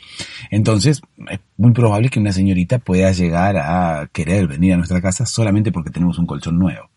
Entonces, 0.51 1.03
es 1.29 1.41
muy 1.59 1.73
probable 1.73 2.09
que 2.09 2.19
una 2.19 2.33
señorita 2.33 2.79
pueda 2.79 3.13
llegar 3.13 3.59
a 3.59 4.09
querer 4.11 4.47
venir 4.47 4.73
a 4.73 4.79
nuestra 4.79 5.03
casa 5.03 5.27
solamente 5.27 5.71
porque 5.71 5.91
tenemos 5.91 6.19
un 6.19 6.27
colchón 6.27 6.59
nuevo. 6.59 6.89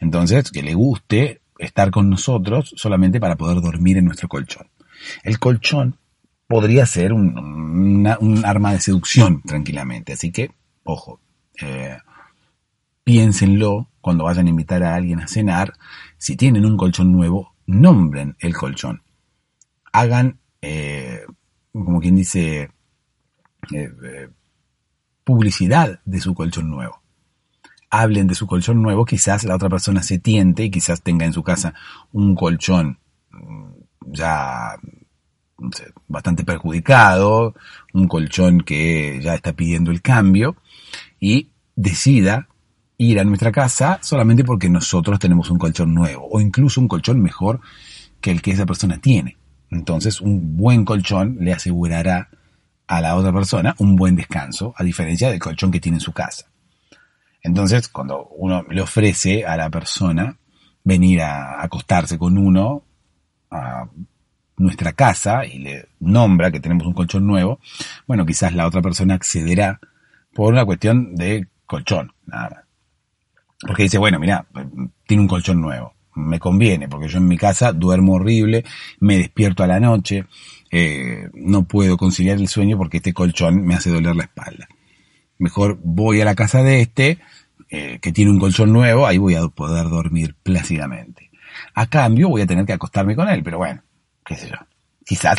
Entonces, 0.00 0.50
que 0.50 0.62
le 0.62 0.74
guste 0.74 1.40
estar 1.58 1.90
con 1.90 2.10
nosotros 2.10 2.74
solamente 2.76 3.20
para 3.20 3.36
poder 3.36 3.62
dormir 3.62 3.96
en 3.96 4.04
nuestro 4.04 4.28
colchón. 4.28 4.66
El 5.24 5.38
colchón 5.38 5.96
podría 6.48 6.86
ser 6.86 7.12
un, 7.12 8.42
arma 8.44 8.72
de 8.72 8.80
seducción 8.80 9.42
tranquilamente. 9.42 10.14
Así 10.14 10.32
que, 10.32 10.50
ojo, 10.82 11.20
eh, 11.60 11.98
piénsenlo 13.04 13.90
cuando 14.00 14.24
vayan 14.24 14.46
a 14.46 14.50
invitar 14.50 14.82
a 14.82 14.96
alguien 14.96 15.20
a 15.20 15.28
cenar. 15.28 15.74
Si 16.16 16.36
tienen 16.36 16.64
un 16.64 16.76
colchón 16.76 17.12
nuevo, 17.12 17.54
nombren 17.66 18.34
el 18.40 18.56
colchón. 18.56 19.02
Hagan, 19.92 20.40
eh, 20.62 21.20
como 21.72 22.00
quien 22.00 22.16
dice, 22.16 22.70
eh, 23.72 24.28
publicidad 25.24 26.00
de 26.06 26.20
su 26.20 26.34
colchón 26.34 26.70
nuevo. 26.70 27.02
Hablen 27.90 28.26
de 28.26 28.34
su 28.34 28.46
colchón 28.46 28.82
nuevo, 28.82 29.04
quizás 29.04 29.44
la 29.44 29.54
otra 29.54 29.68
persona 29.68 30.02
se 30.02 30.18
tiente 30.18 30.64
y 30.64 30.70
quizás 30.70 31.02
tenga 31.02 31.26
en 31.26 31.32
su 31.34 31.42
casa 31.42 31.74
un 32.12 32.34
colchón 32.34 32.98
mm, 33.30 33.70
ya 34.06 34.76
bastante 36.06 36.44
perjudicado, 36.44 37.54
un 37.92 38.08
colchón 38.08 38.60
que 38.60 39.20
ya 39.22 39.34
está 39.34 39.52
pidiendo 39.52 39.90
el 39.90 40.02
cambio 40.02 40.56
y 41.20 41.50
decida 41.74 42.48
ir 42.96 43.20
a 43.20 43.24
nuestra 43.24 43.52
casa 43.52 43.98
solamente 44.02 44.44
porque 44.44 44.68
nosotros 44.68 45.18
tenemos 45.18 45.50
un 45.50 45.58
colchón 45.58 45.94
nuevo 45.94 46.28
o 46.30 46.40
incluso 46.40 46.80
un 46.80 46.88
colchón 46.88 47.20
mejor 47.20 47.60
que 48.20 48.30
el 48.30 48.42
que 48.42 48.52
esa 48.52 48.66
persona 48.66 48.98
tiene. 49.00 49.36
Entonces, 49.70 50.20
un 50.20 50.56
buen 50.56 50.84
colchón 50.84 51.38
le 51.40 51.52
asegurará 51.52 52.28
a 52.86 53.00
la 53.00 53.16
otra 53.16 53.32
persona 53.32 53.74
un 53.78 53.96
buen 53.96 54.16
descanso, 54.16 54.74
a 54.76 54.82
diferencia 54.82 55.30
del 55.30 55.38
colchón 55.38 55.70
que 55.70 55.80
tiene 55.80 55.98
en 55.98 56.02
su 56.02 56.12
casa. 56.12 56.46
Entonces, 57.42 57.88
cuando 57.88 58.28
uno 58.36 58.64
le 58.68 58.80
ofrece 58.80 59.44
a 59.44 59.56
la 59.56 59.70
persona 59.70 60.36
venir 60.82 61.20
a 61.20 61.62
acostarse 61.62 62.18
con 62.18 62.38
uno 62.38 62.82
a 63.50 63.86
nuestra 64.58 64.92
casa 64.92 65.44
y 65.46 65.58
le 65.58 65.88
nombra 66.00 66.50
que 66.50 66.60
tenemos 66.60 66.86
un 66.86 66.92
colchón 66.92 67.26
nuevo, 67.26 67.60
bueno, 68.06 68.26
quizás 68.26 68.54
la 68.54 68.66
otra 68.66 68.82
persona 68.82 69.14
accederá 69.14 69.80
por 70.34 70.52
una 70.52 70.64
cuestión 70.64 71.14
de 71.14 71.48
colchón, 71.66 72.12
nada 72.26 72.50
más. 72.50 72.64
Porque 73.60 73.84
dice, 73.84 73.98
bueno, 73.98 74.18
mira, 74.18 74.46
tiene 75.06 75.22
un 75.22 75.28
colchón 75.28 75.60
nuevo, 75.60 75.94
me 76.14 76.38
conviene, 76.38 76.88
porque 76.88 77.08
yo 77.08 77.18
en 77.18 77.26
mi 77.26 77.36
casa 77.36 77.72
duermo 77.72 78.14
horrible, 78.14 78.64
me 79.00 79.18
despierto 79.18 79.64
a 79.64 79.66
la 79.66 79.80
noche, 79.80 80.26
eh, 80.70 81.28
no 81.34 81.64
puedo 81.64 81.96
conciliar 81.96 82.38
el 82.38 82.48
sueño 82.48 82.76
porque 82.76 82.98
este 82.98 83.12
colchón 83.12 83.64
me 83.64 83.74
hace 83.74 83.90
doler 83.90 84.14
la 84.14 84.24
espalda. 84.24 84.68
Mejor 85.38 85.78
voy 85.82 86.20
a 86.20 86.24
la 86.24 86.34
casa 86.34 86.62
de 86.62 86.80
este, 86.80 87.18
eh, 87.70 87.98
que 88.00 88.12
tiene 88.12 88.30
un 88.30 88.38
colchón 88.38 88.72
nuevo, 88.72 89.06
ahí 89.06 89.18
voy 89.18 89.34
a 89.34 89.46
poder 89.48 89.88
dormir 89.88 90.34
plácidamente. 90.42 91.30
A 91.74 91.86
cambio 91.86 92.28
voy 92.28 92.42
a 92.42 92.46
tener 92.46 92.64
que 92.64 92.72
acostarme 92.72 93.16
con 93.16 93.28
él, 93.28 93.42
pero 93.42 93.58
bueno, 93.58 93.82
qué 94.28 94.36
sé 94.36 94.48
yo. 94.48 94.56
Quizás 95.04 95.38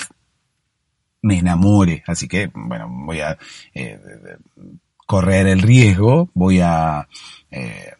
me 1.21 1.37
enamore, 1.37 2.03
así 2.07 2.27
que, 2.27 2.49
bueno, 2.53 2.87
voy 2.89 3.19
a 3.19 3.37
eh, 3.73 3.99
correr 5.05 5.47
el 5.47 5.61
riesgo, 5.61 6.29
voy 6.33 6.59
a... 6.59 7.07
Eh, 7.51 7.93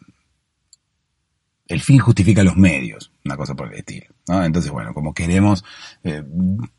el 1.68 1.80
fin 1.80 2.00
justifica 2.00 2.42
los 2.42 2.56
medios, 2.56 3.12
una 3.24 3.36
cosa 3.36 3.54
por 3.54 3.72
el 3.72 3.78
estilo. 3.78 4.06
Entonces, 4.26 4.72
bueno, 4.72 4.92
como 4.92 5.14
queremos, 5.14 5.64
eh, 6.02 6.24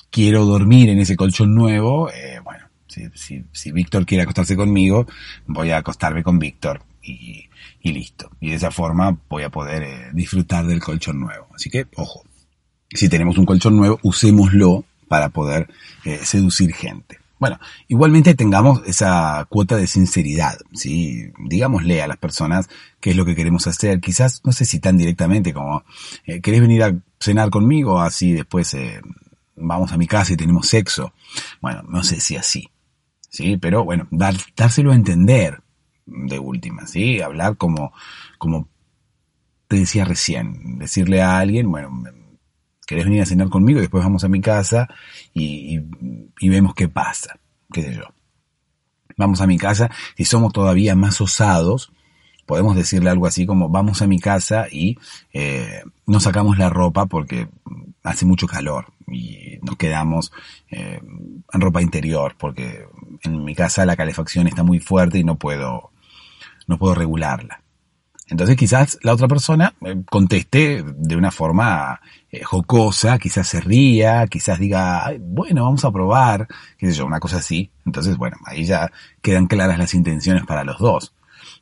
quiero 0.09 0.43
dormir 0.43 0.89
en 0.89 0.99
ese 0.99 1.15
colchón 1.15 1.55
nuevo, 1.55 2.11
eh, 2.11 2.41
bueno, 2.43 2.65
si, 2.87 3.09
si, 3.13 3.45
si 3.53 3.71
Víctor 3.71 4.05
quiere 4.05 4.23
acostarse 4.23 4.57
conmigo, 4.57 5.07
voy 5.47 5.71
a 5.71 5.77
acostarme 5.77 6.23
con 6.23 6.39
Víctor 6.39 6.83
y, 7.01 7.49
y 7.79 7.93
listo. 7.93 8.31
Y 8.41 8.49
de 8.49 8.55
esa 8.55 8.69
forma 8.69 9.17
voy 9.29 9.43
a 9.43 9.49
poder 9.49 9.83
eh, 9.83 10.09
disfrutar 10.11 10.65
del 10.65 10.81
colchón 10.81 11.21
nuevo. 11.21 11.47
Así 11.55 11.69
que, 11.69 11.87
ojo, 11.95 12.25
si 12.93 13.09
tenemos 13.09 13.37
un 13.37 13.45
colchón 13.45 13.77
nuevo, 13.77 13.99
usémoslo 14.03 14.85
para 15.07 15.29
poder 15.29 15.67
eh, 16.05 16.19
seducir 16.23 16.73
gente. 16.73 17.19
Bueno, 17.39 17.59
igualmente 17.87 18.35
tengamos 18.35 18.83
esa 18.85 19.47
cuota 19.49 19.75
de 19.75 19.87
sinceridad, 19.87 20.59
¿sí? 20.73 21.31
Digámosle 21.39 22.01
a 22.03 22.07
las 22.07 22.17
personas 22.17 22.69
qué 22.99 23.09
es 23.09 23.15
lo 23.15 23.25
que 23.25 23.35
queremos 23.35 23.65
hacer. 23.65 23.99
Quizás, 23.99 24.41
no 24.45 24.51
sé 24.51 24.63
si 24.63 24.79
tan 24.79 24.95
directamente 24.95 25.51
como, 25.51 25.83
eh, 26.27 26.39
¿querés 26.39 26.61
venir 26.61 26.83
a 26.83 26.95
cenar 27.19 27.49
conmigo? 27.49 27.99
Así 27.99 28.33
después 28.33 28.71
eh, 28.75 29.01
vamos 29.55 29.91
a 29.91 29.97
mi 29.97 30.05
casa 30.05 30.33
y 30.33 30.37
tenemos 30.37 30.67
sexo. 30.67 31.13
Bueno, 31.61 31.81
no 31.89 32.03
sé 32.03 32.19
si 32.19 32.35
así, 32.35 32.69
¿sí? 33.27 33.57
Pero 33.57 33.83
bueno, 33.85 34.07
dar, 34.11 34.35
dárselo 34.55 34.91
a 34.91 34.95
entender 34.95 35.61
de 36.05 36.37
última, 36.37 36.85
¿sí? 36.85 37.21
Hablar 37.21 37.57
como, 37.57 37.91
como 38.37 38.67
te 39.67 39.77
decía 39.77 40.05
recién, 40.05 40.77
decirle 40.77 41.23
a 41.23 41.39
alguien, 41.39 41.71
bueno, 41.71 42.03
querés 42.91 43.05
venir 43.05 43.21
a 43.21 43.25
cenar 43.25 43.47
conmigo, 43.47 43.79
después 43.79 44.03
vamos 44.03 44.25
a 44.25 44.27
mi 44.27 44.41
casa 44.41 44.89
y, 45.33 45.77
y, 45.77 45.81
y, 46.41 46.49
vemos 46.49 46.73
qué 46.75 46.89
pasa, 46.89 47.39
qué 47.71 47.83
sé 47.83 47.95
yo. 47.95 48.03
Vamos 49.15 49.39
a 49.39 49.47
mi 49.47 49.57
casa, 49.57 49.89
si 50.17 50.25
somos 50.25 50.51
todavía 50.51 50.93
más 50.93 51.21
osados, 51.21 51.93
podemos 52.45 52.75
decirle 52.75 53.09
algo 53.09 53.27
así 53.27 53.45
como 53.45 53.69
vamos 53.69 54.01
a 54.01 54.07
mi 54.07 54.19
casa 54.19 54.67
y 54.69 54.97
eh, 55.31 55.83
no 56.05 56.19
sacamos 56.19 56.57
la 56.57 56.69
ropa 56.69 57.05
porque 57.05 57.47
hace 58.03 58.25
mucho 58.25 58.45
calor 58.45 58.87
y 59.07 59.57
nos 59.61 59.77
quedamos 59.77 60.33
eh, 60.69 60.99
en 61.53 61.61
ropa 61.61 61.81
interior 61.81 62.35
porque 62.37 62.87
en 63.23 63.45
mi 63.45 63.55
casa 63.55 63.85
la 63.85 63.95
calefacción 63.95 64.47
está 64.47 64.63
muy 64.63 64.79
fuerte 64.79 65.17
y 65.17 65.23
no 65.23 65.37
puedo, 65.37 65.91
no 66.67 66.77
puedo 66.77 66.93
regularla. 66.93 67.61
Entonces 68.31 68.55
quizás 68.55 68.97
la 69.03 69.13
otra 69.13 69.27
persona 69.27 69.75
eh, 69.85 70.03
conteste 70.09 70.85
de 70.85 71.15
una 71.17 71.31
forma 71.31 71.99
eh, 72.31 72.41
jocosa, 72.43 73.19
quizás 73.19 73.45
se 73.45 73.59
ría, 73.59 74.25
quizás 74.27 74.57
diga, 74.57 75.05
Ay, 75.05 75.17
bueno, 75.19 75.65
vamos 75.65 75.83
a 75.83 75.91
probar, 75.91 76.47
qué 76.77 76.87
sé 76.87 76.93
yo, 76.93 77.05
una 77.05 77.19
cosa 77.19 77.37
así. 77.37 77.71
Entonces, 77.85 78.15
bueno, 78.15 78.37
ahí 78.45 78.63
ya 78.63 78.89
quedan 79.21 79.47
claras 79.47 79.77
las 79.77 79.93
intenciones 79.93 80.45
para 80.45 80.63
los 80.63 80.79
dos. 80.79 81.13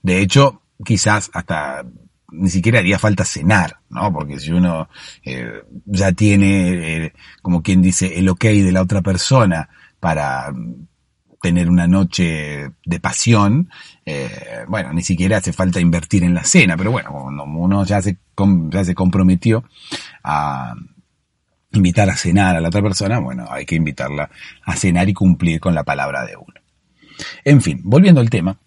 De 0.04 0.22
hecho, 0.22 0.62
quizás 0.86 1.32
hasta 1.34 1.84
ni 2.32 2.50
siquiera 2.52 2.78
haría 2.78 3.00
falta 3.00 3.26
cenar, 3.26 3.80
¿no? 3.90 4.14
Porque 4.14 4.40
si 4.40 4.52
uno 4.52 4.90
eh, 5.26 5.64
ya 5.86 6.12
tiene, 6.12 7.14
como 7.42 7.64
quien 7.64 7.82
dice, 7.82 8.20
el 8.20 8.30
ok 8.30 8.44
de 8.44 8.72
la 8.72 8.84
otra 8.84 9.02
persona 9.02 9.70
para 10.00 10.54
tener 11.42 11.70
una 11.70 11.88
noche 11.88 12.72
de 12.86 13.00
pasión, 13.00 13.70
eh, 14.06 14.66
bueno, 14.68 14.94
ni 14.94 15.02
siquiera 15.02 15.38
hace 15.38 15.54
falta 15.54 15.80
invertir 15.80 16.24
en 16.24 16.34
la 16.34 16.44
cena, 16.44 16.76
pero 16.76 16.92
bueno, 16.92 17.12
uno 17.12 17.86
ya 17.86 18.02
se, 18.02 18.18
ya 18.70 18.84
se 18.84 18.96
comprometió 18.96 19.64
a 20.24 20.76
invitar 21.72 22.10
a 22.10 22.16
cenar 22.16 22.56
a 22.56 22.62
la 22.62 22.70
otra 22.70 22.82
persona, 22.82 23.20
bueno, 23.20 23.46
hay 23.50 23.66
que 23.66 23.76
invitarla 23.76 24.30
a 24.64 24.76
cenar 24.76 25.08
y 25.08 25.14
cumplir 25.14 25.60
con 25.60 25.76
la 25.76 25.84
palabra 25.84 26.26
de 26.26 26.36
uno. 26.36 26.60
En 27.46 27.62
fin, 27.62 27.82
volviendo 27.84 28.22
al 28.22 28.30
tema, 28.30 28.58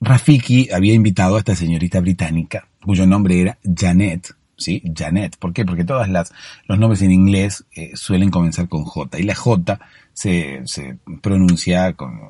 Rafiki 0.00 0.70
había 0.72 0.94
invitado 0.94 1.36
a 1.36 1.40
esta 1.40 1.54
señorita 1.54 2.00
británica, 2.00 2.68
cuyo 2.82 3.06
nombre 3.06 3.40
era 3.40 3.58
Janet, 3.62 4.34
¿sí? 4.56 4.82
Janet. 4.96 5.36
¿Por 5.36 5.52
qué? 5.52 5.64
Porque 5.64 5.84
todas 5.84 6.08
las, 6.08 6.32
los 6.66 6.78
nombres 6.78 7.02
en 7.02 7.12
inglés 7.12 7.64
eh, 7.72 7.90
suelen 7.94 8.30
comenzar 8.30 8.68
con 8.68 8.84
J, 8.84 9.18
y 9.18 9.24
la 9.24 9.34
J 9.34 9.78
se, 10.20 10.98
pronuncia 11.22 11.94
con, 11.94 12.20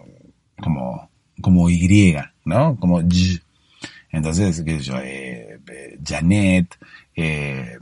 como, 0.61 1.11
como 1.41 1.71
Y, 1.71 2.17
¿no? 2.45 2.77
Como 2.77 3.01
Y. 3.01 3.41
Entonces, 4.13 4.65
yo, 4.85 4.95
eh, 5.03 5.59
Janet, 6.05 6.77
eh, 7.15 7.79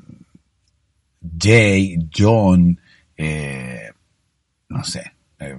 Jay, 1.38 1.96
John, 2.14 2.78
eh, 3.16 3.90
no 4.68 4.84
sé, 4.84 5.12
eh, 5.38 5.56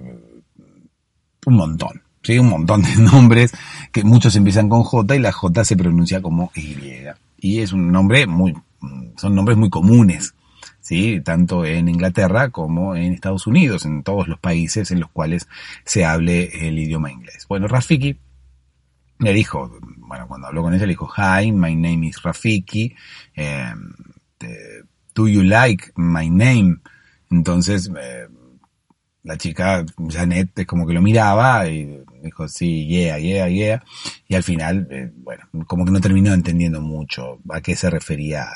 un 1.45 1.55
montón, 1.55 2.01
¿sí? 2.23 2.37
Un 2.37 2.49
montón 2.49 2.81
de 2.83 2.95
nombres 2.97 3.51
que 3.91 4.03
muchos 4.03 4.35
empiezan 4.35 4.69
con 4.69 4.83
J 4.83 5.15
y 5.15 5.19
la 5.19 5.31
J 5.31 5.63
se 5.63 5.77
pronuncia 5.77 6.21
como 6.21 6.51
Y. 6.55 6.75
Y 7.41 7.59
es 7.59 7.71
un 7.71 7.91
nombre 7.91 8.27
muy, 8.27 8.53
son 9.17 9.35
nombres 9.35 9.57
muy 9.57 9.69
comunes, 9.69 10.33
¿sí? 10.81 11.21
Tanto 11.21 11.65
en 11.65 11.89
Inglaterra 11.89 12.49
como 12.49 12.95
en 12.95 13.13
Estados 13.13 13.47
Unidos, 13.47 13.85
en 13.85 14.03
todos 14.03 14.27
los 14.27 14.39
países 14.39 14.91
en 14.91 14.99
los 14.99 15.09
cuales 15.09 15.47
se 15.85 16.05
hable 16.05 16.67
el 16.67 16.79
idioma 16.79 17.11
inglés. 17.11 17.45
Bueno, 17.47 17.67
Rafiki 17.67 18.17
le 19.19 19.33
dijo, 19.33 19.71
bueno, 19.97 20.27
cuando 20.27 20.47
habló 20.47 20.63
con 20.63 20.73
ella 20.73 20.85
le 20.85 20.93
dijo, 20.93 21.09
Hi, 21.17 21.51
my 21.51 21.75
name 21.75 22.07
is 22.07 22.21
Rafiki, 22.21 22.95
eh, 23.35 23.73
do 25.13 25.27
you 25.27 25.43
like 25.43 25.91
my 25.95 26.29
name? 26.29 26.77
Entonces, 27.29 27.91
eh, 27.99 28.27
la 29.23 29.37
chica, 29.37 29.85
Janet, 30.09 30.57
es 30.59 30.65
como 30.65 30.87
que 30.87 30.93
lo 30.93 31.01
miraba 31.01 31.67
y 31.67 32.01
dijo, 32.23 32.47
sí, 32.47 32.87
yeah, 32.87 33.19
yeah, 33.19 33.47
yeah. 33.47 33.83
Y 34.27 34.35
al 34.35 34.43
final, 34.43 34.87
eh, 34.89 35.11
bueno, 35.13 35.43
como 35.67 35.85
que 35.85 35.91
no 35.91 36.01
terminó 36.01 36.33
entendiendo 36.33 36.81
mucho 36.81 37.39
a 37.49 37.61
qué 37.61 37.75
se 37.75 37.89
refería 37.89 38.47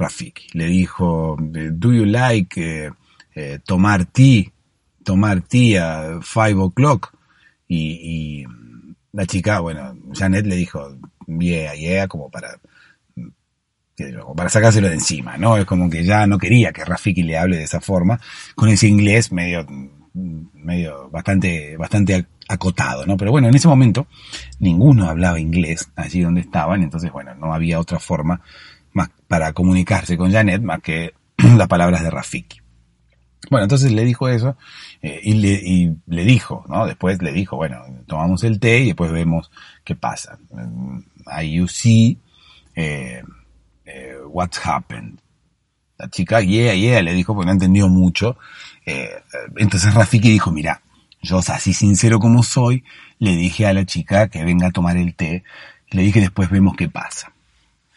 Rafiki. 0.00 0.48
Le 0.54 0.66
dijo, 0.66 1.36
do 1.38 1.92
you 1.92 2.06
like 2.06 2.60
eh, 2.60 2.90
eh, 3.34 3.58
tomar 3.64 4.06
té, 4.06 4.52
tomar 5.04 5.42
té 5.42 5.78
a 5.78 6.20
five 6.22 6.60
o'clock? 6.60 7.12
Y, 7.68 8.00
y, 8.02 8.46
la 9.12 9.26
chica, 9.26 9.60
bueno, 9.60 9.96
Janet 10.12 10.46
le 10.46 10.56
dijo, 10.56 10.96
yeah, 11.26 11.74
yeah, 11.74 12.08
como 12.08 12.30
para, 12.30 12.58
para 14.36 14.48
sacárselo 14.48 14.88
de 14.88 14.94
encima, 14.94 15.36
¿no? 15.36 15.56
Es 15.56 15.64
como 15.64 15.90
que 15.90 16.04
ya 16.04 16.26
no 16.26 16.38
quería 16.38 16.72
que 16.72 16.84
Rafiki 16.84 17.22
le 17.22 17.36
hable 17.36 17.56
de 17.56 17.64
esa 17.64 17.80
forma, 17.80 18.20
con 18.54 18.68
ese 18.68 18.88
inglés 18.88 19.32
medio, 19.32 19.66
medio, 20.14 21.10
bastante, 21.10 21.76
bastante 21.76 22.26
acotado, 22.48 23.06
¿no? 23.06 23.16
Pero 23.16 23.30
bueno, 23.30 23.48
en 23.48 23.54
ese 23.54 23.68
momento 23.68 24.06
ninguno 24.58 25.08
hablaba 25.08 25.38
inglés 25.38 25.90
allí 25.96 26.20
donde 26.20 26.40
estaban, 26.40 26.82
entonces 26.82 27.12
bueno, 27.12 27.34
no 27.34 27.52
había 27.54 27.78
otra 27.78 27.98
forma 27.98 28.42
más 28.92 29.10
para 29.28 29.52
comunicarse 29.52 30.16
con 30.16 30.32
Janet 30.32 30.62
más 30.62 30.80
que 30.80 31.14
las 31.56 31.68
palabras 31.68 32.02
de 32.02 32.10
Rafiki. 32.10 32.60
Bueno, 33.48 33.64
entonces 33.64 33.90
le 33.92 34.04
dijo 34.04 34.28
eso 34.28 34.56
eh, 35.00 35.20
y, 35.22 35.34
le, 36.06 36.24
dijo, 36.24 36.64
¿no? 36.68 36.86
Después 36.86 37.22
le 37.22 37.32
dijo, 37.32 37.56
bueno, 37.56 37.82
tomamos 38.06 38.44
el 38.44 38.60
té 38.60 38.80
y 38.80 38.86
después 38.88 39.10
vemos 39.12 39.50
qué 39.82 39.96
pasa. 39.96 40.38
Ahí 41.26 41.54
you 41.54 41.66
see 41.66 42.18
eh, 42.74 43.22
eh, 43.86 44.16
what's 44.26 44.60
happened. 44.64 45.20
La 45.98 46.08
chica, 46.08 46.40
yeah, 46.40 46.74
yeah, 46.74 47.02
le 47.02 47.12
dijo 47.12 47.34
porque 47.34 47.46
no 47.46 47.52
entendió 47.52 47.88
mucho. 47.88 48.36
Eh, 48.86 49.10
entonces 49.56 49.94
Rafiki 49.94 50.30
dijo, 50.30 50.50
mira, 50.50 50.82
yo 51.22 51.38
así 51.38 51.72
sincero 51.72 52.18
como 52.18 52.42
soy, 52.42 52.84
le 53.18 53.36
dije 53.36 53.66
a 53.66 53.72
la 53.72 53.84
chica 53.84 54.28
que 54.28 54.44
venga 54.44 54.68
a 54.68 54.70
tomar 54.70 54.96
el 54.96 55.14
té, 55.14 55.44
le 55.90 56.02
dije 56.02 56.20
después 56.20 56.50
vemos 56.50 56.76
qué 56.76 56.88
pasa. 56.88 57.32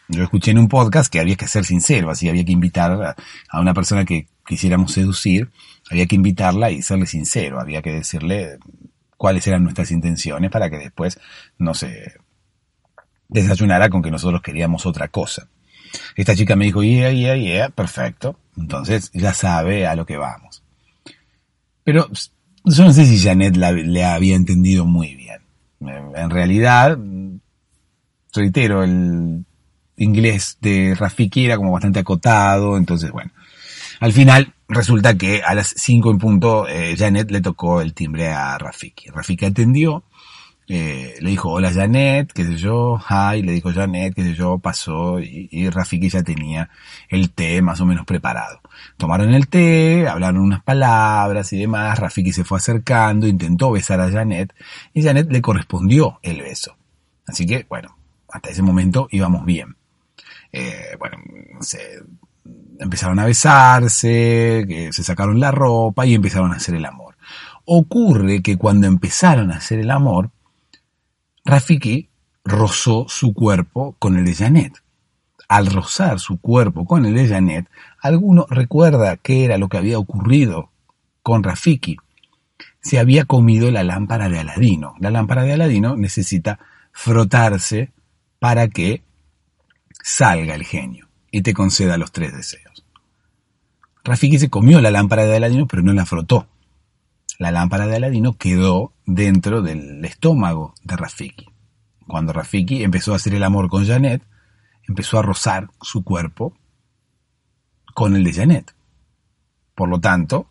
Yo 0.08 0.22
escuché 0.22 0.50
en 0.50 0.58
un 0.58 0.68
podcast 0.68 1.10
que 1.10 1.20
había 1.20 1.36
que 1.36 1.48
ser 1.48 1.64
sincero, 1.64 2.10
así 2.10 2.28
había 2.28 2.44
que 2.44 2.52
invitar 2.52 3.16
a, 3.48 3.60
una 3.60 3.72
persona 3.72 4.04
que 4.04 4.28
quisiéramos 4.46 4.92
seducir, 4.92 5.50
había 5.90 6.06
que 6.06 6.16
invitarla 6.16 6.70
y 6.70 6.82
serle 6.82 7.06
sincero, 7.06 7.60
había 7.60 7.80
que 7.80 7.92
decirle 7.92 8.58
cuáles 9.16 9.46
eran 9.46 9.62
nuestras 9.62 9.90
intenciones 9.90 10.50
para 10.50 10.68
que 10.68 10.78
después 10.78 11.18
no 11.58 11.72
se 11.72 12.12
desayunara 13.28 13.88
con 13.88 14.02
que 14.02 14.10
nosotros 14.10 14.42
queríamos 14.42 14.84
otra 14.84 15.08
cosa. 15.08 15.48
Esta 16.16 16.34
chica 16.34 16.56
me 16.56 16.66
dijo, 16.66 16.82
yeah, 16.82 17.10
yeah, 17.10 17.36
yeah, 17.36 17.68
perfecto. 17.70 18.38
Entonces 18.56 19.10
ya 19.14 19.32
sabe 19.32 19.86
a 19.86 19.94
lo 19.94 20.04
que 20.04 20.16
vamos. 20.16 20.62
Pero 21.82 22.10
yo 22.64 22.84
no 22.84 22.92
sé 22.92 23.06
si 23.06 23.18
Janet 23.18 23.56
le 23.56 24.04
había 24.04 24.36
entendido 24.36 24.84
muy 24.84 25.14
bien. 25.14 25.40
En 25.80 26.30
realidad, 26.30 26.98
reitero, 28.32 28.82
el 28.82 29.44
inglés 29.96 30.58
de 30.60 30.94
Rafiki 30.94 31.46
era 31.46 31.56
como 31.56 31.72
bastante 31.72 32.00
acotado, 32.00 32.76
entonces 32.76 33.10
bueno. 33.10 33.30
Al 34.00 34.12
final 34.12 34.52
resulta 34.68 35.16
que 35.16 35.42
a 35.42 35.54
las 35.54 35.68
5 35.76 36.10
en 36.10 36.18
punto 36.18 36.68
eh, 36.68 36.96
Janet 36.98 37.30
le 37.30 37.40
tocó 37.40 37.80
el 37.80 37.94
timbre 37.94 38.28
a 38.30 38.58
Rafiki. 38.58 39.10
Rafiki 39.10 39.46
atendió, 39.46 40.04
eh, 40.66 41.16
le 41.20 41.30
dijo 41.30 41.50
hola 41.50 41.72
Janet, 41.72 42.32
qué 42.32 42.44
sé 42.44 42.56
yo, 42.56 42.98
hi, 42.98 43.42
le 43.42 43.52
dijo 43.52 43.72
Janet, 43.72 44.14
qué 44.14 44.22
sé 44.22 44.34
yo, 44.34 44.58
pasó 44.58 45.20
y, 45.20 45.48
y, 45.50 45.68
Rafiki 45.68 46.08
ya 46.08 46.22
tenía 46.22 46.70
el 47.08 47.30
té 47.30 47.62
más 47.62 47.80
o 47.80 47.86
menos 47.86 48.06
preparado. 48.06 48.60
Tomaron 48.96 49.34
el 49.34 49.48
té, 49.48 50.08
hablaron 50.08 50.42
unas 50.42 50.62
palabras 50.62 51.52
y 51.52 51.58
demás, 51.58 51.98
Rafiki 51.98 52.32
se 52.32 52.44
fue 52.44 52.58
acercando, 52.58 53.26
intentó 53.26 53.70
besar 53.70 54.00
a 54.00 54.10
Janet 54.10 54.54
y 54.92 55.02
Janet 55.02 55.30
le 55.30 55.42
correspondió 55.42 56.18
el 56.22 56.40
beso. 56.40 56.76
Así 57.26 57.46
que, 57.46 57.66
bueno, 57.68 57.96
hasta 58.30 58.50
ese 58.50 58.62
momento 58.62 59.08
íbamos 59.10 59.44
bien. 59.44 59.76
Eh, 60.56 60.94
bueno, 61.00 61.16
se 61.62 62.00
empezaron 62.78 63.18
a 63.18 63.24
besarse, 63.24 64.64
que 64.68 64.92
se 64.92 65.02
sacaron 65.02 65.40
la 65.40 65.50
ropa 65.50 66.06
y 66.06 66.14
empezaron 66.14 66.52
a 66.52 66.56
hacer 66.56 66.76
el 66.76 66.84
amor. 66.84 67.16
Ocurre 67.64 68.40
que 68.40 68.56
cuando 68.56 68.86
empezaron 68.86 69.50
a 69.50 69.56
hacer 69.56 69.80
el 69.80 69.90
amor, 69.90 70.30
Rafiki 71.44 72.08
rozó 72.44 73.06
su 73.08 73.34
cuerpo 73.34 73.96
con 73.98 74.16
el 74.16 74.24
de 74.26 74.34
Janet. 74.34 74.80
Al 75.48 75.66
rozar 75.66 76.20
su 76.20 76.38
cuerpo 76.38 76.84
con 76.84 77.04
el 77.04 77.14
de 77.14 77.26
Janet, 77.26 77.66
¿alguno 78.00 78.46
recuerda 78.48 79.16
qué 79.16 79.44
era 79.44 79.58
lo 79.58 79.68
que 79.68 79.78
había 79.78 79.98
ocurrido 79.98 80.70
con 81.24 81.42
Rafiki? 81.42 81.96
Se 82.80 83.00
había 83.00 83.24
comido 83.24 83.72
la 83.72 83.82
lámpara 83.82 84.28
de 84.28 84.38
Aladino. 84.38 84.94
La 85.00 85.10
lámpara 85.10 85.42
de 85.42 85.54
Aladino 85.54 85.96
necesita 85.96 86.60
frotarse 86.92 87.92
para 88.38 88.68
que 88.68 89.02
salga 90.04 90.54
el 90.54 90.64
genio 90.64 91.08
y 91.30 91.40
te 91.40 91.54
conceda 91.54 91.96
los 91.96 92.12
tres 92.12 92.36
deseos. 92.36 92.84
Rafiki 94.04 94.38
se 94.38 94.50
comió 94.50 94.82
la 94.82 94.90
lámpara 94.90 95.24
de 95.24 95.34
Aladino, 95.34 95.66
pero 95.66 95.82
no 95.82 95.94
la 95.94 96.04
frotó. 96.04 96.46
La 97.38 97.50
lámpara 97.50 97.86
de 97.86 97.96
Aladino 97.96 98.36
quedó 98.36 98.92
dentro 99.06 99.62
del 99.62 100.04
estómago 100.04 100.74
de 100.82 100.96
Rafiki. 100.98 101.46
Cuando 102.06 102.34
Rafiki 102.34 102.84
empezó 102.84 103.14
a 103.14 103.16
hacer 103.16 103.34
el 103.34 103.42
amor 103.42 103.70
con 103.70 103.86
Janet, 103.86 104.22
empezó 104.86 105.18
a 105.18 105.22
rozar 105.22 105.70
su 105.80 106.04
cuerpo 106.04 106.54
con 107.94 108.14
el 108.14 108.24
de 108.24 108.34
Janet. 108.34 108.74
Por 109.74 109.88
lo 109.88 110.00
tanto, 110.00 110.50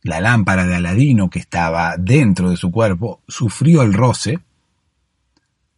la 0.00 0.22
lámpara 0.22 0.66
de 0.66 0.76
Aladino 0.76 1.28
que 1.28 1.38
estaba 1.38 1.96
dentro 1.98 2.48
de 2.48 2.56
su 2.56 2.70
cuerpo 2.70 3.20
sufrió 3.28 3.82
el 3.82 3.92
roce, 3.92 4.38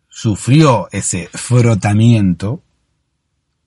sufrió 0.09 0.89
ese 0.93 1.29
frotamiento 1.33 2.63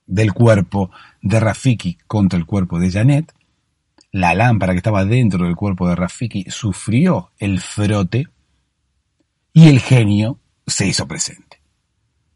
del 0.06 0.32
cuerpo 0.32 0.90
de 1.22 1.40
Rafiki 1.40 1.98
contra 2.06 2.38
el 2.38 2.46
cuerpo 2.46 2.78
de 2.78 2.90
Janet, 2.90 3.32
la 4.12 4.34
lámpara 4.34 4.72
que 4.72 4.78
estaba 4.78 5.04
dentro 5.04 5.44
del 5.44 5.56
cuerpo 5.56 5.88
de 5.88 5.96
Rafiki 5.96 6.46
sufrió 6.48 7.30
el 7.38 7.60
frote 7.60 8.28
y 9.52 9.68
el 9.68 9.80
genio 9.80 10.38
se 10.66 10.86
hizo 10.86 11.06
presente. 11.06 11.60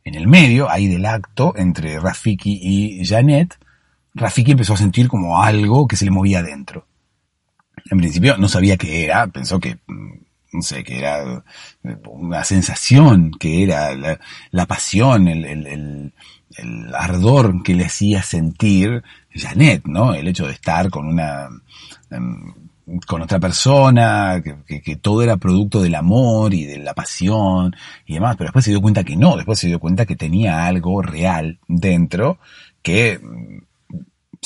En 0.05 0.15
el 0.15 0.27
medio, 0.27 0.71
ahí 0.71 0.89
del 0.89 1.07
acto 1.07 1.55
entre 1.57 2.01
Rafiki 2.01 2.59
y 2.63 3.05
Janet, 3.05 3.59
Rafiki 4.15 4.53
empezó 4.53 4.75
a 4.75 4.79
sentir 4.79 5.09
como 5.09 5.43
algo 5.43 5.87
que 5.87 5.97
se 5.97 6.05
le 6.05 6.11
movía 6.11 6.41
adentro. 6.41 6.87
En 7.91 7.99
principio 7.99 8.37
no 8.37 8.49
sabía 8.49 8.77
qué 8.77 9.05
era, 9.05 9.27
pensó 9.29 9.61
que, 9.61 9.79
mm, 9.87 10.13
no 10.53 10.63
sé, 10.63 10.83
que 10.85 10.99
era 10.99 11.45
una 12.09 12.45
sensación, 12.45 13.31
que 13.33 13.63
era 13.63 13.95
la, 14.51 14.67
pasión, 14.67 15.29
el, 15.29 16.13
el 16.57 16.95
ardor 16.95 17.63
que 17.63 17.75
le 17.75 17.87
hacía 17.87 18.23
sentir 18.23 19.03
Janet, 19.35 19.85
¿no? 19.87 20.15
El 20.15 20.29
hecho 20.29 20.47
de 20.47 20.53
estar 20.53 20.91
con 20.91 21.07
una, 21.07 21.49
em, 22.11 22.53
con 23.07 23.23
otra 23.23 23.39
persona, 23.39 24.43
que, 24.67 24.83
que, 24.83 24.97
todo 24.97 25.23
era 25.23 25.37
producto 25.37 25.81
del 25.81 25.95
amor 25.95 26.53
y 26.55 26.65
de 26.65 26.79
la 26.79 26.95
pasión 26.95 27.75
y 28.07 28.15
demás, 28.15 28.37
pero 28.37 28.49
después 28.49 28.65
se 28.65 28.73
dio 28.73 28.81
cuenta 28.81 29.05
que 29.05 29.17
no, 29.17 29.37
después 29.37 29.59
se 29.59 29.69
dio 29.69 29.79
cuenta 29.79 30.07
que 30.07 30.17
tenía 30.17 30.67
algo 30.67 31.01
real 31.03 31.59
dentro 31.69 32.39
que 32.83 33.21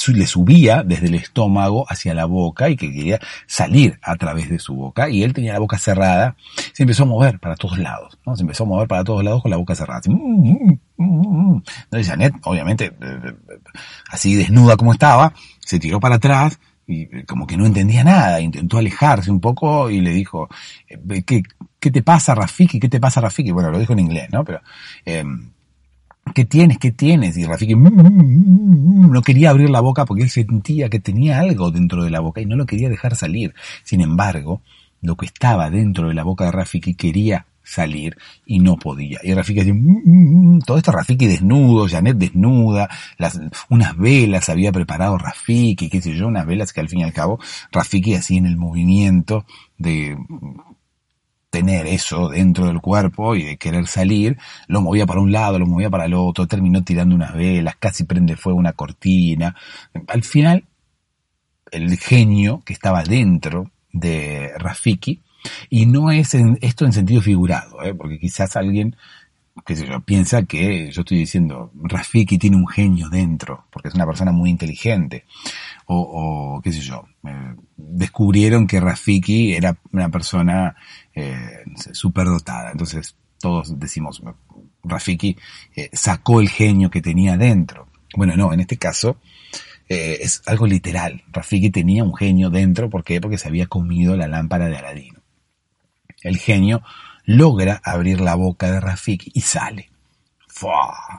le 0.08 0.26
subía 0.26 0.82
desde 0.82 1.06
el 1.06 1.14
estómago 1.14 1.86
hacia 1.88 2.14
la 2.14 2.24
boca 2.26 2.68
y 2.68 2.76
que 2.76 2.92
quería 2.92 3.20
salir 3.46 3.98
a 4.02 4.16
través 4.16 4.50
de 4.50 4.58
su 4.58 4.74
boca 4.74 5.08
y 5.08 5.22
él 5.22 5.32
tenía 5.32 5.52
la 5.52 5.60
boca 5.60 5.78
cerrada, 5.78 6.36
se 6.72 6.82
empezó 6.82 7.04
a 7.04 7.06
mover 7.06 7.38
para 7.38 7.56
todos 7.56 7.78
lados, 7.78 8.18
¿no? 8.26 8.36
Se 8.36 8.42
empezó 8.42 8.64
a 8.64 8.66
mover 8.66 8.88
para 8.88 9.04
todos 9.04 9.24
lados 9.24 9.42
con 9.42 9.50
la 9.50 9.56
boca 9.56 9.74
cerrada. 9.74 10.00
Mm, 10.06 10.72
mm, 10.96 11.54
mm, 11.54 11.62
Entonces 11.84 12.08
Janet, 12.08 12.34
obviamente, 12.44 12.86
eh, 12.86 12.92
eh, 13.00 13.58
así 14.10 14.34
desnuda 14.34 14.76
como 14.76 14.92
estaba, 14.92 15.32
se 15.60 15.78
tiró 15.78 16.00
para 16.00 16.16
atrás 16.16 16.58
y 16.86 17.22
como 17.24 17.46
que 17.46 17.56
no 17.56 17.64
entendía 17.64 18.04
nada, 18.04 18.40
intentó 18.40 18.78
alejarse 18.78 19.30
un 19.30 19.40
poco 19.40 19.90
y 19.90 20.00
le 20.00 20.10
dijo, 20.10 20.48
eh, 20.88 21.22
¿qué, 21.24 21.42
qué 21.78 21.90
te 21.90 22.02
pasa 22.02 22.34
Rafiki? 22.34 22.80
¿Qué 22.80 22.88
te 22.88 23.00
pasa 23.00 23.20
Rafiki? 23.20 23.52
Bueno, 23.52 23.70
lo 23.70 23.78
dijo 23.78 23.92
en 23.92 24.00
inglés, 24.00 24.28
¿no? 24.32 24.44
Pero, 24.44 24.60
eh, 25.06 25.24
¿Qué 26.32 26.44
tienes? 26.44 26.78
¿Qué 26.78 26.90
tienes? 26.90 27.36
Y 27.36 27.44
Rafiki 27.44 27.74
mm, 27.74 27.86
mm, 27.86 29.06
mm, 29.06 29.10
no 29.12 29.22
quería 29.22 29.50
abrir 29.50 29.70
la 29.70 29.80
boca 29.80 30.04
porque 30.04 30.22
él 30.22 30.30
sentía 30.30 30.88
que 30.88 31.00
tenía 31.00 31.38
algo 31.38 31.70
dentro 31.70 32.02
de 32.04 32.10
la 32.10 32.20
boca 32.20 32.40
y 32.40 32.46
no 32.46 32.56
lo 32.56 32.66
quería 32.66 32.88
dejar 32.88 33.16
salir. 33.16 33.54
Sin 33.82 34.00
embargo, 34.00 34.62
lo 35.02 35.16
que 35.16 35.26
estaba 35.26 35.70
dentro 35.70 36.08
de 36.08 36.14
la 36.14 36.24
boca 36.24 36.46
de 36.46 36.52
Rafiki 36.52 36.94
quería 36.94 37.46
salir 37.62 38.16
y 38.46 38.58
no 38.58 38.76
podía. 38.76 39.18
Y 39.22 39.34
Rafiki 39.34 39.60
decía, 39.60 39.74
todo 40.66 40.76
esto 40.76 40.92
Rafiki 40.92 41.26
desnudo, 41.26 41.88
Janet 41.88 42.16
desnuda, 42.16 42.88
unas 43.70 43.96
velas 43.96 44.48
había 44.48 44.70
preparado 44.72 45.18
Rafiki, 45.18 45.88
qué 45.88 46.00
sé 46.00 46.14
yo, 46.14 46.26
unas 46.26 46.46
velas 46.46 46.72
que 46.72 46.80
al 46.80 46.88
fin 46.88 47.00
y 47.00 47.04
al 47.04 47.12
cabo 47.12 47.40
Rafiki 47.72 48.14
hacía 48.14 48.38
en 48.38 48.46
el 48.46 48.56
movimiento 48.56 49.46
de 49.78 50.16
tener 51.54 51.86
eso 51.86 52.30
dentro 52.30 52.66
del 52.66 52.80
cuerpo 52.80 53.36
y 53.36 53.44
de 53.44 53.56
querer 53.56 53.86
salir, 53.86 54.36
lo 54.66 54.80
movía 54.80 55.06
para 55.06 55.20
un 55.20 55.30
lado, 55.30 55.56
lo 55.56 55.66
movía 55.66 55.88
para 55.88 56.06
el 56.06 56.14
otro, 56.14 56.48
terminó 56.48 56.82
tirando 56.82 57.14
unas 57.14 57.32
velas, 57.32 57.76
casi 57.78 58.02
prende 58.02 58.34
fuego 58.34 58.58
una 58.58 58.72
cortina. 58.72 59.54
Al 60.08 60.24
final, 60.24 60.64
el 61.70 61.96
genio 61.96 62.60
que 62.64 62.72
estaba 62.72 63.04
dentro 63.04 63.70
de 63.92 64.50
Rafiki, 64.58 65.22
y 65.70 65.86
no 65.86 66.10
es 66.10 66.34
esto 66.34 66.86
en 66.86 66.92
sentido 66.92 67.20
figurado, 67.20 67.80
¿eh? 67.84 67.94
porque 67.94 68.18
quizás 68.18 68.56
alguien 68.56 68.96
que 69.64 69.76
se 69.76 69.86
piensa 70.00 70.42
que 70.42 70.90
yo 70.90 71.02
estoy 71.02 71.18
diciendo, 71.18 71.70
Rafiki 71.84 72.36
tiene 72.36 72.56
un 72.56 72.66
genio 72.66 73.08
dentro, 73.08 73.66
porque 73.70 73.90
es 73.90 73.94
una 73.94 74.06
persona 74.06 74.32
muy 74.32 74.50
inteligente, 74.50 75.24
o, 75.86 76.56
o 76.56 76.62
qué 76.62 76.72
sé 76.72 76.80
yo, 76.80 77.04
eh, 77.26 77.54
descubrieron 77.76 78.66
que 78.66 78.80
Rafiki 78.80 79.54
era 79.54 79.76
una 79.92 80.08
persona 80.08 80.76
eh, 81.14 81.64
superdotada, 81.92 82.70
entonces 82.72 83.16
todos 83.40 83.78
decimos, 83.78 84.22
Rafiki 84.82 85.36
eh, 85.76 85.90
sacó 85.92 86.40
el 86.40 86.48
genio 86.48 86.90
que 86.90 87.02
tenía 87.02 87.36
dentro. 87.36 87.88
Bueno, 88.16 88.36
no, 88.36 88.52
en 88.52 88.60
este 88.60 88.78
caso 88.78 89.18
eh, 89.88 90.18
es 90.20 90.42
algo 90.46 90.66
literal. 90.66 91.24
Rafiki 91.30 91.70
tenía 91.70 92.04
un 92.04 92.14
genio 92.14 92.50
dentro, 92.50 92.88
¿por 92.88 93.04
qué? 93.04 93.20
Porque 93.20 93.38
se 93.38 93.48
había 93.48 93.66
comido 93.66 94.16
la 94.16 94.28
lámpara 94.28 94.68
de 94.68 94.76
Aladino. 94.76 95.20
El 96.22 96.38
genio 96.38 96.82
logra 97.24 97.80
abrir 97.84 98.20
la 98.20 98.34
boca 98.34 98.70
de 98.70 98.80
Rafiki 98.80 99.30
y 99.34 99.42
sale. 99.42 99.90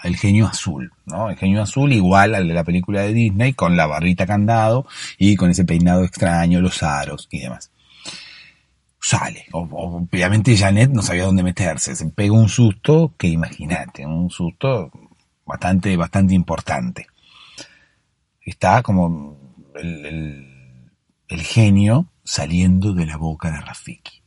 El 0.04 0.16
genio 0.16 0.48
azul, 0.48 0.92
¿no? 1.06 1.30
El 1.30 1.38
genio 1.38 1.62
azul 1.62 1.92
igual 1.92 2.36
al 2.36 2.48
de 2.48 2.54
la 2.54 2.64
película 2.64 3.02
de 3.02 3.14
Disney, 3.14 3.54
con 3.54 3.76
la 3.76 3.86
barrita 3.86 4.26
candado 4.26 4.88
y 5.18 5.36
con 5.36 5.50
ese 5.50 5.66
peinado 5.66 6.04
extraño, 6.04 6.62
los 6.62 6.82
aros 6.84 7.28
y 7.32 7.42
demás. 7.42 7.72
Sale. 9.00 9.46
Obviamente 9.52 10.58
Janet 10.58 10.90
no 10.90 11.02
sabía 11.02 11.26
dónde 11.26 11.44
meterse, 11.44 11.96
se 11.96 12.06
pega 12.08 12.34
un 12.34 12.50
susto 12.50 13.14
que 13.18 13.28
imagínate, 13.28 14.06
un 14.06 14.30
susto 14.30 14.92
bastante, 15.46 15.96
bastante 15.98 16.34
importante. 16.34 17.08
Está 18.42 18.82
como 18.82 19.38
el 19.76 21.42
genio 21.44 22.08
saliendo 22.24 22.94
de 22.94 23.06
la 23.06 23.18
boca 23.18 23.52
de 23.52 23.62
Rafiki 23.62 24.25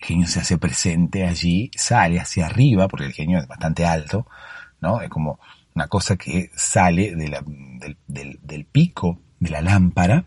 el 0.00 0.06
genio 0.06 0.26
se 0.26 0.40
hace 0.40 0.58
presente 0.58 1.26
allí, 1.26 1.70
sale 1.76 2.18
hacia 2.20 2.46
arriba, 2.46 2.88
porque 2.88 3.06
el 3.06 3.12
genio 3.12 3.38
es 3.38 3.46
bastante 3.46 3.84
alto, 3.84 4.26
¿no? 4.80 5.00
Es 5.00 5.08
como 5.10 5.38
una 5.74 5.88
cosa 5.88 6.16
que 6.16 6.50
sale 6.56 7.14
del, 7.14 7.36
del- 8.06 8.38
del 8.42 8.64
pico 8.64 9.20
de 9.38 9.50
la 9.50 9.60
lámpara 9.60 10.24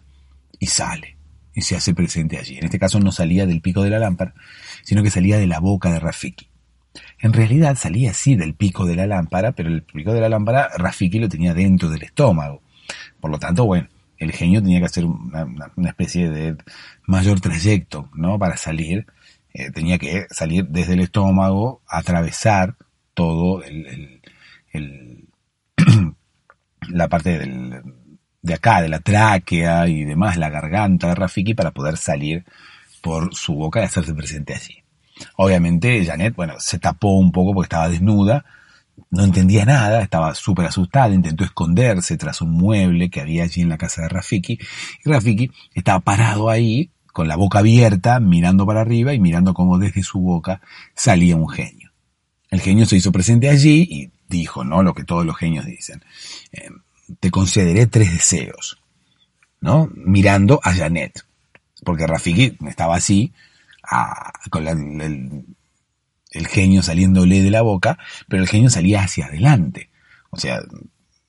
y 0.59 0.67
sale 0.67 1.17
y 1.55 1.61
se 1.61 1.75
hace 1.75 1.93
presente 1.93 2.37
allí. 2.37 2.57
En 2.57 2.65
este 2.65 2.79
caso 2.79 2.99
no 2.99 3.11
salía 3.11 3.45
del 3.45 3.61
pico 3.61 3.83
de 3.83 3.89
la 3.89 3.99
lámpara, 3.99 4.33
sino 4.83 5.03
que 5.03 5.09
salía 5.11 5.37
de 5.37 5.47
la 5.47 5.59
boca 5.59 5.91
de 5.91 5.99
Rafiki. 5.99 6.49
En 7.19 7.33
realidad 7.33 7.75
salía 7.75 8.11
así 8.11 8.35
del 8.35 8.53
pico 8.53 8.85
de 8.85 8.95
la 8.95 9.07
lámpara, 9.07 9.51
pero 9.53 9.69
el 9.69 9.81
pico 9.83 10.13
de 10.13 10.21
la 10.21 10.29
lámpara 10.29 10.69
Rafiki 10.77 11.19
lo 11.19 11.29
tenía 11.29 11.53
dentro 11.53 11.89
del 11.89 12.03
estómago. 12.03 12.61
Por 13.19 13.31
lo 13.31 13.39
tanto, 13.39 13.65
bueno, 13.65 13.87
el 14.17 14.31
genio 14.31 14.61
tenía 14.61 14.79
que 14.79 14.85
hacer 14.85 15.05
una 15.05 15.89
especie 15.89 16.29
de 16.29 16.55
mayor 17.07 17.39
trayecto, 17.41 18.09
¿no? 18.13 18.37
Para 18.39 18.55
salir. 18.57 19.05
Eh, 19.53 19.71
tenía 19.71 19.97
que 19.99 20.25
salir 20.31 20.67
desde 20.67 20.93
el 20.93 21.01
estómago, 21.01 21.81
atravesar 21.87 22.75
todo 23.13 23.63
el, 23.63 24.21
la 26.89 27.07
parte 27.07 27.39
de 28.41 28.53
acá, 28.53 28.81
de 28.81 28.89
la 28.89 28.99
tráquea 28.99 29.87
y 29.87 30.03
demás, 30.05 30.37
la 30.37 30.49
garganta 30.49 31.07
de 31.09 31.15
Rafiki 31.15 31.53
para 31.53 31.71
poder 31.71 31.97
salir 31.97 32.45
por 33.01 33.35
su 33.35 33.53
boca 33.53 33.81
y 33.81 33.85
hacerse 33.85 34.13
presente 34.13 34.55
allí. 34.55 34.83
Obviamente 35.37 36.03
Janet, 36.05 36.35
bueno, 36.35 36.55
se 36.59 36.79
tapó 36.79 37.17
un 37.17 37.31
poco 37.31 37.53
porque 37.53 37.65
estaba 37.67 37.89
desnuda, 37.89 38.45
no 39.11 39.23
entendía 39.23 39.65
nada, 39.65 40.01
estaba 40.01 40.33
súper 40.35 40.65
asustada, 40.65 41.13
intentó 41.13 41.43
esconderse 41.43 42.17
tras 42.17 42.41
un 42.41 42.51
mueble 42.51 43.09
que 43.09 43.21
había 43.21 43.43
allí 43.43 43.61
en 43.61 43.69
la 43.69 43.77
casa 43.77 44.03
de 44.03 44.09
Rafiki, 44.09 44.59
y 45.03 45.09
Rafiki 45.09 45.51
estaba 45.73 45.99
parado 45.99 46.49
ahí, 46.49 46.91
con 47.13 47.27
la 47.29 47.37
boca 47.37 47.59
abierta, 47.59 48.19
mirando 48.19 48.65
para 48.65 48.81
arriba 48.81 49.13
y 49.13 49.19
mirando 49.21 49.53
cómo 49.53 49.77
desde 49.77 50.03
su 50.03 50.19
boca 50.19 50.61
salía 50.95 51.37
un 51.37 51.47
genio. 51.47 51.91
El 52.49 52.59
genio 52.59 52.85
se 52.85 52.97
hizo 52.97 53.11
presente 53.13 53.49
allí 53.49 53.87
y 53.89 54.11
dijo, 54.27 54.63
¿no? 54.65 54.83
Lo 54.83 54.93
que 54.93 55.05
todos 55.05 55.25
los 55.25 55.37
genios 55.37 55.65
dicen. 55.65 56.03
eh, 56.51 56.69
te 57.19 57.31
concederé 57.31 57.87
tres 57.87 58.11
deseos, 58.11 58.81
¿no? 59.61 59.89
Mirando 59.95 60.59
a 60.63 60.73
Janet. 60.73 61.25
Porque 61.85 62.07
Rafiki 62.07 62.57
estaba 62.67 62.95
así, 62.95 63.33
con 64.49 64.65
la- 64.65 64.71
el, 64.71 65.45
el 66.31 66.47
genio 66.47 66.81
saliéndole 66.81 67.41
de 67.41 67.51
la 67.51 67.61
boca, 67.61 67.97
pero 68.27 68.41
el 68.41 68.47
genio 68.49 68.69
salía 68.69 69.03
hacia 69.03 69.25
adelante. 69.27 69.89
O 70.29 70.37
sea, 70.39 70.61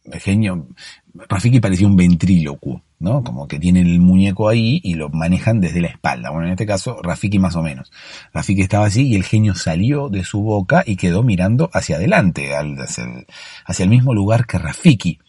el 0.04 0.20
genio, 0.20 0.68
Rafiki 1.14 1.60
parecía 1.60 1.86
un 1.86 1.94
ventrílocuo, 1.94 2.82
¿no? 2.98 3.22
Como 3.22 3.46
que 3.46 3.60
tienen 3.60 3.86
el 3.86 4.00
muñeco 4.00 4.48
ahí 4.48 4.80
y 4.82 4.94
lo 4.94 5.10
manejan 5.10 5.60
desde 5.60 5.80
la 5.80 5.88
espalda. 5.88 6.30
Bueno, 6.30 6.46
en 6.46 6.52
este 6.52 6.66
caso, 6.66 7.00
Rafiki 7.02 7.38
más 7.38 7.54
o 7.54 7.62
menos. 7.62 7.92
Rafiki 8.32 8.62
estaba 8.62 8.86
así 8.86 9.06
y 9.06 9.14
el 9.14 9.22
genio 9.22 9.54
salió 9.54 10.08
de 10.08 10.24
su 10.24 10.42
boca 10.42 10.82
y 10.84 10.96
quedó 10.96 11.22
mirando 11.22 11.70
hacia 11.72 11.96
adelante, 11.96 12.54
hacia, 12.56 13.04
el, 13.04 13.26
hacia 13.64 13.84
el 13.84 13.90
mismo 13.90 14.12
lugar 14.12 14.46
que 14.46 14.58
Rafiki. 14.58 15.20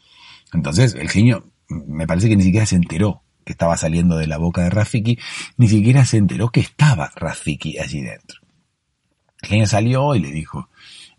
Entonces, 0.54 0.96
el 0.96 1.10
genio 1.10 1.52
me 1.70 2.08
parece 2.08 2.30
que 2.30 2.36
ni 2.36 2.44
siquiera 2.44 2.66
se 2.66 2.76
enteró 2.76 3.22
que 3.46 3.52
estaba 3.52 3.78
saliendo 3.78 4.18
de 4.18 4.26
la 4.26 4.38
boca 4.38 4.64
de 4.64 4.72
Rafiki, 4.72 5.20
ni 5.58 5.68
siquiera 5.68 6.04
se 6.06 6.18
enteró 6.18 6.50
que 6.50 6.62
estaba 6.62 7.12
Rafiki 7.16 7.78
allí 7.78 8.02
dentro. 8.02 8.40
El 9.44 9.50
genio 9.50 9.68
salió 9.68 10.16
y 10.16 10.20
le 10.20 10.32
dijo, 10.32 10.70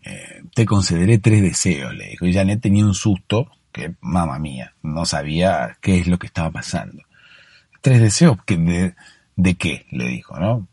eh, 0.03 0.41
te 0.53 0.65
concederé 0.65 1.19
tres 1.19 1.41
deseos, 1.41 1.93
le 1.95 2.09
dijo. 2.09 2.25
Y 2.25 2.33
Janet 2.33 2.61
tenía 2.61 2.85
un 2.85 2.93
susto 2.93 3.49
que, 3.77 3.95
mía, 4.39 4.73
no 4.83 5.05
sabía 5.05 5.77
qué 5.81 5.99
es 5.99 6.07
lo 6.07 6.19
que 6.19 6.27
estaba 6.27 6.51
pasando. 6.51 7.03
Tres 7.81 8.01
deseos, 8.01 8.37
que 8.45 8.57
de, 8.57 8.95
¿de 9.35 9.55
qué? 9.55 9.85
Le 9.91 10.09
dijo, 10.09 10.39
¿no? 10.39 10.67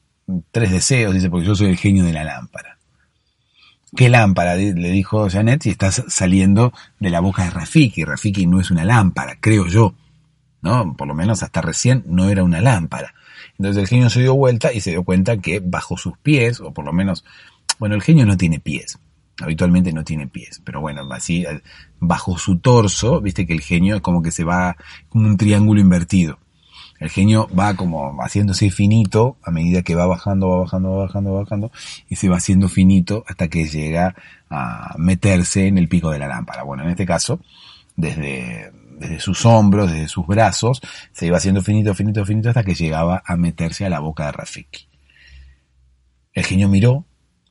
Tres 0.50 0.70
deseos, 0.70 1.14
dice, 1.14 1.30
porque 1.30 1.46
yo 1.46 1.55
soy 1.55 1.68
el 1.68 1.76
genio 1.76 2.05
de 2.05 2.12
la 2.12 2.24
lámpara. 2.24 2.78
¿Qué 3.94 4.09
lámpara? 4.09 4.57
Le 4.57 4.90
dijo 4.90 5.28
Janet, 5.30 5.62
si 5.62 5.70
estás 5.70 6.02
saliendo 6.09 6.72
de 6.98 7.11
la 7.11 7.20
boca 7.20 7.44
de 7.44 7.50
Rafiki. 7.50 8.05
Rafiki 8.05 8.46
no 8.46 8.61
es 8.61 8.70
una 8.70 8.84
lámpara, 8.84 9.36
creo 9.40 9.66
yo. 9.66 9.94
¿No? 10.62 10.96
Por 10.96 11.07
lo 11.07 11.14
menos 11.14 11.42
hasta 11.42 11.61
recién 11.61 12.02
no 12.07 12.28
era 12.28 12.42
una 12.42 12.61
lámpara. 12.61 13.14
Entonces 13.59 13.82
el 13.82 13.88
genio 13.88 14.11
se 14.11 14.20
dio 14.20 14.34
vuelta 14.34 14.72
y 14.72 14.80
se 14.80 14.90
dio 14.90 15.05
cuenta 15.05 15.36
que 15.36 15.61
bajo 15.61 15.96
sus 15.96 16.18
pies, 16.18 16.61
o 16.61 16.72
por 16.72 16.84
lo 16.84 16.92
menos, 16.92 17.24
bueno, 17.78 17.94
el 17.94 18.02
genio 18.02 18.26
no 18.26 18.36
tiene 18.36 18.59
pies. 18.59 18.98
Habitualmente 19.41 19.93
no 19.93 20.05
tiene 20.05 20.28
pies, 20.28 20.61
pero 20.64 20.80
bueno, 20.80 21.03
así, 21.11 21.45
eh, 21.45 21.61
bajo 21.99 22.39
su 22.39 22.59
torso, 22.59 23.20
viste 23.20 23.47
que 23.47 23.53
el 23.53 23.61
genio 23.61 23.97
es 23.97 24.01
como 24.01 24.22
que 24.22 24.30
se 24.30 24.45
va 24.45 24.76
como 25.09 25.26
un 25.26 25.37
triángulo 25.37 25.80
invertido. 25.80 26.39
El 27.01 27.11
genio 27.11 27.49
va 27.49 27.74
como 27.74 28.16
haciéndose 28.22 28.70
finito 28.70 29.37
a 29.43 29.51
medida 29.51 29.82
que 29.82 29.97
va 29.97 30.07
bajando, 30.07 30.49
va 30.49 30.59
bajando, 30.61 30.91
va 30.93 31.05
bajando, 31.07 31.32
va 31.32 31.41
bajando, 31.41 31.72
y 32.09 32.16
se 32.16 32.28
va 32.28 32.37
haciendo 32.37 32.68
finito 32.68 33.24
hasta 33.26 33.49
que 33.49 33.66
llega 33.66 34.14
a 34.49 34.95
meterse 34.99 35.66
en 35.66 35.78
el 35.78 35.89
pico 35.89 36.11
de 36.11 36.20
la 36.20 36.28
lámpara. 36.28 36.62
Bueno, 36.62 36.85
en 36.85 36.91
este 36.91 37.05
caso, 37.05 37.41
desde, 37.97 38.72
desde 38.99 39.18
sus 39.18 39.45
hombros, 39.45 39.91
desde 39.93 40.07
sus 40.07 40.26
brazos, 40.26 40.80
se 41.12 41.26
iba 41.26 41.37
haciendo 41.37 41.62
finito, 41.62 41.95
finito, 41.95 42.24
finito 42.24 42.51
hasta 42.51 42.62
que 42.62 42.74
llegaba 42.74 43.22
a 43.26 43.37
meterse 43.37 43.85
a 43.85 43.91
la 43.91 43.99
boca 43.99 44.26
de 44.26 44.32
Rafiki. 44.32 44.89
El 46.32 46.45
genio 46.45 46.68
miró 46.68 47.05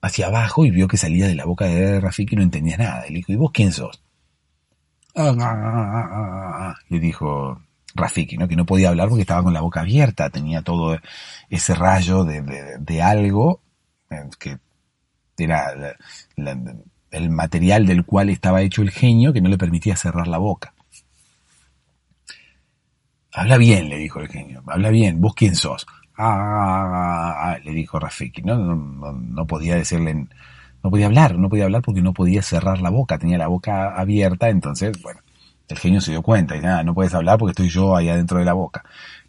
hacia 0.03 0.27
abajo 0.27 0.65
y 0.65 0.71
vio 0.71 0.87
que 0.87 0.97
salía 0.97 1.27
de 1.27 1.35
la 1.35 1.45
boca 1.45 1.65
de 1.65 1.99
Rafiki 1.99 2.35
y 2.35 2.37
no 2.37 2.43
entendía 2.43 2.77
nada. 2.77 3.05
Le 3.07 3.15
dijo, 3.15 3.31
¿y 3.31 3.37
vos 3.37 3.51
quién 3.53 3.71
sos? 3.71 4.03
"Ah, 5.15 5.33
ah, 5.39 5.53
ah, 5.63 6.09
ah, 6.19 6.69
ah", 6.69 6.75
le 6.89 6.99
dijo 6.99 7.61
Rafiki, 7.95 8.37
¿no? 8.37 8.47
que 8.47 8.55
no 8.55 8.65
podía 8.65 8.89
hablar 8.89 9.09
porque 9.09 9.21
estaba 9.21 9.43
con 9.43 9.53
la 9.53 9.61
boca 9.61 9.81
abierta, 9.81 10.29
tenía 10.29 10.61
todo 10.63 10.97
ese 11.49 11.75
rayo 11.75 12.23
de, 12.25 12.41
de- 12.79 13.01
algo 13.01 13.61
eh, 14.09 14.29
que 14.39 14.57
era 15.37 15.73
el 17.11 17.29
material 17.29 17.85
del 17.85 18.05
cual 18.05 18.29
estaba 18.29 18.61
hecho 18.61 18.81
el 18.81 18.91
genio 18.91 19.33
que 19.33 19.41
no 19.41 19.49
le 19.49 19.57
permitía 19.57 19.95
cerrar 19.95 20.27
la 20.27 20.37
boca. 20.39 20.73
Habla 23.33 23.57
bien, 23.57 23.89
le 23.89 23.97
dijo 23.97 24.21
el 24.21 24.29
genio, 24.29 24.63
habla 24.67 24.89
bien, 24.89 25.19
¿vos 25.19 25.33
quién 25.35 25.55
sos? 25.55 25.85
Ah, 26.15 26.25
ah, 26.25 27.53
ah, 27.53 27.59
le 27.63 27.71
dijo 27.71 27.99
Rafiki, 27.99 28.43
¿no? 28.43 29.45
Podía 29.47 29.75
decirle, 29.75 30.27
no 30.83 30.89
podía 30.89 31.07
hablar, 31.07 31.37
no 31.37 31.49
podía 31.49 31.63
hablar 31.65 31.81
porque 31.81 32.01
no 32.01 32.13
podía 32.13 32.41
cerrar 32.41 32.81
la 32.81 32.89
boca, 32.89 33.17
tenía 33.17 33.37
la 33.37 33.47
boca 33.47 33.95
abierta, 33.95 34.49
entonces, 34.49 35.01
bueno, 35.01 35.21
el 35.69 35.79
genio 35.79 36.01
se 36.01 36.11
dio 36.11 36.21
cuenta 36.21 36.55
y 36.55 36.61
nada, 36.61 36.83
no 36.83 36.93
puedes 36.93 37.13
hablar 37.13 37.39
porque 37.39 37.51
estoy 37.51 37.69
yo 37.69 37.95
ahí 37.95 38.09
adentro 38.09 38.39
de 38.39 38.45
la 38.45 38.53
boca. 38.53 38.83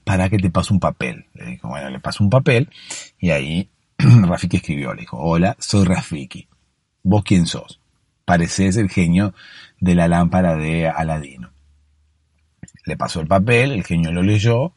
Para 0.05 0.29
que 0.29 0.37
te 0.39 0.51
paso 0.51 0.75
un 0.75 0.81
papel. 0.81 1.27
Le 1.35 1.47
dijo, 1.47 1.69
bueno, 1.69 1.89
le 1.89 2.01
paso 2.01 2.23
un 2.23 2.31
papel 2.31 2.69
y 3.19 3.31
ahí 3.31 3.71
Rafiki 3.99 4.59
escribió, 4.59 4.93
le 4.93 5.03
dijo, 5.03 5.17
hola, 5.19 5.57
soy 5.59 5.85
Rafiki. 5.85 6.47
¿Vos 7.03 7.23
quién 7.25 7.47
sos? 7.47 7.81
Pareces 8.25 8.77
el 8.77 8.91
genio 8.91 9.35
de 9.81 9.95
la 9.95 10.09
lámpara 10.09 10.57
de 10.57 10.89
Aladino. 10.89 11.51
Le 12.85 12.97
pasó 12.97 13.21
el 13.21 13.27
papel, 13.27 13.73
el 13.73 13.85
genio 13.85 14.13
lo 14.13 14.23
leyó 14.23 14.73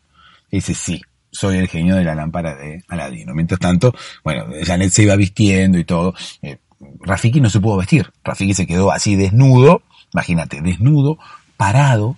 y 0.49 0.58
dice, 0.58 0.74
sí, 0.74 1.01
soy 1.38 1.57
el 1.57 1.67
genio 1.67 1.95
de 1.95 2.03
la 2.03 2.15
lámpara 2.15 2.55
de 2.55 2.83
Aladino. 2.88 3.33
Mientras 3.33 3.59
tanto, 3.59 3.93
bueno, 4.23 4.45
Janet 4.65 4.91
se 4.91 5.03
iba 5.03 5.15
vistiendo 5.15 5.77
y 5.77 5.83
todo. 5.83 6.13
Eh, 6.41 6.57
Rafiki 7.01 7.39
no 7.41 7.49
se 7.49 7.59
pudo 7.59 7.77
vestir. 7.77 8.11
Rafiki 8.23 8.53
se 8.53 8.67
quedó 8.67 8.91
así 8.91 9.15
desnudo, 9.15 9.83
imagínate, 10.13 10.61
desnudo, 10.61 11.17
parado, 11.55 12.17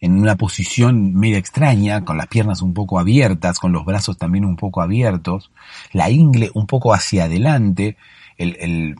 en 0.00 0.18
una 0.18 0.36
posición 0.36 1.14
media 1.14 1.38
extraña, 1.38 2.04
con 2.04 2.16
las 2.16 2.28
piernas 2.28 2.62
un 2.62 2.74
poco 2.74 2.98
abiertas, 2.98 3.58
con 3.58 3.72
los 3.72 3.84
brazos 3.84 4.16
también 4.16 4.44
un 4.44 4.56
poco 4.56 4.80
abiertos, 4.80 5.50
la 5.92 6.10
ingle 6.10 6.50
un 6.54 6.66
poco 6.66 6.94
hacia 6.94 7.24
adelante, 7.24 7.96
el, 8.36 8.56
el 8.60 8.96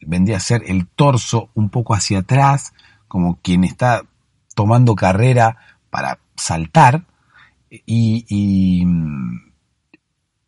vendría 0.00 0.38
a 0.38 0.40
ser 0.40 0.62
el 0.66 0.86
torso 0.88 1.50
un 1.54 1.68
poco 1.68 1.94
hacia 1.94 2.20
atrás, 2.20 2.72
como 3.06 3.38
quien 3.42 3.64
está 3.64 4.02
tomando 4.54 4.96
carrera 4.96 5.56
para 5.90 6.18
saltar, 6.36 7.04
y, 7.70 8.26
y, 8.28 8.84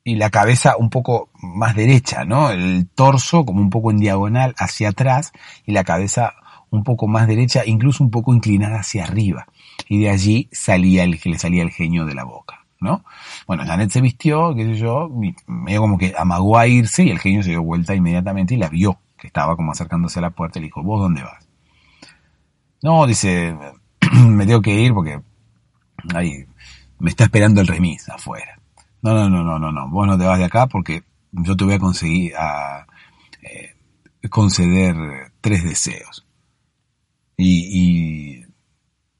y 0.05 0.17
la 0.17 0.31
cabeza 0.31 0.77
un 0.77 0.91
poco 0.91 1.31
más 1.41 1.77
derecha, 1.77 2.25
¿no? 2.25 2.51
El 2.51 2.89
torso 2.89 3.45
como 3.45 3.61
un 3.61 3.71
poco 3.71 3.91
en 3.91 3.99
diagonal 3.99 4.55
hacia 4.59 4.91
atrás 4.91 5.33
y 5.65 5.73
la 5.73 5.85
cabeza 5.85 6.35
un 6.71 6.85
poco 6.85 7.07
más 7.07 7.29
derecha, 7.29 7.63
incluso 7.65 8.03
un 8.03 8.11
poco 8.11 8.35
inclinada 8.35 8.81
hacia 8.81 9.05
arriba. 9.05 9.47
Y 9.89 10.01
de 10.01 10.11
allí 10.11 10.49
salía 10.53 11.05
el 11.05 11.21
le 11.23 11.39
salía 11.39 11.63
el 11.63 11.71
genio 11.71 12.07
de 12.07 12.15
la 12.15 12.25
boca, 12.25 12.65
¿no? 12.81 13.05
Bueno, 13.47 13.65
Janet 13.65 13.91
se 13.91 14.01
vistió, 14.01 14.55
qué 14.55 14.65
sé 14.65 14.75
yo, 14.77 15.11
medio 15.47 15.81
como 15.81 15.99
que 15.99 16.15
amagó 16.17 16.59
a 16.59 16.67
irse 16.67 17.05
y 17.05 17.11
el 17.11 17.19
genio 17.19 17.43
se 17.43 17.51
dio 17.51 17.63
vuelta 17.63 17.95
inmediatamente 17.95 18.55
y 18.55 18.57
la 18.57 18.69
vio, 18.69 18.99
que 19.19 19.27
estaba 19.27 19.55
como 19.55 19.73
acercándose 19.73 20.19
a 20.19 20.23
la 20.23 20.31
puerta 20.31 20.59
y 20.59 20.63
le 20.63 20.69
dijo, 20.69 20.83
¿vos 20.83 21.01
dónde 21.01 21.23
vas? 21.23 21.47
No, 22.83 23.07
dice, 23.07 23.57
me 24.27 24.47
tengo 24.47 24.63
que 24.63 24.81
ir 24.81 24.95
porque 24.95 25.21
ahí 26.15 26.47
me 27.03 27.11
está 27.11 27.25
esperando 27.25 27.61
el 27.61 27.67
remis 27.67 28.09
afuera. 28.09 28.61
No, 29.03 29.13
no, 29.13 29.29
no, 29.29 29.43
no, 29.43 29.59
no, 29.59 29.73
no, 29.73 29.91
vos 29.91 30.07
no 30.07 30.17
te 30.17 30.25
vas 30.25 30.39
de 30.39 30.45
acá 30.45 30.69
porque 30.69 31.03
yo 31.33 31.57
te 31.57 31.65
voy 31.65 31.75
a 31.75 31.79
conseguir 31.81 32.37
a 32.37 32.87
eh, 33.43 33.75
conceder 34.31 34.95
tres 35.41 35.65
deseos. 35.65 36.25
Y, 37.37 37.67
y 37.73 38.47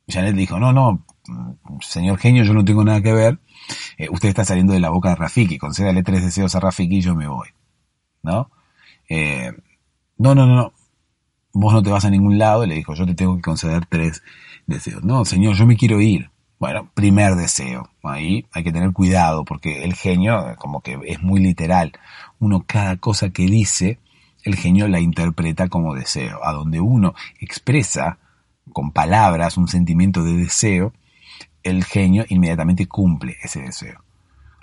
Janet 0.07 0.37
dijo, 0.37 0.61
no, 0.61 0.73
no, 0.73 1.05
señor 1.81 2.19
genio, 2.19 2.45
yo 2.45 2.55
no 2.55 2.65
tengo 2.65 2.85
nada 2.85 3.03
que 3.03 3.13
ver. 3.13 3.41
Eh, 3.99 4.07
usted 4.13 4.29
está 4.29 4.45
saliendo 4.45 4.73
de 4.75 4.81
la 4.81 4.91
boca 4.91 5.09
de 5.09 5.17
Rafiki, 5.17 5.59
concédale 5.59 6.05
tres 6.05 6.23
deseos 6.23 6.55
a 6.55 6.61
Rafiki 6.61 6.99
y 6.99 7.01
yo 7.01 7.17
me 7.17 7.27
voy. 7.27 7.49
¿No? 8.23 8.49
Eh, 9.09 9.51
no, 10.19 10.37
no, 10.37 10.47
no, 10.47 10.55
no. 10.55 10.73
vos 11.53 11.73
no 11.73 11.83
te 11.83 11.91
vas 11.91 12.05
a 12.05 12.11
ningún 12.11 12.39
lado, 12.39 12.65
le 12.65 12.77
dijo, 12.77 12.95
yo 12.95 13.07
te 13.07 13.17
tengo 13.17 13.35
que 13.35 13.43
conceder 13.43 13.87
tres 13.87 14.23
deseos. 14.69 15.03
No, 15.03 15.25
señor, 15.25 15.57
yo 15.57 15.67
me 15.67 15.77
quiero 15.77 16.01
ir. 16.01 16.32
Bueno, 16.63 16.89
primer 16.95 17.35
deseo. 17.35 17.91
Ahí 18.05 18.47
hay 18.53 18.63
que 18.63 18.71
tener 18.71 18.93
cuidado 18.93 19.45
porque 19.45 19.83
el 19.83 19.95
genio 19.95 20.55
como 20.59 20.81
que 20.81 20.97
es 21.07 21.21
muy 21.21 21.41
literal. 21.41 21.91
Uno 22.39 22.63
cada 22.65 22.99
cosa 22.99 23.31
que 23.31 23.47
dice, 23.47 23.99
el 24.45 24.55
genio 24.55 24.87
la 24.87 25.01
interpreta 25.01 25.67
como 25.67 25.97
deseo. 25.97 26.39
A 26.45 26.53
donde 26.53 26.79
uno 26.81 27.15
expresa 27.41 28.19
con 28.73 28.93
palabras 28.93 29.57
un 29.57 29.67
sentimiento 29.67 30.23
de 30.23 30.35
deseo, 30.35 30.93
el 31.65 31.83
genio 31.83 32.27
inmediatamente 32.29 32.87
cumple 32.87 33.39
ese 33.43 33.61
deseo. 33.63 34.05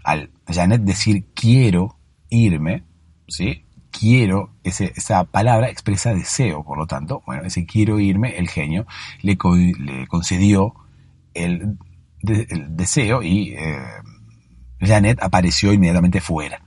Al 0.05 0.29
Janet 0.47 0.83
decir 0.83 1.25
quiero 1.33 1.97
irme, 2.29 2.85
¿sí? 3.27 3.65
quiero, 3.91 4.51
esa 4.63 5.25
palabra 5.25 5.69
expresa 5.69 6.13
deseo, 6.13 6.63
por 6.63 6.77
lo 6.77 6.87
tanto, 6.87 7.23
bueno, 7.25 7.43
ese 7.43 7.65
quiero 7.65 7.99
irme, 7.99 8.37
el 8.37 8.47
genio 8.47 8.87
le, 9.21 9.37
le 9.79 10.07
concedió 10.07 10.75
el, 11.33 11.77
deseo 12.21 13.21
y 13.23 13.53
eh, 13.53 13.79
Janet 14.79 15.19
apareció 15.21 15.73
inmediatamente 15.73 16.21
fuera 16.21 16.61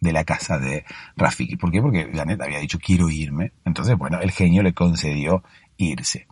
de 0.00 0.12
la 0.12 0.24
casa 0.24 0.58
de 0.58 0.84
Rafiki. 1.16 1.56
¿Por 1.56 1.70
qué? 1.70 1.82
Porque 1.82 2.10
Janet 2.14 2.40
había 2.40 2.58
dicho 2.58 2.78
quiero 2.78 3.10
irme. 3.10 3.52
Entonces, 3.64 3.96
bueno, 3.96 4.20
el 4.20 4.30
genio 4.30 4.62
le 4.62 4.74
concedió 4.74 5.42
irse. 5.76 6.26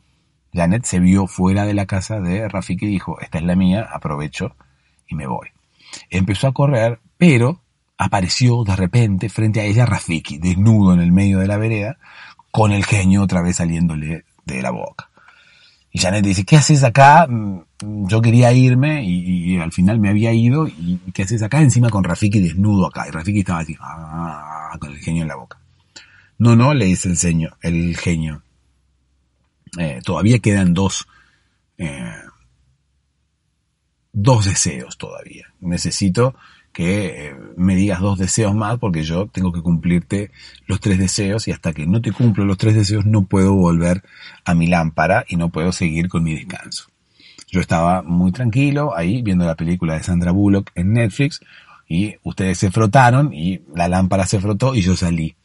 Janet 0.52 0.84
se 0.84 1.00
vio 1.00 1.26
fuera 1.26 1.64
de 1.64 1.74
la 1.74 1.86
casa 1.86 2.20
de 2.20 2.48
Rafiki 2.48 2.86
y 2.86 2.90
dijo, 2.90 3.20
esta 3.20 3.38
es 3.38 3.44
la 3.44 3.56
mía, 3.56 3.86
aprovecho 3.92 4.56
y 5.06 5.14
me 5.14 5.26
voy. 5.26 5.48
Empezó 6.10 6.48
a 6.48 6.54
correr, 6.54 7.00
pero 7.18 7.62
apareció 7.98 8.64
de 8.64 8.76
repente 8.76 9.28
frente 9.28 9.60
a 9.60 9.64
ella 9.64 9.86
Rafiki, 9.86 10.38
desnudo 10.38 10.94
en 10.94 11.00
el 11.00 11.12
medio 11.12 11.38
de 11.40 11.46
la 11.46 11.56
vereda, 11.56 11.98
con 12.50 12.72
el 12.72 12.84
genio 12.84 13.22
otra 13.22 13.42
vez 13.42 13.56
saliéndole 13.56 14.24
de 14.44 14.62
la 14.62 14.70
boca. 14.70 15.10
Y 15.92 15.98
Janet 15.98 16.24
dice, 16.24 16.44
¿qué 16.44 16.56
haces 16.56 16.84
acá? 16.84 17.26
Yo 17.80 18.22
quería 18.22 18.52
irme 18.52 19.04
y, 19.04 19.58
al 19.58 19.72
final 19.72 19.98
me 19.98 20.08
había 20.08 20.32
ido. 20.32 20.66
¿Y 20.66 20.98
qué 21.12 21.24
haces 21.24 21.42
acá? 21.42 21.60
Encima 21.60 21.90
con 21.90 22.04
Rafiki 22.04 22.40
desnudo 22.40 22.86
acá. 22.86 23.06
Y 23.06 23.10
Rafiki 23.10 23.40
estaba 23.40 23.60
así, 23.60 23.76
ah, 23.80 24.76
con 24.80 24.92
el 24.92 24.98
genio 24.98 25.22
en 25.22 25.28
la 25.28 25.36
boca. 25.36 25.58
No, 26.38 26.56
no, 26.56 26.74
le 26.74 26.86
dice 26.86 27.08
el, 27.08 27.16
señor, 27.16 27.56
el 27.62 27.96
genio. 27.96 28.42
Eh, 29.78 30.00
todavía 30.04 30.38
quedan 30.38 30.74
dos, 30.74 31.06
eh, 31.78 32.14
dos 34.12 34.46
deseos 34.46 34.96
todavía. 34.96 35.52
Necesito 35.60 36.34
que 36.72 37.28
eh, 37.28 37.36
me 37.56 37.74
digas 37.74 38.00
dos 38.00 38.18
deseos 38.18 38.54
más 38.54 38.78
porque 38.78 39.02
yo 39.02 39.26
tengo 39.28 39.52
que 39.52 39.62
cumplirte 39.62 40.30
los 40.66 40.80
tres 40.80 40.98
deseos 40.98 41.48
y 41.48 41.52
hasta 41.52 41.72
que 41.72 41.86
no 41.86 42.02
te 42.02 42.12
cumplo 42.12 42.44
los 42.44 42.58
tres 42.58 42.74
deseos 42.74 43.06
no 43.06 43.24
puedo 43.24 43.54
volver 43.54 44.02
a 44.44 44.54
mi 44.54 44.66
lámpara 44.66 45.24
y 45.26 45.36
no 45.36 45.48
puedo 45.48 45.72
seguir 45.72 46.08
con 46.08 46.22
mi 46.22 46.34
descanso. 46.34 46.88
Yo 47.46 47.60
estaba 47.60 48.02
muy 48.02 48.32
tranquilo 48.32 48.96
ahí 48.96 49.22
viendo 49.22 49.44
la 49.44 49.54
película 49.54 49.94
de 49.94 50.02
Sandra 50.02 50.32
Bullock 50.32 50.70
en 50.74 50.92
Netflix 50.92 51.40
y 51.88 52.16
ustedes 52.24 52.58
se 52.58 52.70
frotaron 52.70 53.32
y 53.32 53.62
la 53.74 53.88
lámpara 53.88 54.26
se 54.26 54.40
frotó 54.40 54.74
y 54.74 54.82
yo 54.82 54.96
salí. 54.96 55.36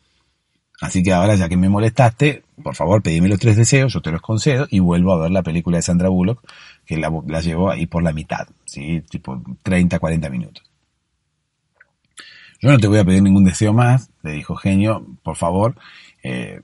Así 0.81 1.03
que 1.03 1.13
ahora 1.13 1.35
ya 1.35 1.47
que 1.47 1.57
me 1.57 1.69
molestaste, 1.69 2.43
por 2.63 2.75
favor 2.75 3.03
pedime 3.03 3.29
los 3.29 3.39
tres 3.39 3.55
deseos, 3.55 3.93
yo 3.93 4.01
te 4.01 4.11
los 4.11 4.21
concedo 4.21 4.67
y 4.69 4.79
vuelvo 4.79 5.13
a 5.13 5.19
ver 5.19 5.31
la 5.31 5.43
película 5.43 5.77
de 5.77 5.83
Sandra 5.83 6.09
Bullock 6.09 6.43
que 6.85 6.97
la, 6.97 7.11
la 7.27 7.41
llevo 7.41 7.69
ahí 7.69 7.85
por 7.85 8.01
la 8.01 8.13
mitad, 8.13 8.47
¿sí? 8.65 9.01
tipo 9.07 9.41
30, 9.61 9.99
40 9.99 10.29
minutos. 10.31 10.63
Yo 12.59 12.71
no 12.71 12.79
te 12.79 12.87
voy 12.87 12.97
a 12.99 13.05
pedir 13.05 13.21
ningún 13.21 13.43
deseo 13.43 13.73
más, 13.73 14.09
le 14.23 14.33
dijo 14.33 14.55
Genio, 14.55 15.05
por 15.23 15.35
favor, 15.35 15.75
eh, 16.23 16.61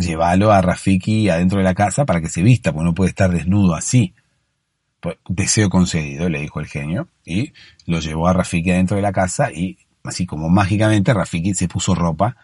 llévalo 0.00 0.52
a 0.52 0.60
Rafiki 0.60 1.28
adentro 1.28 1.58
de 1.58 1.64
la 1.64 1.74
casa 1.74 2.04
para 2.04 2.20
que 2.20 2.28
se 2.28 2.42
vista, 2.42 2.72
porque 2.72 2.84
no 2.84 2.94
puede 2.94 3.10
estar 3.10 3.30
desnudo 3.30 3.74
así. 3.74 4.14
Pues, 5.00 5.16
deseo 5.28 5.70
concedido, 5.70 6.28
le 6.28 6.40
dijo 6.40 6.60
el 6.60 6.66
genio, 6.66 7.08
y 7.24 7.52
lo 7.86 8.00
llevó 8.00 8.28
a 8.28 8.32
Rafiki 8.32 8.70
adentro 8.70 8.96
de 8.96 9.02
la 9.02 9.12
casa 9.12 9.50
y 9.52 9.78
así 10.04 10.26
como 10.26 10.48
mágicamente 10.48 11.14
Rafiki 11.14 11.54
se 11.54 11.68
puso 11.68 11.94
ropa 11.94 12.36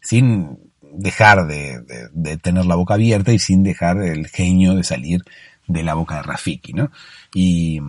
sin 0.00 0.58
dejar 0.80 1.46
de, 1.46 2.38
tener 2.42 2.66
la 2.66 2.76
boca 2.76 2.94
abierta 2.94 3.32
y 3.32 3.38
sin 3.38 3.62
dejar 3.62 4.00
el 4.02 4.28
genio 4.28 4.74
de 4.74 4.84
salir 4.84 5.22
de 5.66 5.82
la 5.82 5.94
boca 5.94 6.16
de 6.16 6.22
Rafiki, 6.22 6.72
¿no? 6.72 6.90
Y 7.34 7.80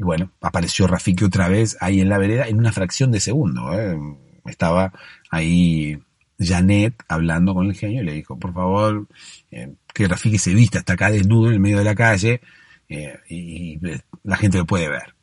y 0.00 0.02
bueno, 0.02 0.32
apareció 0.40 0.86
Rafiki 0.86 1.24
otra 1.24 1.48
vez 1.48 1.76
ahí 1.78 2.00
en 2.00 2.08
la 2.08 2.16
vereda 2.16 2.48
en 2.48 2.58
una 2.58 2.72
fracción 2.72 3.12
de 3.12 3.20
segundo. 3.20 3.78
¿eh? 3.78 3.98
Estaba 4.46 4.94
ahí 5.28 5.98
Janet 6.40 6.94
hablando 7.08 7.54
con 7.54 7.66
el 7.66 7.74
genio 7.74 8.02
y 8.02 8.06
le 8.06 8.12
dijo, 8.12 8.38
por 8.38 8.54
favor, 8.54 9.06
eh, 9.50 9.74
que 9.92 10.08
Rafiki 10.08 10.38
se 10.38 10.54
vista 10.54 10.78
hasta 10.78 10.94
acá 10.94 11.10
desnudo 11.10 11.48
en 11.48 11.54
el 11.54 11.60
medio 11.60 11.78
de 11.78 11.84
la 11.84 11.94
calle 11.94 12.40
eh, 12.88 13.18
y, 13.28 13.78
la 14.24 14.36
gente 14.36 14.58
lo 14.58 14.66
puede 14.66 14.88
ver. 14.88 15.14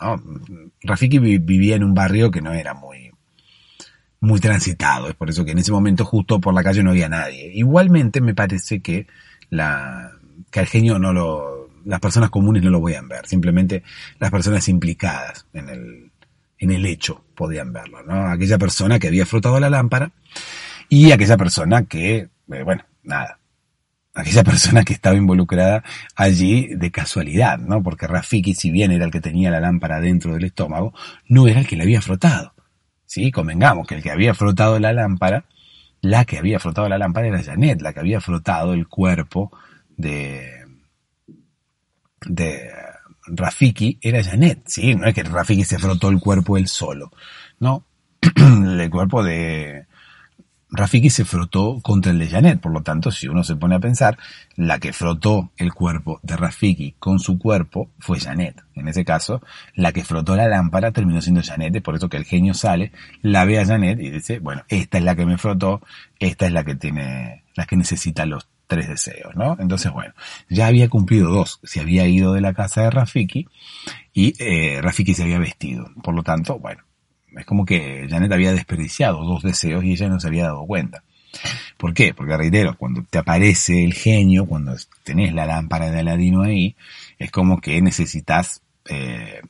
¿no? 0.00 0.22
Rafiki 0.82 1.18
vivía 1.18 1.76
en 1.76 1.84
un 1.84 1.94
barrio 1.94 2.30
que 2.30 2.42
no 2.42 2.52
era 2.52 2.74
muy, 2.74 3.10
muy 4.20 4.38
transitado, 4.40 5.08
es 5.08 5.14
por 5.14 5.30
eso 5.30 5.44
que 5.44 5.52
en 5.52 5.58
ese 5.58 5.72
momento 5.72 6.04
justo 6.04 6.40
por 6.40 6.54
la 6.54 6.62
calle 6.62 6.82
no 6.82 6.90
había 6.90 7.08
nadie. 7.08 7.50
Igualmente 7.54 8.20
me 8.20 8.34
parece 8.34 8.80
que 8.80 9.06
la, 9.50 10.12
que 10.50 10.60
al 10.60 10.66
genio 10.66 10.98
no 10.98 11.12
lo, 11.12 11.70
las 11.84 12.00
personas 12.00 12.30
comunes 12.30 12.62
no 12.62 12.70
lo 12.70 12.80
podían 12.80 13.08
ver, 13.08 13.26
simplemente 13.26 13.82
las 14.18 14.30
personas 14.30 14.68
implicadas 14.68 15.46
en 15.54 15.68
el, 15.68 16.10
en 16.58 16.70
el 16.70 16.84
hecho 16.84 17.24
podían 17.34 17.72
verlo, 17.72 18.02
¿no? 18.02 18.26
Aquella 18.26 18.58
persona 18.58 18.98
que 18.98 19.08
había 19.08 19.26
frotado 19.26 19.58
la 19.60 19.70
lámpara 19.70 20.12
y 20.88 21.10
aquella 21.10 21.36
persona 21.36 21.84
que, 21.84 22.16
eh, 22.16 22.62
bueno, 22.64 22.82
nada, 23.02 23.38
aquella 24.16 24.42
persona 24.42 24.82
que 24.84 24.94
estaba 24.94 25.16
involucrada 25.16 25.84
allí 26.14 26.68
de 26.74 26.90
casualidad, 26.90 27.58
¿no? 27.58 27.82
Porque 27.82 28.06
Rafiki, 28.06 28.54
si 28.54 28.70
bien 28.70 28.90
era 28.90 29.04
el 29.04 29.10
que 29.10 29.20
tenía 29.20 29.50
la 29.50 29.60
lámpara 29.60 30.00
dentro 30.00 30.32
del 30.34 30.44
estómago, 30.44 30.94
no 31.28 31.46
era 31.46 31.60
el 31.60 31.66
que 31.66 31.76
la 31.76 31.84
había 31.84 32.00
frotado. 32.00 32.54
¿Sí? 33.04 33.30
Convengamos 33.30 33.86
que 33.86 33.94
el 33.94 34.02
que 34.02 34.10
había 34.10 34.34
frotado 34.34 34.80
la 34.80 34.92
lámpara, 34.92 35.44
la 36.00 36.24
que 36.24 36.38
había 36.38 36.58
frotado 36.58 36.88
la 36.88 36.98
lámpara 36.98 37.28
era 37.28 37.42
Janet, 37.42 37.80
la 37.80 37.92
que 37.92 38.00
había 38.00 38.20
frotado 38.20 38.72
el 38.72 38.88
cuerpo 38.88 39.52
de, 39.96 40.64
de 42.26 42.70
Rafiki 43.26 43.98
era 44.00 44.24
Janet, 44.24 44.62
¿sí? 44.66 44.94
No 44.94 45.06
es 45.06 45.14
que 45.14 45.22
Rafiki 45.22 45.64
se 45.64 45.78
frotó 45.78 46.08
el 46.08 46.18
cuerpo 46.18 46.56
él 46.56 46.68
solo, 46.68 47.12
no. 47.60 47.84
el 48.36 48.90
cuerpo 48.90 49.22
de 49.22 49.85
Rafiki 50.76 51.10
se 51.10 51.24
frotó 51.24 51.80
contra 51.82 52.12
el 52.12 52.18
de 52.18 52.28
Janet, 52.28 52.60
por 52.60 52.72
lo 52.72 52.82
tanto, 52.82 53.10
si 53.10 53.28
uno 53.28 53.42
se 53.42 53.56
pone 53.56 53.74
a 53.74 53.80
pensar, 53.80 54.18
la 54.56 54.78
que 54.78 54.92
frotó 54.92 55.50
el 55.56 55.72
cuerpo 55.72 56.20
de 56.22 56.36
Rafiki 56.36 56.96
con 56.98 57.18
su 57.18 57.38
cuerpo 57.38 57.90
fue 57.98 58.20
Janet. 58.20 58.62
En 58.74 58.88
ese 58.88 59.04
caso, 59.04 59.42
la 59.74 59.92
que 59.92 60.04
frotó 60.04 60.36
la 60.36 60.48
lámpara 60.48 60.92
terminó 60.92 61.20
siendo 61.22 61.42
Janet, 61.42 61.82
por 61.82 61.96
eso 61.96 62.08
que 62.08 62.18
el 62.18 62.24
genio 62.24 62.54
sale, 62.54 62.92
la 63.22 63.44
ve 63.44 63.58
a 63.58 63.64
Janet 63.64 63.98
y 64.00 64.10
dice, 64.10 64.38
bueno, 64.38 64.62
esta 64.68 64.98
es 64.98 65.04
la 65.04 65.16
que 65.16 65.26
me 65.26 65.38
frotó, 65.38 65.80
esta 66.18 66.46
es 66.46 66.52
la 66.52 66.62
que 66.62 66.74
tiene, 66.74 67.44
la 67.54 67.64
que 67.66 67.76
necesita 67.76 68.26
los 68.26 68.46
tres 68.66 68.88
deseos, 68.88 69.34
¿no? 69.34 69.56
Entonces, 69.58 69.92
bueno, 69.92 70.12
ya 70.48 70.66
había 70.66 70.88
cumplido 70.88 71.30
dos. 71.30 71.60
Se 71.62 71.80
había 71.80 72.06
ido 72.06 72.32
de 72.32 72.40
la 72.40 72.52
casa 72.52 72.82
de 72.82 72.90
Rafiki 72.90 73.46
y 74.12 74.34
eh, 74.38 74.80
Rafiki 74.82 75.14
se 75.14 75.22
había 75.22 75.38
vestido. 75.38 75.88
Por 76.02 76.14
lo 76.14 76.22
tanto, 76.22 76.58
bueno, 76.58 76.82
es 77.36 77.44
como 77.46 77.64
que 77.64 78.06
Janet 78.08 78.32
había 78.32 78.52
desperdiciado 78.52 79.24
dos 79.24 79.42
deseos 79.42 79.84
y 79.84 79.92
ella 79.92 80.08
no 80.08 80.20
se 80.20 80.28
había 80.28 80.44
dado 80.44 80.66
cuenta. 80.66 81.02
¿Por 81.76 81.92
qué? 81.94 82.14
Porque 82.14 82.36
reitero, 82.36 82.76
cuando 82.78 83.04
te 83.08 83.18
aparece 83.18 83.84
el 83.84 83.94
genio, 83.94 84.46
cuando 84.46 84.74
tenés 85.04 85.34
la 85.34 85.46
lámpara 85.46 85.90
de 85.90 86.00
Aladino 86.00 86.42
ahí, 86.42 86.76
es 87.18 87.30
como 87.30 87.60
que 87.60 87.80
necesitas 87.82 88.62
eh, 88.88 89.42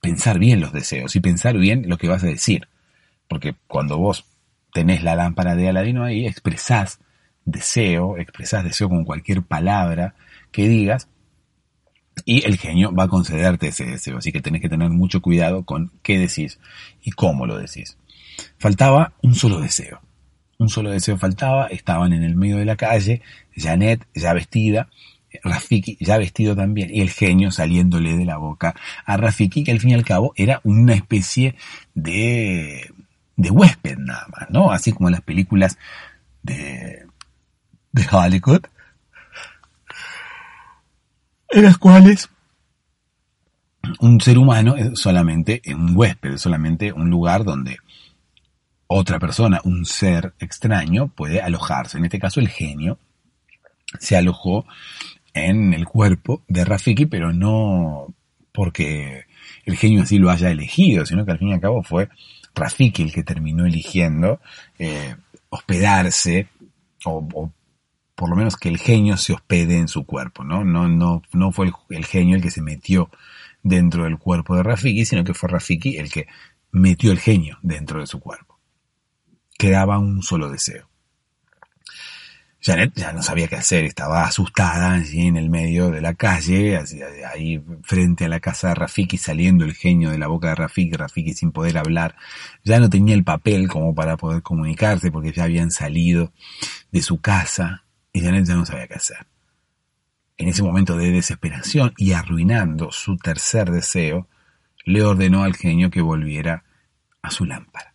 pensar 0.00 0.38
bien 0.38 0.60
los 0.60 0.72
deseos 0.72 1.14
y 1.16 1.20
pensar 1.20 1.56
bien 1.58 1.88
lo 1.88 1.98
que 1.98 2.08
vas 2.08 2.24
a 2.24 2.28
decir. 2.28 2.68
Porque 3.28 3.54
cuando 3.66 3.98
vos 3.98 4.26
tenés 4.72 5.02
la 5.02 5.16
lámpara 5.16 5.54
de 5.54 5.68
Aladino 5.68 6.04
ahí, 6.04 6.26
expresás 6.26 7.00
deseo, 7.44 8.16
expresás 8.18 8.64
deseo 8.64 8.88
con 8.88 9.04
cualquier 9.04 9.42
palabra 9.42 10.14
que 10.50 10.68
digas, 10.68 11.08
y 12.24 12.44
el 12.46 12.58
genio 12.58 12.92
va 12.94 13.04
a 13.04 13.08
concederte 13.08 13.68
ese 13.68 13.84
deseo. 13.84 14.18
Así 14.18 14.32
que 14.32 14.40
tenés 14.40 14.60
que 14.60 14.68
tener 14.68 14.90
mucho 14.90 15.20
cuidado 15.20 15.64
con 15.64 15.92
qué 16.02 16.18
decís 16.18 16.58
y 17.02 17.10
cómo 17.12 17.46
lo 17.46 17.58
decís. 17.58 17.96
Faltaba 18.58 19.12
un 19.22 19.34
solo 19.34 19.60
deseo. 19.60 20.00
Un 20.58 20.68
solo 20.68 20.90
deseo 20.90 21.18
faltaba, 21.18 21.66
estaban 21.66 22.12
en 22.12 22.22
el 22.22 22.36
medio 22.36 22.56
de 22.56 22.64
la 22.64 22.76
calle, 22.76 23.22
Janet 23.56 24.06
ya 24.14 24.32
vestida, 24.32 24.88
Rafiki 25.42 25.98
ya 26.00 26.16
vestido 26.16 26.54
también, 26.54 26.94
y 26.94 27.00
el 27.00 27.10
genio 27.10 27.50
saliéndole 27.50 28.16
de 28.16 28.24
la 28.24 28.36
boca 28.36 28.74
a 29.04 29.16
Rafiki, 29.16 29.64
que 29.64 29.72
al 29.72 29.80
fin 29.80 29.90
y 29.90 29.94
al 29.94 30.04
cabo 30.04 30.32
era 30.36 30.60
una 30.62 30.94
especie 30.94 31.56
de, 31.94 32.90
de 33.36 33.50
huésped 33.50 33.98
nada 33.98 34.26
más, 34.28 34.50
¿no? 34.50 34.70
Así 34.70 34.92
como 34.92 35.08
en 35.08 35.12
las 35.12 35.22
películas 35.22 35.76
de, 36.42 37.06
de 37.92 38.06
Hollywood, 38.10 38.62
en 41.54 41.62
las 41.62 41.78
cuales 41.78 42.28
un 44.00 44.20
ser 44.20 44.38
humano 44.38 44.76
es 44.76 44.98
solamente 44.98 45.62
un 45.66 45.96
huésped, 45.96 46.34
es 46.34 46.40
solamente 46.40 46.92
un 46.92 47.10
lugar 47.10 47.44
donde 47.44 47.78
otra 48.88 49.18
persona, 49.18 49.60
un 49.64 49.86
ser 49.86 50.34
extraño, 50.40 51.08
puede 51.08 51.40
alojarse. 51.40 51.98
En 51.98 52.04
este 52.04 52.18
caso, 52.18 52.40
el 52.40 52.48
genio 52.48 52.98
se 54.00 54.16
alojó 54.16 54.66
en 55.32 55.74
el 55.74 55.86
cuerpo 55.86 56.42
de 56.48 56.64
Rafiki, 56.64 57.06
pero 57.06 57.32
no 57.32 58.12
porque 58.52 59.24
el 59.64 59.76
genio 59.76 60.02
así 60.02 60.18
lo 60.18 60.30
haya 60.30 60.50
elegido, 60.50 61.06
sino 61.06 61.24
que 61.24 61.32
al 61.32 61.38
fin 61.38 61.48
y 61.48 61.52
al 61.54 61.60
cabo 61.60 61.82
fue 61.82 62.08
Rafiki 62.54 63.02
el 63.02 63.12
que 63.12 63.22
terminó 63.22 63.64
eligiendo 63.64 64.40
eh, 64.78 65.14
hospedarse 65.50 66.48
o, 67.04 67.50
por 68.14 68.30
lo 68.30 68.36
menos 68.36 68.56
que 68.56 68.68
el 68.68 68.78
genio 68.78 69.16
se 69.16 69.32
hospede 69.32 69.78
en 69.78 69.88
su 69.88 70.04
cuerpo, 70.06 70.44
¿no? 70.44 70.64
No, 70.64 70.88
no, 70.88 71.22
no 71.32 71.52
fue 71.52 71.72
el, 71.90 72.04
genio 72.04 72.36
el 72.36 72.42
que 72.42 72.50
se 72.50 72.62
metió 72.62 73.10
dentro 73.62 74.04
del 74.04 74.18
cuerpo 74.18 74.56
de 74.56 74.62
Rafiki, 74.62 75.04
sino 75.04 75.24
que 75.24 75.34
fue 75.34 75.48
Rafiki 75.48 75.96
el 75.96 76.10
que 76.10 76.26
metió 76.70 77.10
el 77.12 77.18
genio 77.18 77.58
dentro 77.62 78.00
de 78.00 78.06
su 78.06 78.20
cuerpo. 78.20 78.58
Quedaba 79.58 79.98
un 79.98 80.22
solo 80.22 80.48
deseo. 80.48 80.88
Janet 82.60 82.94
ya 82.94 83.12
no 83.12 83.22
sabía 83.22 83.46
qué 83.46 83.56
hacer, 83.56 83.84
estaba 83.84 84.24
asustada 84.24 84.94
allí 84.94 85.26
en 85.26 85.36
el 85.36 85.50
medio 85.50 85.90
de 85.90 86.00
la 86.00 86.14
calle, 86.14 86.80
ahí 87.30 87.62
frente 87.82 88.24
a 88.24 88.28
la 88.28 88.40
casa 88.40 88.68
de 88.68 88.74
Rafiki, 88.76 89.18
saliendo 89.18 89.66
el 89.66 89.74
genio 89.74 90.10
de 90.10 90.18
la 90.18 90.28
boca 90.28 90.48
de 90.48 90.54
Rafiki, 90.54 90.96
Rafiki 90.96 91.34
sin 91.34 91.52
poder 91.52 91.76
hablar, 91.76 92.16
ya 92.64 92.80
no 92.80 92.88
tenía 92.88 93.14
el 93.14 93.24
papel 93.24 93.68
como 93.68 93.94
para 93.94 94.16
poder 94.16 94.40
comunicarse 94.40 95.10
porque 95.10 95.32
ya 95.32 95.44
habían 95.44 95.70
salido 95.70 96.32
de 96.90 97.02
su 97.02 97.20
casa 97.20 97.83
y 98.14 98.22
Janet 98.22 98.46
ya 98.46 98.54
no 98.54 98.64
sabía 98.64 98.86
qué 98.86 98.94
hacer. 98.94 99.26
En 100.38 100.48
ese 100.48 100.62
momento 100.62 100.96
de 100.96 101.10
desesperación 101.10 101.92
y 101.98 102.12
arruinando 102.12 102.90
su 102.90 103.18
tercer 103.18 103.70
deseo, 103.70 104.28
le 104.86 105.02
ordenó 105.02 105.44
al 105.44 105.54
genio 105.54 105.90
que 105.90 106.00
volviera 106.00 106.64
a 107.20 107.30
su 107.30 107.44
lámpara. 107.44 107.94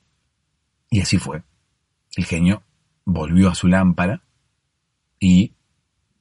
Y 0.91 1.01
así 1.01 1.17
fue. 1.17 1.41
El 2.15 2.26
genio 2.26 2.63
volvió 3.05 3.49
a 3.49 3.55
su 3.55 3.67
lámpara, 3.67 4.22
y 5.20 5.53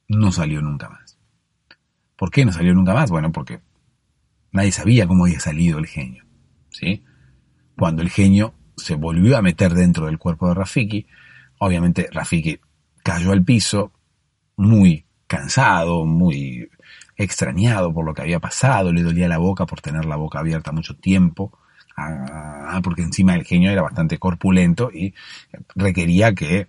no 0.08 0.32
salió 0.32 0.60
nunca 0.60 0.88
más. 0.88 1.18
¿Por 2.16 2.30
qué 2.30 2.44
no 2.44 2.52
salió 2.52 2.74
nunca 2.74 2.94
más? 2.94 3.10
Bueno, 3.10 3.30
porque 3.30 3.60
nadie 4.50 4.72
sabía 4.72 5.06
cómo 5.06 5.24
había 5.24 5.40
salido 5.40 5.78
el 5.78 5.86
genio. 5.86 6.24
¿sí? 6.70 7.04
Cuando 7.76 8.02
el 8.02 8.10
genio 8.10 8.54
se 8.76 8.96
volvió 8.96 9.36
a 9.36 9.42
meter 9.42 9.74
dentro 9.74 10.06
del 10.06 10.18
cuerpo 10.18 10.48
de 10.48 10.54
Rafiki, 10.54 11.06
obviamente 11.58 12.08
Rafiki 12.12 12.60
cayó 13.08 13.32
al 13.32 13.42
piso 13.42 13.90
muy 14.56 15.06
cansado, 15.26 16.04
muy 16.04 16.68
extrañado 17.16 17.92
por 17.94 18.04
lo 18.04 18.12
que 18.12 18.20
había 18.20 18.38
pasado, 18.38 18.92
le 18.92 19.02
dolía 19.02 19.28
la 19.28 19.38
boca 19.38 19.64
por 19.64 19.80
tener 19.80 20.04
la 20.04 20.16
boca 20.16 20.40
abierta 20.40 20.72
mucho 20.72 20.94
tiempo, 20.94 21.58
ah, 21.96 22.78
porque 22.82 23.00
encima 23.00 23.34
el 23.34 23.44
genio 23.44 23.70
era 23.70 23.80
bastante 23.80 24.18
corpulento 24.18 24.90
y 24.92 25.14
requería 25.74 26.34
que 26.34 26.68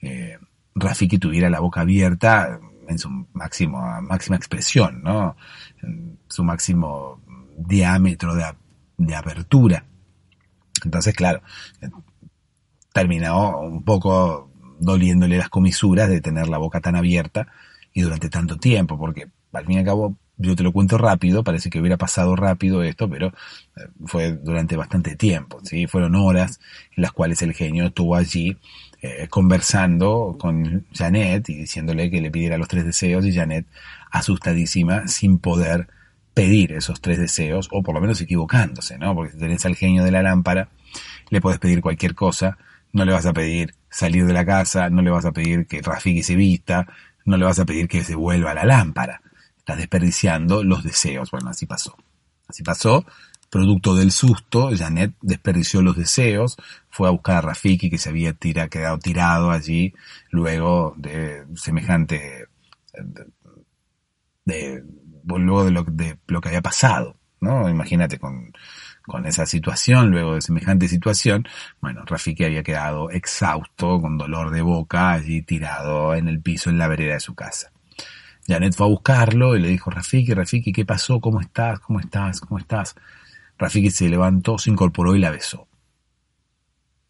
eh, 0.00 0.38
Rafiki 0.76 1.18
tuviera 1.18 1.50
la 1.50 1.58
boca 1.58 1.80
abierta 1.80 2.60
en 2.88 2.98
su 3.00 3.10
máximo, 3.32 3.80
máxima 4.02 4.36
expresión, 4.36 5.02
¿no? 5.02 5.36
En 5.82 6.20
su 6.28 6.44
máximo 6.44 7.20
diámetro 7.58 8.36
de, 8.36 8.44
de 8.96 9.16
apertura. 9.16 9.84
Entonces, 10.84 11.14
claro, 11.14 11.42
terminó 12.92 13.58
un 13.58 13.82
poco 13.82 14.49
doliéndole 14.80 15.38
las 15.38 15.48
comisuras 15.48 16.08
de 16.08 16.20
tener 16.20 16.48
la 16.48 16.58
boca 16.58 16.80
tan 16.80 16.96
abierta 16.96 17.46
y 17.92 18.02
durante 18.02 18.28
tanto 18.28 18.56
tiempo, 18.56 18.98
porque 18.98 19.28
al 19.52 19.66
fin 19.66 19.76
y 19.76 19.78
al 19.78 19.84
cabo, 19.84 20.16
yo 20.36 20.56
te 20.56 20.62
lo 20.62 20.72
cuento 20.72 20.96
rápido, 20.96 21.44
parece 21.44 21.70
que 21.70 21.80
hubiera 21.80 21.96
pasado 21.96 22.34
rápido 22.34 22.82
esto, 22.82 23.08
pero 23.08 23.28
eh, 23.28 23.88
fue 24.06 24.32
durante 24.32 24.76
bastante 24.76 25.16
tiempo, 25.16 25.60
¿sí? 25.62 25.86
Fueron 25.86 26.14
horas 26.14 26.60
en 26.96 27.02
las 27.02 27.12
cuales 27.12 27.42
el 27.42 27.52
genio 27.52 27.86
estuvo 27.86 28.16
allí 28.16 28.56
eh, 29.02 29.28
conversando 29.28 30.36
con 30.38 30.86
Janet 30.92 31.48
y 31.50 31.54
diciéndole 31.56 32.10
que 32.10 32.20
le 32.20 32.30
pidiera 32.30 32.58
los 32.58 32.68
tres 32.68 32.84
deseos 32.84 33.26
y 33.26 33.34
Janet 33.34 33.66
asustadísima 34.10 35.08
sin 35.08 35.38
poder 35.38 35.88
pedir 36.32 36.72
esos 36.72 37.00
tres 37.00 37.18
deseos 37.18 37.68
o 37.72 37.82
por 37.82 37.94
lo 37.94 38.00
menos 38.00 38.20
equivocándose, 38.20 38.98
¿no? 38.98 39.14
Porque 39.14 39.32
si 39.32 39.38
tenés 39.38 39.66
al 39.66 39.76
genio 39.76 40.04
de 40.04 40.10
la 40.10 40.22
lámpara, 40.22 40.68
le 41.28 41.40
puedes 41.40 41.58
pedir 41.58 41.80
cualquier 41.80 42.14
cosa, 42.14 42.56
no 42.92 43.04
le 43.04 43.12
vas 43.12 43.26
a 43.26 43.32
pedir 43.32 43.74
salir 43.90 44.26
de 44.26 44.32
la 44.32 44.44
casa, 44.44 44.90
no 44.90 45.02
le 45.02 45.10
vas 45.10 45.24
a 45.24 45.32
pedir 45.32 45.66
que 45.66 45.82
Rafiki 45.82 46.22
se 46.22 46.36
vista, 46.36 46.86
no 47.24 47.36
le 47.36 47.44
vas 47.44 47.58
a 47.58 47.64
pedir 47.64 47.88
que 47.88 48.04
se 48.04 48.14
vuelva 48.14 48.54
la 48.54 48.64
lámpara. 48.64 49.20
Estás 49.58 49.78
desperdiciando 49.78 50.64
los 50.64 50.82
deseos. 50.82 51.30
Bueno, 51.30 51.50
así 51.50 51.66
pasó. 51.66 51.96
Así 52.48 52.62
pasó 52.62 53.04
Producto 53.50 53.96
del 53.96 54.12
susto, 54.12 54.70
Janet 54.72 55.12
desperdició 55.20 55.82
los 55.82 55.96
deseos, 55.96 56.56
fue 56.88 57.08
a 57.08 57.10
buscar 57.10 57.38
a 57.38 57.40
Rafiki 57.40 57.90
que 57.90 57.98
se 57.98 58.08
había 58.08 58.32
quedado 58.34 58.98
tirado 58.98 59.50
allí 59.50 59.92
luego 60.30 60.94
de 60.96 61.44
semejante, 61.56 62.46
de, 64.44 64.84
luego 65.24 65.64
de 65.64 65.70
lo, 65.72 65.82
de 65.82 66.16
lo 66.28 66.40
que 66.40 66.48
había 66.48 66.62
pasado, 66.62 67.16
¿no? 67.40 67.68
Imagínate 67.68 68.18
con, 68.18 68.52
con 69.02 69.26
esa 69.26 69.46
situación, 69.46 70.10
luego 70.10 70.34
de 70.34 70.40
semejante 70.40 70.88
situación, 70.88 71.46
bueno, 71.80 72.04
Rafiki 72.04 72.44
había 72.44 72.62
quedado 72.62 73.10
exhausto, 73.10 74.00
con 74.00 74.18
dolor 74.18 74.50
de 74.50 74.62
boca, 74.62 75.12
allí 75.12 75.42
tirado 75.42 76.14
en 76.14 76.28
el 76.28 76.40
piso 76.40 76.70
en 76.70 76.78
la 76.78 76.88
vereda 76.88 77.14
de 77.14 77.20
su 77.20 77.34
casa. 77.34 77.72
Janet 78.46 78.74
fue 78.74 78.86
a 78.86 78.90
buscarlo 78.90 79.56
y 79.56 79.60
le 79.60 79.68
dijo, 79.68 79.90
Rafiki, 79.90 80.34
Rafiki, 80.34 80.72
¿qué 80.72 80.84
pasó? 80.84 81.20
¿Cómo 81.20 81.40
estás? 81.40 81.80
¿Cómo 81.80 82.00
estás? 82.00 82.40
¿Cómo 82.40 82.58
estás? 82.58 82.94
Rafiki 83.58 83.90
se 83.90 84.08
levantó, 84.08 84.58
se 84.58 84.70
incorporó 84.70 85.14
y 85.14 85.20
la 85.20 85.30
besó. 85.30 85.68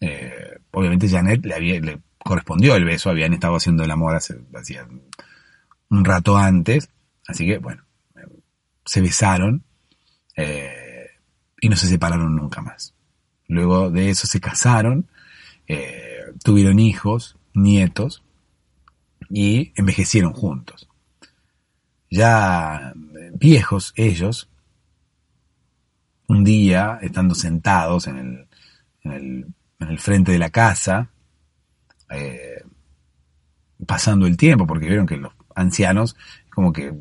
Eh, 0.01 0.59
obviamente 0.73 1.09
Janet 1.09 1.45
le, 1.45 1.55
había, 1.55 1.81
le 1.81 2.01
correspondió 2.19 2.75
el 2.75 2.85
beso, 2.85 3.11
habían 3.11 3.33
estado 3.33 3.57
haciendo 3.57 3.85
el 3.85 3.91
amor 3.91 4.15
hace, 4.17 4.39
un 5.91 6.05
rato 6.05 6.37
antes, 6.37 6.89
así 7.27 7.47
que 7.47 7.59
bueno, 7.59 7.85
se 8.85 9.01
besaron 9.01 9.65
eh, 10.37 11.07
y 11.61 11.69
no 11.69 11.77
se 11.77 11.87
separaron 11.87 12.35
nunca 12.35 12.63
más. 12.63 12.95
Luego 13.49 13.91
de 13.91 14.11
eso 14.11 14.27
se 14.27 14.41
casaron, 14.41 15.09
eh, 15.67 16.25
tuvieron 16.43 16.79
hijos, 16.79 17.37
nietos 17.55 18.23
y 19.29 19.73
envejecieron 19.77 20.33
juntos. 20.33 20.89
Ya 22.11 22.93
viejos 23.35 23.93
ellos, 23.97 24.49
un 26.27 26.45
día, 26.45 26.99
estando 27.03 27.35
sentados 27.35 28.07
en 28.07 28.19
el, 28.19 28.49
en 29.03 29.13
el, 29.13 29.47
en 29.81 29.89
el 29.89 29.99
frente 29.99 30.33
de 30.33 30.39
la 30.39 30.51
casa, 30.51 31.11
eh, 32.11 32.65
pasando 33.87 34.27
el 34.27 34.37
tiempo, 34.37 34.67
porque 34.67 34.87
vieron 34.87 35.07
que 35.07 35.17
los 35.17 35.33
ancianos 35.55 36.17
como 36.51 36.73
que 36.73 36.93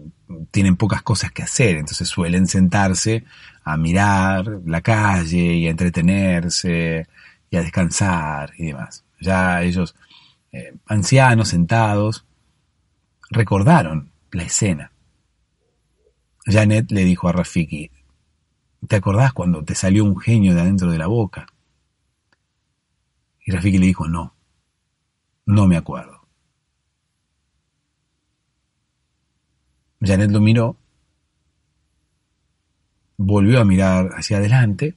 tienen 0.51 0.77
pocas 0.77 1.01
cosas 1.01 1.31
que 1.31 1.43
hacer, 1.43 1.77
entonces 1.77 2.07
suelen 2.07 2.47
sentarse 2.47 3.25
a 3.63 3.77
mirar 3.77 4.61
la 4.65 4.81
calle 4.81 5.55
y 5.55 5.67
a 5.67 5.71
entretenerse 5.71 7.07
y 7.49 7.57
a 7.57 7.61
descansar 7.61 8.53
y 8.57 8.67
demás. 8.67 9.03
Ya 9.19 9.61
ellos, 9.63 9.95
eh, 10.51 10.73
ancianos 10.85 11.49
sentados, 11.49 12.25
recordaron 13.29 14.11
la 14.31 14.43
escena. 14.43 14.91
Janet 16.45 16.91
le 16.91 17.03
dijo 17.03 17.27
a 17.27 17.33
Rafiki, 17.33 17.91
¿Te 18.87 18.95
acordás 18.95 19.33
cuando 19.33 19.63
te 19.63 19.75
salió 19.75 20.05
un 20.05 20.17
genio 20.17 20.55
de 20.55 20.61
adentro 20.61 20.91
de 20.91 20.97
la 20.97 21.07
boca? 21.07 21.47
Y 23.45 23.51
Rafiki 23.51 23.77
le 23.77 23.87
dijo, 23.87 24.07
no, 24.07 24.35
no 25.45 25.67
me 25.67 25.75
acuerdo. 25.75 26.18
Janet 30.01 30.31
lo 30.31 30.39
miró, 30.39 30.77
volvió 33.17 33.59
a 33.59 33.65
mirar 33.65 34.09
hacia 34.13 34.37
adelante 34.37 34.95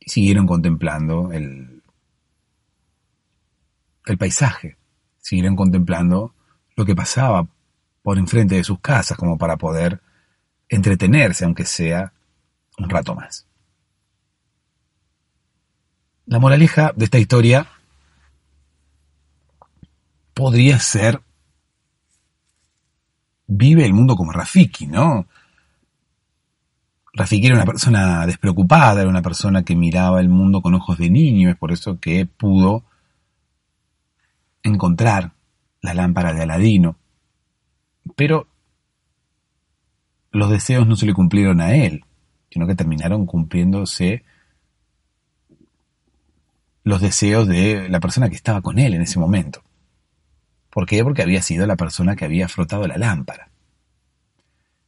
y 0.00 0.10
siguieron 0.10 0.46
contemplando 0.46 1.32
el, 1.32 1.82
el 4.06 4.18
paisaje, 4.18 4.76
siguieron 5.18 5.56
contemplando 5.56 6.34
lo 6.76 6.84
que 6.84 6.96
pasaba 6.96 7.46
por 8.02 8.18
enfrente 8.18 8.56
de 8.56 8.64
sus 8.64 8.80
casas 8.80 9.16
como 9.16 9.38
para 9.38 9.56
poder 9.56 10.00
entretenerse, 10.68 11.44
aunque 11.44 11.64
sea 11.64 12.12
un 12.78 12.88
rato 12.88 13.14
más. 13.14 13.46
La 16.26 16.38
moraleja 16.38 16.92
de 16.94 17.06
esta 17.06 17.18
historia 17.18 17.66
podría 20.34 20.78
ser, 20.78 21.20
vive 23.48 23.84
el 23.84 23.92
mundo 23.92 24.14
como 24.14 24.30
Rafiki, 24.30 24.86
¿no? 24.86 25.26
Rafiki 27.12 27.46
era 27.46 27.56
una 27.56 27.64
persona 27.64 28.24
despreocupada, 28.26 29.00
era 29.00 29.10
una 29.10 29.22
persona 29.22 29.64
que 29.64 29.74
miraba 29.74 30.20
el 30.20 30.28
mundo 30.28 30.62
con 30.62 30.74
ojos 30.74 30.98
de 30.98 31.10
niño, 31.10 31.50
es 31.50 31.56
por 31.56 31.72
eso 31.72 31.98
que 31.98 32.24
pudo 32.26 32.84
encontrar 34.62 35.32
la 35.80 35.94
lámpara 35.94 36.32
de 36.32 36.42
Aladino. 36.42 36.94
Pero 38.14 38.46
los 40.30 40.50
deseos 40.50 40.86
no 40.86 40.94
se 40.94 41.06
le 41.06 41.14
cumplieron 41.14 41.60
a 41.60 41.74
él 41.74 42.04
sino 42.50 42.66
que 42.66 42.74
terminaron 42.74 43.26
cumpliéndose 43.26 44.24
los 46.84 47.00
deseos 47.00 47.46
de 47.46 47.88
la 47.88 48.00
persona 48.00 48.28
que 48.28 48.36
estaba 48.36 48.62
con 48.62 48.78
él 48.78 48.94
en 48.94 49.02
ese 49.02 49.18
momento. 49.18 49.62
¿Por 50.78 50.86
qué? 50.86 51.02
Porque 51.02 51.22
había 51.22 51.42
sido 51.42 51.66
la 51.66 51.74
persona 51.74 52.14
que 52.14 52.24
había 52.24 52.46
frotado 52.46 52.86
la 52.86 52.96
lámpara. 52.96 53.50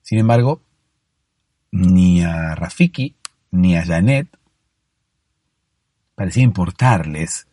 Sin 0.03 0.21
embargo, 0.21 0.63
ni 1.73 2.23
a 2.23 2.55
Rafiki 2.55 3.17
ni 3.51 3.77
a 3.77 3.85
Janet 3.85 4.29
parecía 6.15 6.45
importarles 6.45 7.49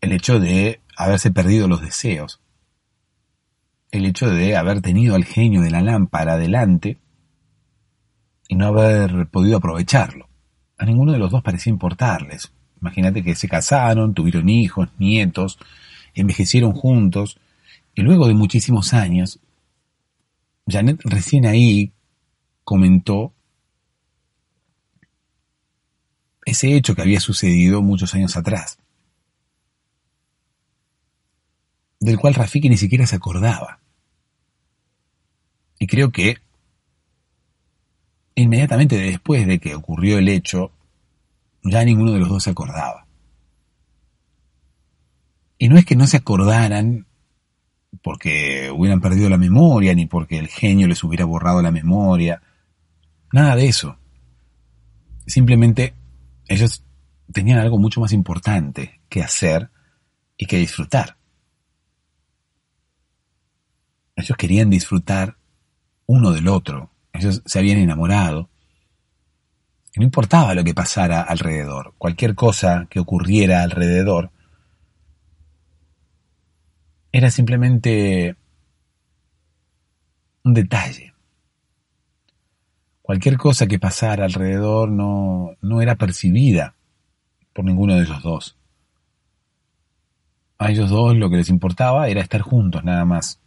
el 0.00 0.10
hecho 0.10 0.40
de 0.40 0.80
haberse 0.96 1.30
perdido 1.30 1.68
los 1.68 1.80
deseos, 1.80 2.40
el 3.92 4.06
hecho 4.06 4.28
de 4.30 4.56
haber 4.56 4.82
tenido 4.82 5.14
al 5.14 5.24
genio 5.24 5.60
de 5.60 5.70
la 5.70 5.80
lámpara 5.80 6.38
delante 6.38 6.98
y 8.48 8.56
no 8.56 8.66
haber 8.66 9.28
podido 9.28 9.58
aprovecharlo. 9.58 10.28
A 10.76 10.84
ninguno 10.84 11.12
de 11.12 11.20
los 11.20 11.30
dos 11.30 11.44
parecía 11.44 11.70
importarles. 11.70 12.52
Imagínate 12.80 13.22
que 13.22 13.34
se 13.34 13.48
casaron, 13.48 14.14
tuvieron 14.14 14.48
hijos, 14.48 14.88
nietos, 14.98 15.58
envejecieron 16.14 16.72
juntos, 16.72 17.38
y 17.94 18.02
luego 18.02 18.26
de 18.26 18.34
muchísimos 18.34 18.94
años, 18.94 19.40
Janet 20.66 21.00
recién 21.04 21.46
ahí 21.46 21.92
comentó 22.64 23.32
ese 26.44 26.74
hecho 26.74 26.94
que 26.94 27.02
había 27.02 27.20
sucedido 27.20 27.82
muchos 27.82 28.14
años 28.14 28.36
atrás, 28.36 28.78
del 31.98 32.18
cual 32.18 32.34
Rafiki 32.34 32.68
ni 32.68 32.76
siquiera 32.76 33.06
se 33.06 33.16
acordaba. 33.16 33.80
Y 35.78 35.86
creo 35.86 36.10
que 36.10 36.38
inmediatamente 38.34 38.96
después 38.96 39.46
de 39.46 39.58
que 39.58 39.74
ocurrió 39.74 40.18
el 40.18 40.28
hecho, 40.28 40.72
ya 41.62 41.84
ninguno 41.84 42.12
de 42.12 42.20
los 42.20 42.28
dos 42.28 42.42
se 42.44 42.50
acordaba. 42.50 43.06
Y 45.58 45.68
no 45.68 45.76
es 45.76 45.84
que 45.84 45.96
no 45.96 46.06
se 46.06 46.16
acordaran 46.16 47.06
porque 48.02 48.70
hubieran 48.74 49.00
perdido 49.00 49.28
la 49.28 49.36
memoria, 49.36 49.94
ni 49.94 50.06
porque 50.06 50.38
el 50.38 50.48
genio 50.48 50.86
les 50.86 51.02
hubiera 51.04 51.24
borrado 51.24 51.60
la 51.60 51.70
memoria, 51.70 52.42
nada 53.32 53.56
de 53.56 53.66
eso. 53.66 53.96
Simplemente 55.26 55.94
ellos 56.48 56.84
tenían 57.32 57.58
algo 57.58 57.78
mucho 57.78 58.00
más 58.00 58.12
importante 58.12 59.00
que 59.08 59.22
hacer 59.22 59.70
y 60.36 60.46
que 60.46 60.58
disfrutar. 60.58 61.16
Ellos 64.16 64.36
querían 64.36 64.70
disfrutar 64.70 65.36
uno 66.06 66.32
del 66.32 66.48
otro, 66.48 66.90
ellos 67.12 67.42
se 67.46 67.58
habían 67.58 67.78
enamorado. 67.78 68.49
No 69.96 70.04
importaba 70.04 70.54
lo 70.54 70.64
que 70.64 70.74
pasara 70.74 71.22
alrededor, 71.22 71.94
cualquier 71.98 72.34
cosa 72.34 72.86
que 72.88 73.00
ocurriera 73.00 73.62
alrededor, 73.62 74.30
era 77.12 77.30
simplemente 77.30 78.36
un 80.44 80.54
detalle. 80.54 81.12
Cualquier 83.02 83.36
cosa 83.36 83.66
que 83.66 83.78
pasara 83.78 84.24
alrededor 84.24 84.88
no, 84.88 85.56
no 85.60 85.82
era 85.82 85.96
percibida 85.96 86.76
por 87.52 87.64
ninguno 87.64 87.96
de 87.96 88.02
ellos 88.02 88.22
dos. 88.22 88.56
A 90.58 90.70
ellos 90.70 90.90
dos 90.90 91.16
lo 91.16 91.28
que 91.28 91.36
les 91.36 91.48
importaba 91.48 92.08
era 92.08 92.20
estar 92.20 92.42
juntos 92.42 92.84
nada 92.84 93.04
más. 93.04 93.40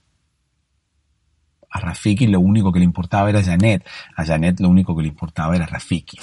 A 1.74 1.80
Rafiki 1.80 2.28
lo 2.28 2.40
único 2.40 2.72
que 2.72 2.78
le 2.78 2.86
importaba 2.86 3.32
era 3.32 3.44
Janet. 3.44 3.84
A 4.16 4.24
Janet 4.24 4.60
lo 4.60 4.70
único 4.70 4.96
que 4.96 5.02
le 5.02 5.08
importaba 5.08 5.56
era 5.56 5.66
Rafiki. 5.66 6.20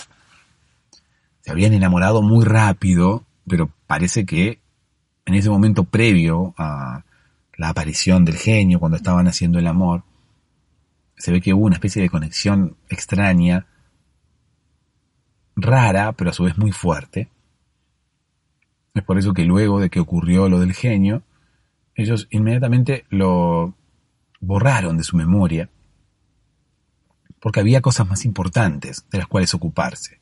Se 1.40 1.50
habían 1.50 1.72
enamorado 1.72 2.22
muy 2.22 2.44
rápido, 2.44 3.24
pero 3.48 3.68
parece 3.88 4.24
que 4.24 4.60
en 5.26 5.34
ese 5.34 5.50
momento 5.50 5.82
previo 5.82 6.54
a 6.56 7.02
la 7.56 7.68
aparición 7.68 8.24
del 8.24 8.36
genio, 8.36 8.78
cuando 8.78 8.96
estaban 8.96 9.26
haciendo 9.26 9.58
el 9.58 9.66
amor, 9.66 10.04
se 11.16 11.32
ve 11.32 11.40
que 11.40 11.52
hubo 11.52 11.66
una 11.66 11.76
especie 11.76 12.00
de 12.00 12.10
conexión 12.10 12.76
extraña, 12.88 13.66
rara, 15.56 16.12
pero 16.12 16.30
a 16.30 16.32
su 16.32 16.44
vez 16.44 16.56
muy 16.58 16.70
fuerte. 16.70 17.28
Es 18.94 19.02
por 19.02 19.18
eso 19.18 19.34
que 19.34 19.44
luego 19.44 19.80
de 19.80 19.90
que 19.90 19.98
ocurrió 19.98 20.48
lo 20.48 20.60
del 20.60 20.74
genio, 20.74 21.24
ellos 21.96 22.28
inmediatamente 22.30 23.04
lo 23.10 23.74
borraron 24.40 24.96
de 24.96 25.04
su 25.04 25.16
memoria, 25.16 25.70
porque 27.40 27.60
había 27.60 27.80
cosas 27.80 28.08
más 28.08 28.24
importantes 28.24 29.06
de 29.10 29.18
las 29.18 29.26
cuales 29.26 29.54
ocuparse. 29.54 30.20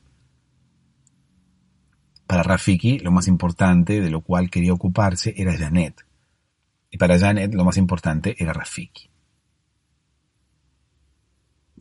Para 2.27 2.43
Rafiki, 2.43 2.99
lo 2.99 3.11
más 3.11 3.27
importante 3.27 4.01
de 4.01 4.09
lo 4.11 4.21
cual 4.21 4.51
quería 4.51 4.73
ocuparse 4.73 5.33
era 5.35 5.57
Janet. 5.57 6.05
Y 6.91 6.97
para 6.97 7.17
Janet, 7.17 7.53
lo 7.53 7.65
más 7.65 7.77
importante 7.77 8.35
era 8.37 8.53
Rafiki. 8.53 9.09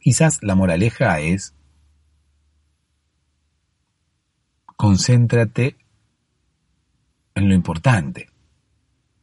Quizás 0.01 0.43
la 0.43 0.55
moraleja 0.55 1.21
es 1.21 1.55
concéntrate 4.77 5.77
en 7.35 7.49
lo 7.49 7.55
importante, 7.55 8.31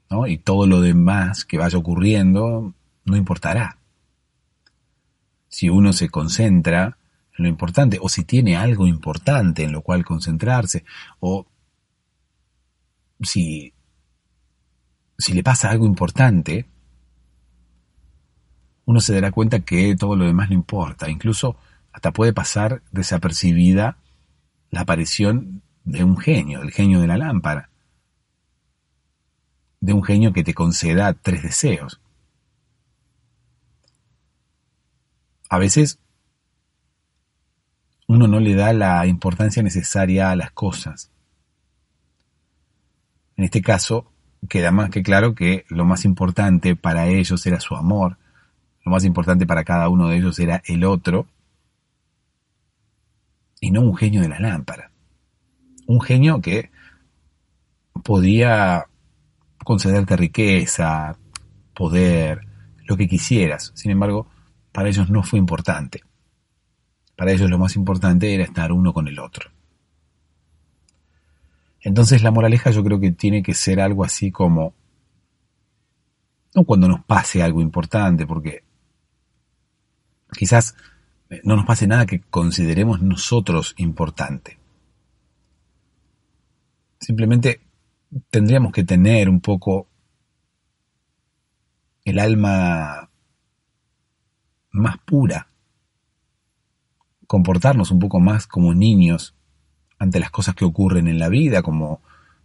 ¿no? 0.09 0.27
Y 0.27 0.37
todo 0.37 0.67
lo 0.67 0.81
demás 0.81 1.45
que 1.45 1.57
vaya 1.57 1.77
ocurriendo 1.77 2.73
no 3.05 3.15
importará. 3.15 3.77
Si 5.47 5.69
uno 5.69 5.93
se 5.93 6.09
concentra 6.09 6.97
en 7.37 7.43
lo 7.43 7.49
importante, 7.49 7.97
o 8.01 8.09
si 8.09 8.23
tiene 8.23 8.57
algo 8.57 8.87
importante 8.87 9.63
en 9.63 9.71
lo 9.71 9.81
cual 9.81 10.03
concentrarse, 10.03 10.83
o 11.19 11.47
si, 13.21 13.73
si 15.17 15.33
le 15.33 15.43
pasa 15.43 15.69
algo 15.69 15.85
importante, 15.85 16.67
uno 18.85 18.99
se 18.99 19.13
dará 19.13 19.31
cuenta 19.31 19.61
que 19.61 19.95
todo 19.95 20.15
lo 20.15 20.25
demás 20.25 20.49
no 20.49 20.55
importa. 20.55 21.09
Incluso 21.09 21.57
hasta 21.91 22.11
puede 22.11 22.33
pasar 22.33 22.81
desapercibida 22.91 23.97
la 24.69 24.81
aparición 24.81 25.61
de 25.83 26.03
un 26.03 26.17
genio, 26.17 26.61
el 26.61 26.71
genio 26.71 26.99
de 26.99 27.07
la 27.07 27.17
lámpara, 27.17 27.69
de 29.79 29.93
un 29.93 30.03
genio 30.03 30.33
que 30.33 30.43
te 30.43 30.53
conceda 30.53 31.13
tres 31.13 31.43
deseos. 31.43 32.01
A 35.49 35.57
veces 35.57 35.99
uno 38.07 38.27
no 38.27 38.39
le 38.39 38.55
da 38.55 38.73
la 38.73 39.05
importancia 39.07 39.63
necesaria 39.63 40.31
a 40.31 40.35
las 40.35 40.51
cosas. 40.51 41.11
En 43.37 43.43
este 43.43 43.61
caso, 43.61 44.11
queda 44.47 44.71
más 44.71 44.89
que 44.89 45.03
claro 45.03 45.35
que 45.35 45.65
lo 45.69 45.85
más 45.85 46.05
importante 46.05 46.75
para 46.75 47.07
ellos 47.07 47.45
era 47.45 47.59
su 47.59 47.75
amor, 47.75 48.17
lo 48.85 48.91
más 48.91 49.03
importante 49.03 49.45
para 49.45 49.63
cada 49.63 49.89
uno 49.89 50.07
de 50.07 50.17
ellos 50.17 50.39
era 50.39 50.61
el 50.65 50.83
otro, 50.85 51.27
y 53.59 53.71
no 53.71 53.81
un 53.81 53.95
genio 53.95 54.21
de 54.21 54.29
la 54.29 54.39
lámpara. 54.39 54.91
Un 55.87 56.01
genio 56.01 56.41
que 56.41 56.69
podía 58.03 58.85
concederte 59.63 60.15
riqueza, 60.15 61.17
poder, 61.73 62.41
lo 62.85 62.95
que 62.97 63.07
quisieras. 63.07 63.71
Sin 63.75 63.91
embargo, 63.91 64.27
para 64.75 64.89
ellos 64.89 65.09
no 65.09 65.23
fue 65.23 65.39
importante. 65.39 66.03
Para 67.15 67.31
ellos 67.31 67.49
lo 67.49 67.57
más 67.57 67.77
importante 67.77 68.33
era 68.33 68.43
estar 68.43 68.73
uno 68.73 68.91
con 68.91 69.07
el 69.07 69.19
otro. 69.19 69.49
Entonces 71.79 72.21
la 72.21 72.31
moraleja 72.31 72.71
yo 72.71 72.83
creo 72.83 72.99
que 72.99 73.13
tiene 73.13 73.41
que 73.41 73.53
ser 73.53 73.79
algo 73.79 74.03
así 74.03 74.31
como, 74.31 74.73
no 76.53 76.65
cuando 76.65 76.89
nos 76.89 77.05
pase 77.05 77.41
algo 77.41 77.61
importante, 77.61 78.27
porque 78.27 78.65
quizás 80.37 80.75
eh, 81.29 81.39
no 81.45 81.55
nos 81.55 81.65
pase 81.65 81.87
nada 81.87 82.05
que 82.05 82.19
consideremos 82.19 83.01
nosotros 83.01 83.75
importante. 83.77 84.59
Simplemente 86.99 87.61
tendríamos 88.29 88.73
que 88.73 88.83
tener 88.83 89.29
un 89.29 89.39
poco 89.39 89.87
el 92.03 92.19
alma 92.19 93.09
más 94.75 94.97
pura, 94.99 95.47
comportarnos 97.27 97.91
un 97.91 97.99
poco 97.99 98.19
más 98.19 98.45
como 98.45 98.73
niños 98.73 99.35
ante 99.97 100.19
las 100.19 100.31
cosas 100.31 100.53
que 100.53 100.65
ocurren 100.65 101.07
en 101.07 101.17
la 101.17 101.29
vida, 101.29 101.63
como 101.63 102.01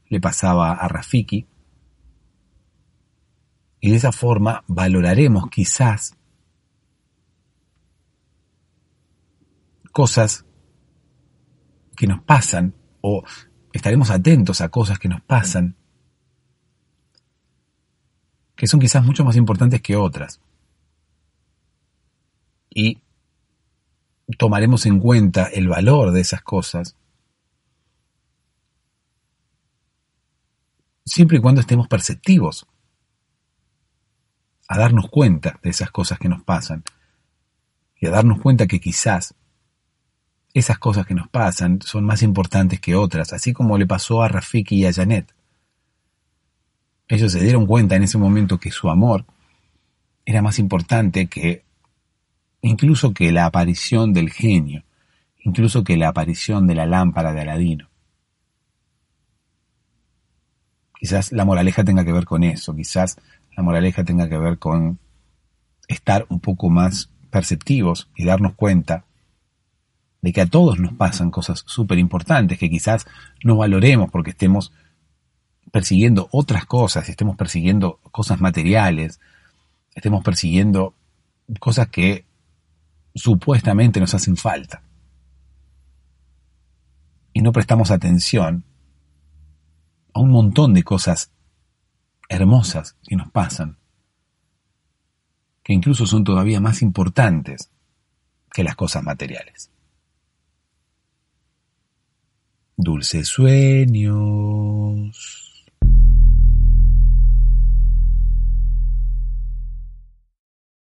le 0.09 0.21
pasaba 0.21 0.73
a 0.73 0.89
Rafiki. 0.89 1.49
Y 3.81 3.91
de 3.91 3.97
esa 3.97 4.13
forma 4.13 4.63
valoraremos 4.69 5.51
quizás 5.51 6.17
cosas 9.93 10.47
que 11.97 12.07
nos 12.07 12.23
pasan 12.23 12.75
o 13.01 13.25
estaremos 13.73 14.11
atentos 14.11 14.61
a 14.61 14.69
cosas 14.69 14.99
que 14.99 15.09
nos 15.09 15.21
pasan 15.23 15.77
que 18.55 18.67
son 18.67 18.79
quizás 18.79 19.05
mucho 19.05 19.25
más 19.25 19.37
importantes 19.37 19.81
que 19.83 19.97
otras 19.97 20.41
y 22.71 22.99
tomaremos 24.39 24.87
en 24.87 25.01
cuenta 25.01 25.45
el 25.47 25.69
valor 25.69 26.13
de 26.13 26.21
esas 26.21 26.43
cosas 26.43 26.97
siempre 31.05 31.39
y 31.39 31.41
cuando 31.41 31.61
estemos 31.61 31.89
perceptivos 31.89 32.67
a 34.69 34.79
darnos 34.79 35.11
cuenta 35.11 35.59
de 35.63 35.71
esas 35.71 35.91
cosas 35.91 36.19
que 36.19 36.29
nos 36.29 36.45
pasan 36.45 36.85
y 37.97 38.07
a 38.07 38.11
darnos 38.11 38.41
cuenta 38.41 38.69
que 38.69 38.81
quizás 38.81 39.35
esas 40.55 40.79
cosas 40.79 41.07
que 41.07 41.15
nos 41.15 41.29
pasan 41.29 41.81
son 41.83 42.05
más 42.05 42.23
importantes 42.23 42.81
que 42.81 42.95
otras, 42.95 43.33
así 43.33 43.53
como 43.53 43.79
le 43.79 43.87
pasó 43.87 44.23
a 44.23 44.29
Rafiki 44.29 44.77
y 44.77 44.87
a 44.87 44.93
Janet. 44.93 45.35
Ellos 47.09 47.33
se 47.33 47.41
dieron 47.41 47.67
cuenta 47.67 47.97
en 47.97 48.05
ese 48.05 48.19
momento 48.19 48.59
que 48.59 48.71
su 48.71 48.89
amor 48.89 49.27
era 50.25 50.43
más 50.43 50.61
importante 50.61 51.27
que 51.27 51.65
incluso 52.63 53.13
que 53.13 53.33
la 53.33 53.47
aparición 53.47 54.13
del 54.13 54.31
genio, 54.31 54.85
incluso 55.39 55.85
que 55.85 55.97
la 55.97 56.09
aparición 56.09 56.67
de 56.67 56.75
la 56.75 56.87
lámpara 56.87 57.33
de 57.33 57.41
Aladino. 57.41 57.89
Quizás 60.99 61.33
la 61.33 61.45
moraleja 61.45 61.85
tenga 61.85 62.05
que 62.05 62.13
ver 62.13 62.27
con 62.27 62.45
eso, 62.45 62.75
quizás 62.75 63.17
la 63.57 63.63
moraleja 63.63 64.05
tenga 64.05 64.29
que 64.29 64.37
ver 64.37 64.59
con 64.59 64.99
estar 65.89 66.27
un 66.29 66.41
poco 66.41 66.69
más 66.69 67.11
perceptivos 67.31 68.09
y 68.15 68.25
darnos 68.25 68.55
cuenta 68.55 69.05
de 70.23 70.33
que 70.33 70.43
a 70.43 70.47
todos 70.47 70.79
nos 70.79 70.93
pasan 70.93 71.31
cosas 71.31 71.65
súper 71.67 71.99
importantes 71.99 72.59
que 72.59 72.69
quizás 72.69 73.07
no 73.43 73.57
valoremos 73.57 74.11
porque 74.11 74.31
estemos 74.31 74.73
persiguiendo 75.73 76.29
otras 76.33 76.67
cosas, 76.67 77.09
estemos 77.09 77.37
persiguiendo 77.37 78.01
cosas 78.11 78.41
materiales, 78.41 79.21
estemos 79.95 80.23
persiguiendo 80.23 80.95
cosas 81.59 81.89
que 81.89 82.25
supuestamente 83.21 84.01
nos 84.01 84.15
hacen 84.15 84.37
falta. 84.37 84.83
Y 87.33 87.43
no 87.43 87.53
prestamos 87.53 87.91
atención 87.91 88.65
a 90.15 90.21
un 90.21 90.31
montón 90.31 90.75
de 90.75 90.83
cosas 90.83 91.31
hermosas 92.29 92.97
que 93.07 93.17
nos 93.17 93.31
pasan, 93.31 93.79
que 95.63 95.73
incluso 95.73 96.07
son 96.07 96.25
todavía 96.25 96.61
más 96.61 96.83
importantes 96.83 97.71
que 98.53 98.65
las 98.65 98.75
cosas 98.75 99.05
materiales. 99.05 99.71
Dulces 102.77 103.29
sueños. 103.29 104.71